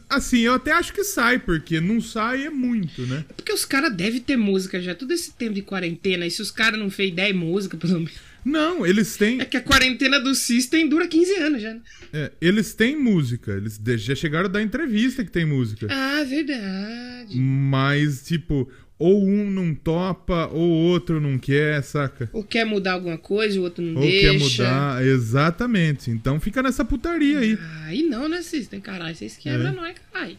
[0.09, 3.25] Assim, eu até acho que sai, porque não sai é muito, né?
[3.37, 6.27] Porque os caras devem ter música já todo esse tempo de quarentena.
[6.27, 8.13] E se os caras não fez 10 músicas, pelo menos.
[8.45, 9.41] Não, eles têm.
[9.41, 11.75] É que a quarentena do System dura 15 anos já.
[11.75, 11.81] né?
[12.13, 13.53] é, eles têm música.
[13.53, 15.89] Eles já chegaram a dar entrevista que tem música.
[15.91, 17.37] Ah, verdade.
[17.39, 22.31] Mas, tipo, ou um não topa, ou outro não quer, saca?
[22.33, 24.21] Ou quer mudar alguma coisa, o outro não Ou deixa.
[24.33, 25.05] quer mudar.
[25.05, 26.11] Exatamente.
[26.11, 27.59] Então fica nessa putaria aí.
[27.85, 28.81] Aí não, né, System?
[28.81, 29.73] Caralho, vocês quebram É.
[29.73, 30.39] nós, caralho.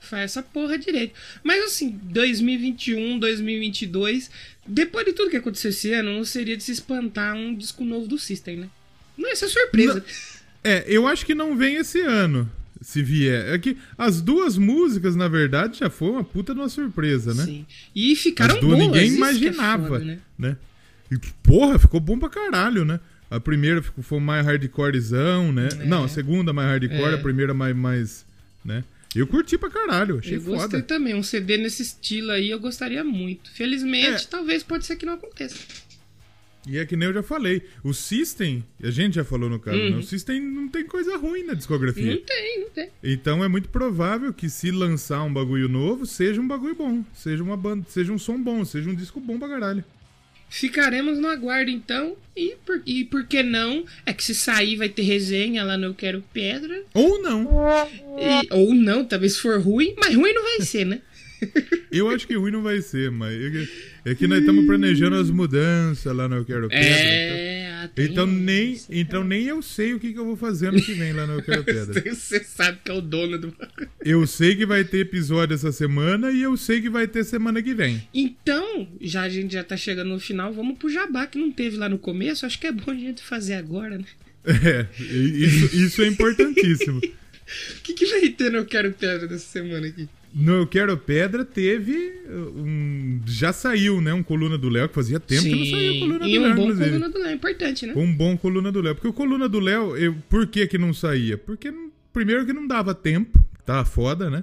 [0.00, 1.14] Faz essa porra direito.
[1.44, 4.30] Mas assim, 2021, 2022,
[4.66, 8.08] depois de tudo que aconteceu esse ano, não seria de se espantar um disco novo
[8.08, 8.68] do System, né?
[9.16, 10.04] Não ia ser surpresa.
[10.64, 12.50] É, eu acho que não vem esse ano,
[12.82, 13.54] se vier.
[13.54, 17.44] É que as duas músicas, na verdade, já foi uma puta de uma surpresa, né?
[17.44, 17.66] Sim.
[17.94, 18.86] E ficaram As duas boas.
[18.86, 20.18] ninguém é imaginava, foda, né?
[20.38, 20.56] né?
[21.10, 22.98] E, porra, ficou bom pra caralho, né?
[23.30, 25.68] A primeira ficou, foi mais hardcorezão, né?
[25.86, 27.14] Não, a segunda mais hardcore, É.
[27.14, 28.26] a primeira mais, mais,
[28.64, 28.84] né?
[29.14, 30.82] Eu curti pra caralho, achei Eu gostei foda.
[30.82, 31.14] também.
[31.14, 33.50] Um CD nesse estilo aí eu gostaria muito.
[33.52, 34.26] Felizmente, É.
[34.28, 35.56] talvez pode ser que não aconteça.
[36.66, 39.76] E é que nem eu já falei, o System, a gente já falou no caso,
[39.78, 39.90] Uhum.
[39.90, 39.96] né?
[39.96, 42.14] o System não tem coisa ruim na discografia.
[42.14, 42.88] Não tem, não tem.
[43.02, 47.42] Então é muito provável que se lançar um bagulho novo, seja um bagulho bom, seja
[47.42, 49.84] uma banda, seja um som bom, seja um disco bom pra caralho.
[50.48, 52.14] Ficaremos no aguardo então.
[52.36, 53.84] E por, e por que não?
[54.04, 56.82] É que se sair vai ter resenha lá no Eu Quero Pedra.
[56.92, 57.48] Ou não.
[58.18, 59.94] E- ou não, talvez se for ruim.
[59.98, 61.00] Mas ruim não vai ser, né?
[61.90, 63.68] Eu acho que ruim não vai ser, mas que,
[64.04, 66.84] é que nós estamos planejando as mudanças lá no Eu Quero Pedra.
[66.84, 67.88] É.
[67.94, 70.82] tem Então nem, isso, então nem eu sei o que, que eu vou fazer ano
[70.82, 72.02] que vem lá no Eu Quero Pedra.
[72.14, 73.54] Você sabe que é o dono do.
[74.04, 77.62] Eu sei que vai ter episódio essa semana e eu sei que vai ter semana
[77.62, 78.02] que vem.
[78.12, 81.76] Então, já a gente já tá chegando no final, vamos pro jabá que não teve
[81.76, 82.44] lá no começo.
[82.44, 84.04] Acho que é bom a gente fazer agora, né?
[84.44, 87.00] É, isso, isso é importantíssimo.
[87.76, 90.08] O que, que vai ter no Eu Quero Pedra dessa semana aqui?
[90.34, 91.92] No Eu Quero Pedra teve
[92.56, 93.20] um.
[93.26, 94.14] Já saiu, né?
[94.14, 96.54] Um coluna do Léo, que fazia tempo que não saía coluna e do um Léo,
[96.56, 96.90] bom inclusive.
[96.90, 97.92] coluna do Léo, importante, né?
[97.96, 98.94] Um bom coluna do Léo.
[98.94, 101.36] Porque o coluna do Léo, eu- por que que não saía?
[101.36, 104.42] Porque, não- primeiro, que não dava tempo, tava foda, né?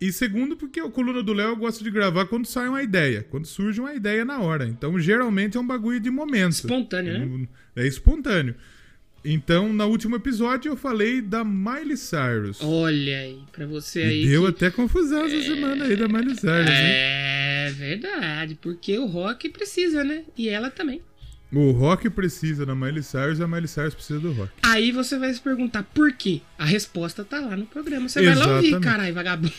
[0.00, 3.24] E segundo, porque o coluna do Léo eu gosto de gravar quando sai uma ideia,
[3.30, 4.66] quando surge uma ideia na hora.
[4.66, 6.52] Então, geralmente é um bagulho de momento.
[6.52, 7.48] Espontâneo, né?
[7.76, 8.54] É espontâneo.
[9.24, 12.58] Então, no último episódio, eu falei da Miley Cyrus.
[12.60, 14.26] Olha aí, pra você E aí.
[14.28, 17.66] deu que- até confusão essa semana aí da Miley Cyrus, né?
[17.68, 20.24] É verdade, porque o rock precisa, né?
[20.36, 21.00] E ela também.
[21.52, 24.50] O rock precisa da Miley Cyrus e a Miley Cyrus precisa do rock.
[24.62, 26.40] Aí você vai se perguntar por quê?
[26.58, 28.08] A resposta tá lá no programa.
[28.08, 28.84] Você vai lá ouvir, Exatamente.
[28.90, 29.52] caralho, vagabundo.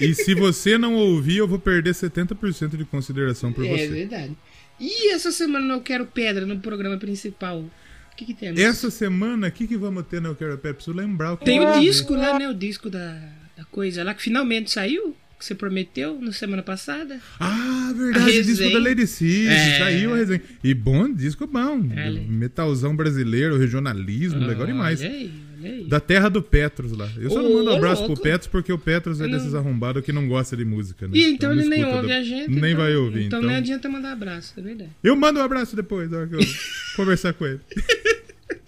[0.00, 3.88] E se você não ouvir, eu vou perder 70% de consideração por É você.
[3.88, 4.36] verdade.
[4.80, 7.64] E essa semana eu quero pedra no programa principal.
[8.12, 8.60] O que, que temos?
[8.60, 10.58] Essa semana, o que, que vamos ter no Eu Quero?
[10.58, 11.80] Preciso lembrar o que Tem o ter.
[11.80, 12.48] disco lá, né?
[12.48, 13.14] O disco da,
[13.56, 15.16] da coisa lá que finalmente saiu.
[15.38, 17.18] Que você prometeu na semana passada.
[17.40, 19.78] Ah, verdade, o disco da Lady Cid, É.
[19.80, 20.40] saiu a resenha.
[20.62, 21.80] E bom, disco bom.
[21.90, 22.20] Olha.
[22.28, 25.02] Metalzão brasileiro, regionalismo, legal demais.
[25.02, 25.32] Aí,
[25.68, 25.84] aí.
[25.84, 27.10] Da terra do Petros lá.
[27.16, 28.14] Eu só não Ô, mando um abraço louco.
[28.14, 29.30] pro Petros porque o Petros é Não.
[29.30, 31.12] desses arrombados que não gosta de música, né?
[31.16, 32.50] E então ele não nem ouve da- a gente.
[32.50, 33.38] Nem então- vai ouvir, então.
[33.38, 34.90] Então nem adianta mandar abraço, é verdade.
[35.02, 36.40] Eu mando um abraço depois, na hora que eu
[36.96, 37.60] conversar com ele.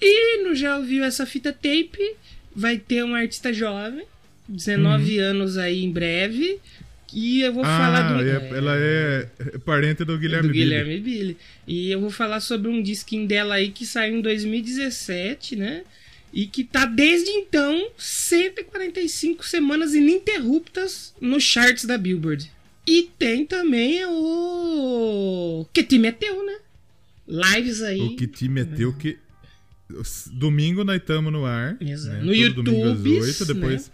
[0.00, 2.14] E no Já Ouviu Essa Fita Tape,
[2.54, 4.04] vai ter um artista jovem,
[4.48, 6.58] 19 anos aí em breve.
[7.12, 8.22] E eu vou falar do.
[8.28, 9.28] é- ela é
[9.64, 10.64] parente do Guilherme do Billy.
[10.64, 11.36] Guilherme Billy.
[11.66, 15.82] E eu vou falar sobre um disquinho dela aí que saiu em 2017, né?
[16.32, 22.50] E que tá desde então 145 semanas ininterruptas nos charts da Billboard.
[22.86, 25.66] E tem também o.
[25.72, 26.56] Que te meteu, né?
[27.28, 28.00] Lives aí.
[28.00, 29.18] O que te meteu que.
[30.32, 31.76] Domingo nós estamos no ar.
[31.80, 32.16] Exato.
[32.18, 32.22] né?
[32.22, 33.92] No Todo domingo às YouTube, 8, depois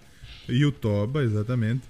[0.48, 1.82] Youtuba, exatamente.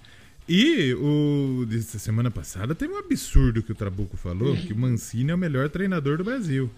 [0.49, 5.31] E o de semana passada teve um absurdo que o Trabuco falou, que o Mancini
[5.33, 6.71] é o melhor treinador do Brasil.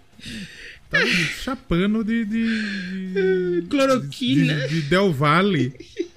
[0.89, 4.67] Tava chapando de, de, de- Cloroquina.
[4.69, 5.73] de, de Del Valle.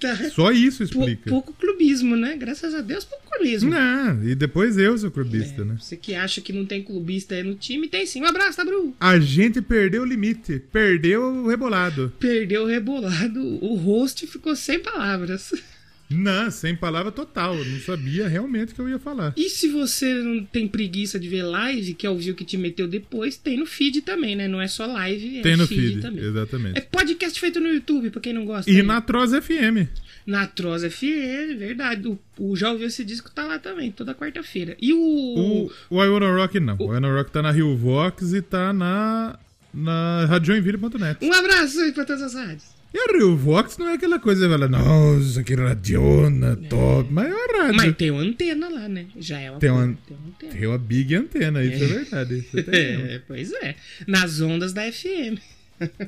[0.00, 0.14] Tá.
[0.30, 1.28] Só isso Pou- explica.
[1.28, 2.36] pouco clubismo, né?
[2.36, 3.68] Graças a Deus, pouco clubismo.
[3.68, 5.76] Não, e depois eu sou clubista, né?
[5.80, 8.22] Você que acha que não tem clubista aí no time, tem sim.
[8.22, 8.94] Um abraço, tá, Bru?
[9.00, 12.12] A gente perdeu o limite, perdeu o rebolado.
[12.20, 15.52] Perdeu o rebolado, o host ficou sem palavras.
[16.10, 17.54] Não, sem palavra total.
[17.54, 19.34] Eu não sabia realmente o que eu ia falar.
[19.36, 22.88] E se você não tem preguiça de ver live, quer ouvir o que te meteu
[22.88, 24.48] depois, tem no feed também, né?
[24.48, 26.24] Não é só live, é Tem no feed, feed, também.
[26.24, 26.78] exatamente.
[26.78, 28.70] É podcast feito no YouTube, pra quem não gosta.
[28.70, 28.82] E aí.
[28.82, 29.86] na Troz FM.
[30.26, 32.08] Na Troz FM, verdade.
[32.08, 34.76] O, o Já Ouviu Esse Disco tá lá também, toda quarta-feira.
[34.80, 34.98] E o...
[34.98, 36.76] O, o I Wanna Rock não.
[36.78, 39.38] O I Wanna Rock tá na Rio Vox e tá na,
[39.72, 41.24] na radioinville.net.
[41.24, 42.77] Um abraço aí pra todas as rádios.
[42.92, 47.12] E a Rio Vox não é aquela coisa fala, nossa, que radiona, top.
[47.12, 47.74] Mas é uma rádio.
[47.76, 49.06] Mas tem uma antena lá, né?
[49.18, 50.52] Já é uma Tem uma- tem uma antena.
[50.52, 52.38] Tem uma big antena, isso é, verdade.
[52.38, 52.72] Isso mesmo.
[53.06, 53.74] É, pois é.
[54.06, 55.38] Nas ondas da FM.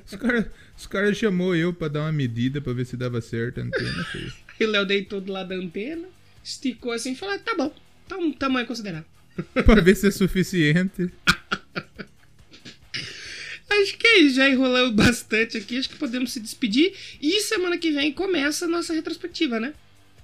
[0.07, 0.47] Os caras
[0.77, 4.05] os cara chamou eu pra dar uma medida pra ver se dava certo a antena.
[4.05, 4.33] filho.
[4.59, 6.09] Aí o Léo deitou do lado da antena,
[6.43, 7.73] esticou assim e falou: tá bom,
[8.09, 9.05] tá um tamanho considerável.
[9.65, 11.09] pra ver se é suficiente.
[14.13, 16.93] Que já enrolamos bastante aqui, acho que podemos se despedir.
[17.21, 19.73] E semana que vem começa a nossa retrospectiva, né?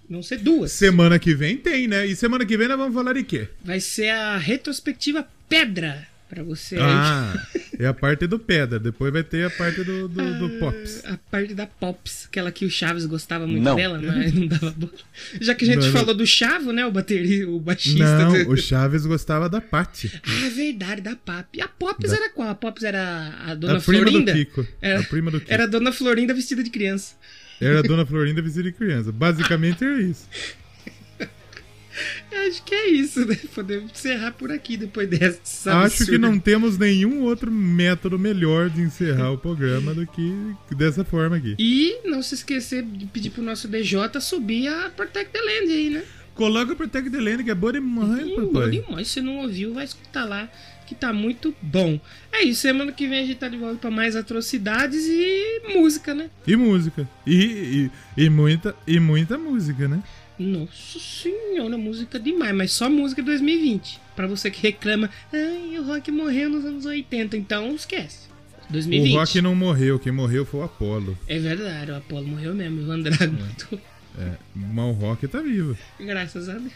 [0.09, 0.73] Vão ser duas.
[0.73, 2.07] Semana que vem tem, né?
[2.07, 3.49] E semana que vem nós vamos falar de quê?
[3.65, 6.77] Vai ser a retrospectiva Pedra pra você.
[6.81, 7.35] Ah,
[7.79, 8.79] é a parte do pedra.
[8.79, 11.05] Depois vai ter a parte do, do, do Pops.
[11.05, 13.77] A parte da Pops, aquela que o Chaves gostava muito Não.
[13.77, 14.93] dela, mas não dava bola.
[15.41, 15.93] Já que a gente Não, não.
[15.93, 16.85] falou do Chavo, né?
[16.87, 18.19] O bateria, o baixista.
[18.19, 20.11] Não, do- o Chaves gostava da Paty.
[20.25, 21.61] Ah, verdade, da Pap.
[21.61, 22.49] A Pops era qual?
[22.49, 24.33] A Pops era a dona A prima Florinda?
[24.33, 24.67] do Kiko.
[24.81, 25.53] Era, A prima do Kiko.
[25.53, 27.15] era a dona Florinda vestida de criança.
[27.61, 29.11] Era a dona Florinda vestida de criança.
[29.13, 30.27] Basicamente era isso.
[32.47, 33.37] Acho que é isso, né?
[33.55, 35.79] Podemos encerrar por aqui depois dessa.
[35.79, 36.19] Acho que absurda.
[36.19, 41.57] não temos nenhum outro método melhor de encerrar o programa do que dessa forma aqui.
[41.59, 45.91] E não se esquecer de pedir pro nosso DJ subir a Protect the Land aí,
[45.91, 46.03] né?
[46.35, 48.71] Coloca o Protect the Land, que é boa demais, bom papai.
[48.71, 49.09] demais.
[49.09, 50.51] Se não ouviu, vai escutar lá,
[50.87, 51.99] que tá muito bom.
[52.31, 56.13] É isso, semana que vem a gente tá de volta pra mais atrocidades e música,
[56.13, 56.29] né?
[56.47, 57.09] E música.
[57.27, 60.03] E, e, e muita, e muita música, né?
[60.39, 64.01] Nossa senhora, música demais, mas só música 2020.
[64.15, 68.27] Pra você que reclama, ai, o rock morreu nos anos 80, então esquece.
[68.69, 69.15] 2020.
[69.15, 71.17] O Rock não morreu, quem morreu foi o Apollo.
[71.29, 73.79] É verdade, o Apolo morreu mesmo, o Van Drago matou.
[74.19, 75.77] É, mas o Rock tá vivo.
[76.01, 76.73] Graças a Deus.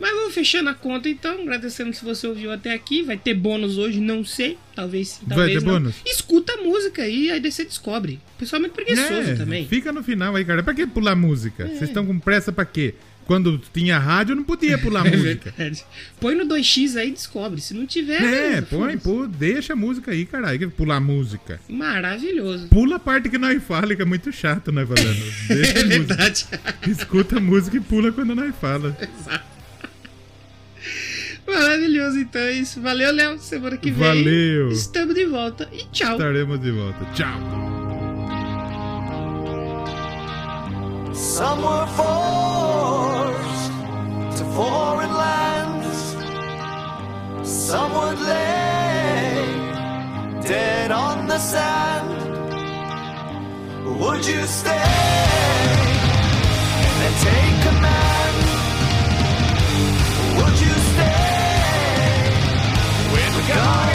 [0.00, 3.02] Mas vamos fechando a conta então, agradecendo se você ouviu até aqui.
[3.02, 4.56] Vai ter bônus hoje, não sei.
[4.74, 5.72] Talvez sim, Vai talvez ter não.
[5.74, 5.94] bônus?
[6.06, 8.20] Escuta a música aí, aí você descobre.
[8.38, 9.66] Pessoal muito preguiçoso É, também.
[9.66, 10.62] Fica no final aí, cara.
[10.62, 11.66] Pra que pular música?
[11.66, 12.94] Vocês estão com pressa pra quê?
[13.26, 15.52] Quando tinha rádio, não podia pular É música.
[15.56, 15.84] verdade.
[16.20, 17.60] Põe no 2x aí e descobre.
[17.60, 18.22] Se não tiver.
[18.22, 19.02] É, né, põe, foda-se.
[19.04, 20.58] pô, deixa a música aí, caralho.
[20.60, 21.60] que Pular música.
[21.68, 22.68] Maravilhoso.
[22.68, 25.18] Pula a parte que nós fala, que é muito chato nós falando.
[25.48, 25.88] Deixa É a música.
[25.88, 26.46] verdade.
[26.86, 28.96] Escuta a música e pula quando nós fala.
[31.48, 32.80] Maravilhoso, então é isso.
[32.80, 33.38] Valeu, Léo.
[33.38, 34.24] Semana que vem.
[34.24, 34.68] Valeu.
[34.70, 35.68] Estamos de volta.
[35.72, 36.12] E tchau.
[36.12, 37.04] Estaremos de volta.
[37.14, 37.68] Tchau.
[41.14, 43.72] Some were forced
[44.38, 46.16] to foreign lands.
[47.42, 49.46] Some would lay
[50.42, 52.08] dead on the sand.
[53.98, 54.70] Would you stay
[57.04, 58.36] and take command?
[60.36, 60.67] Would you stay
[63.48, 63.87] with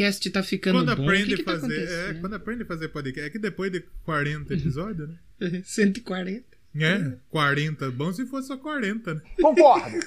[0.00, 2.62] podcast tá ficando quando bom, aprende o que, que tá fazer, tá é, Quando aprende
[2.62, 3.26] a fazer podcast.
[3.26, 5.62] É que depois de 40 episódios, né?
[5.64, 6.50] 140.
[6.72, 7.84] É, 40.
[7.84, 9.20] É, bom se fosse só 40, né?
[9.42, 9.98] Concordo!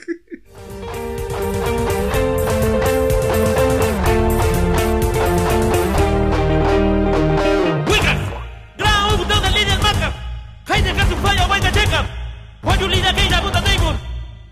[12.63, 13.93] When you lead a game, I put the table.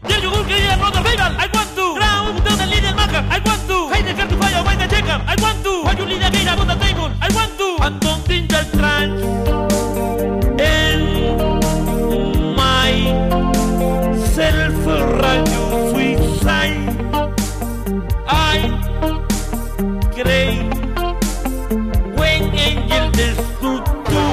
[0.04, 1.06] Then you a lot of.
[1.06, 1.71] I want
[5.12, 5.28] program.
[5.28, 5.84] I want to.
[5.84, 7.12] Why you leave again on the table?
[7.22, 7.68] I want to.
[7.84, 9.10] Antonin Beltran.
[10.60, 11.04] And
[12.56, 12.92] my
[14.34, 14.86] self
[15.24, 16.96] radio suicide.
[18.28, 18.58] I
[20.14, 20.74] create
[22.18, 24.24] when angel desnudo.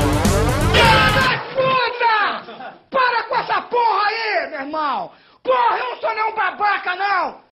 [2.90, 5.10] Para com essa porra aí, meu irmão!
[5.42, 7.38] Porra, eu não sou nenhum babaca, não!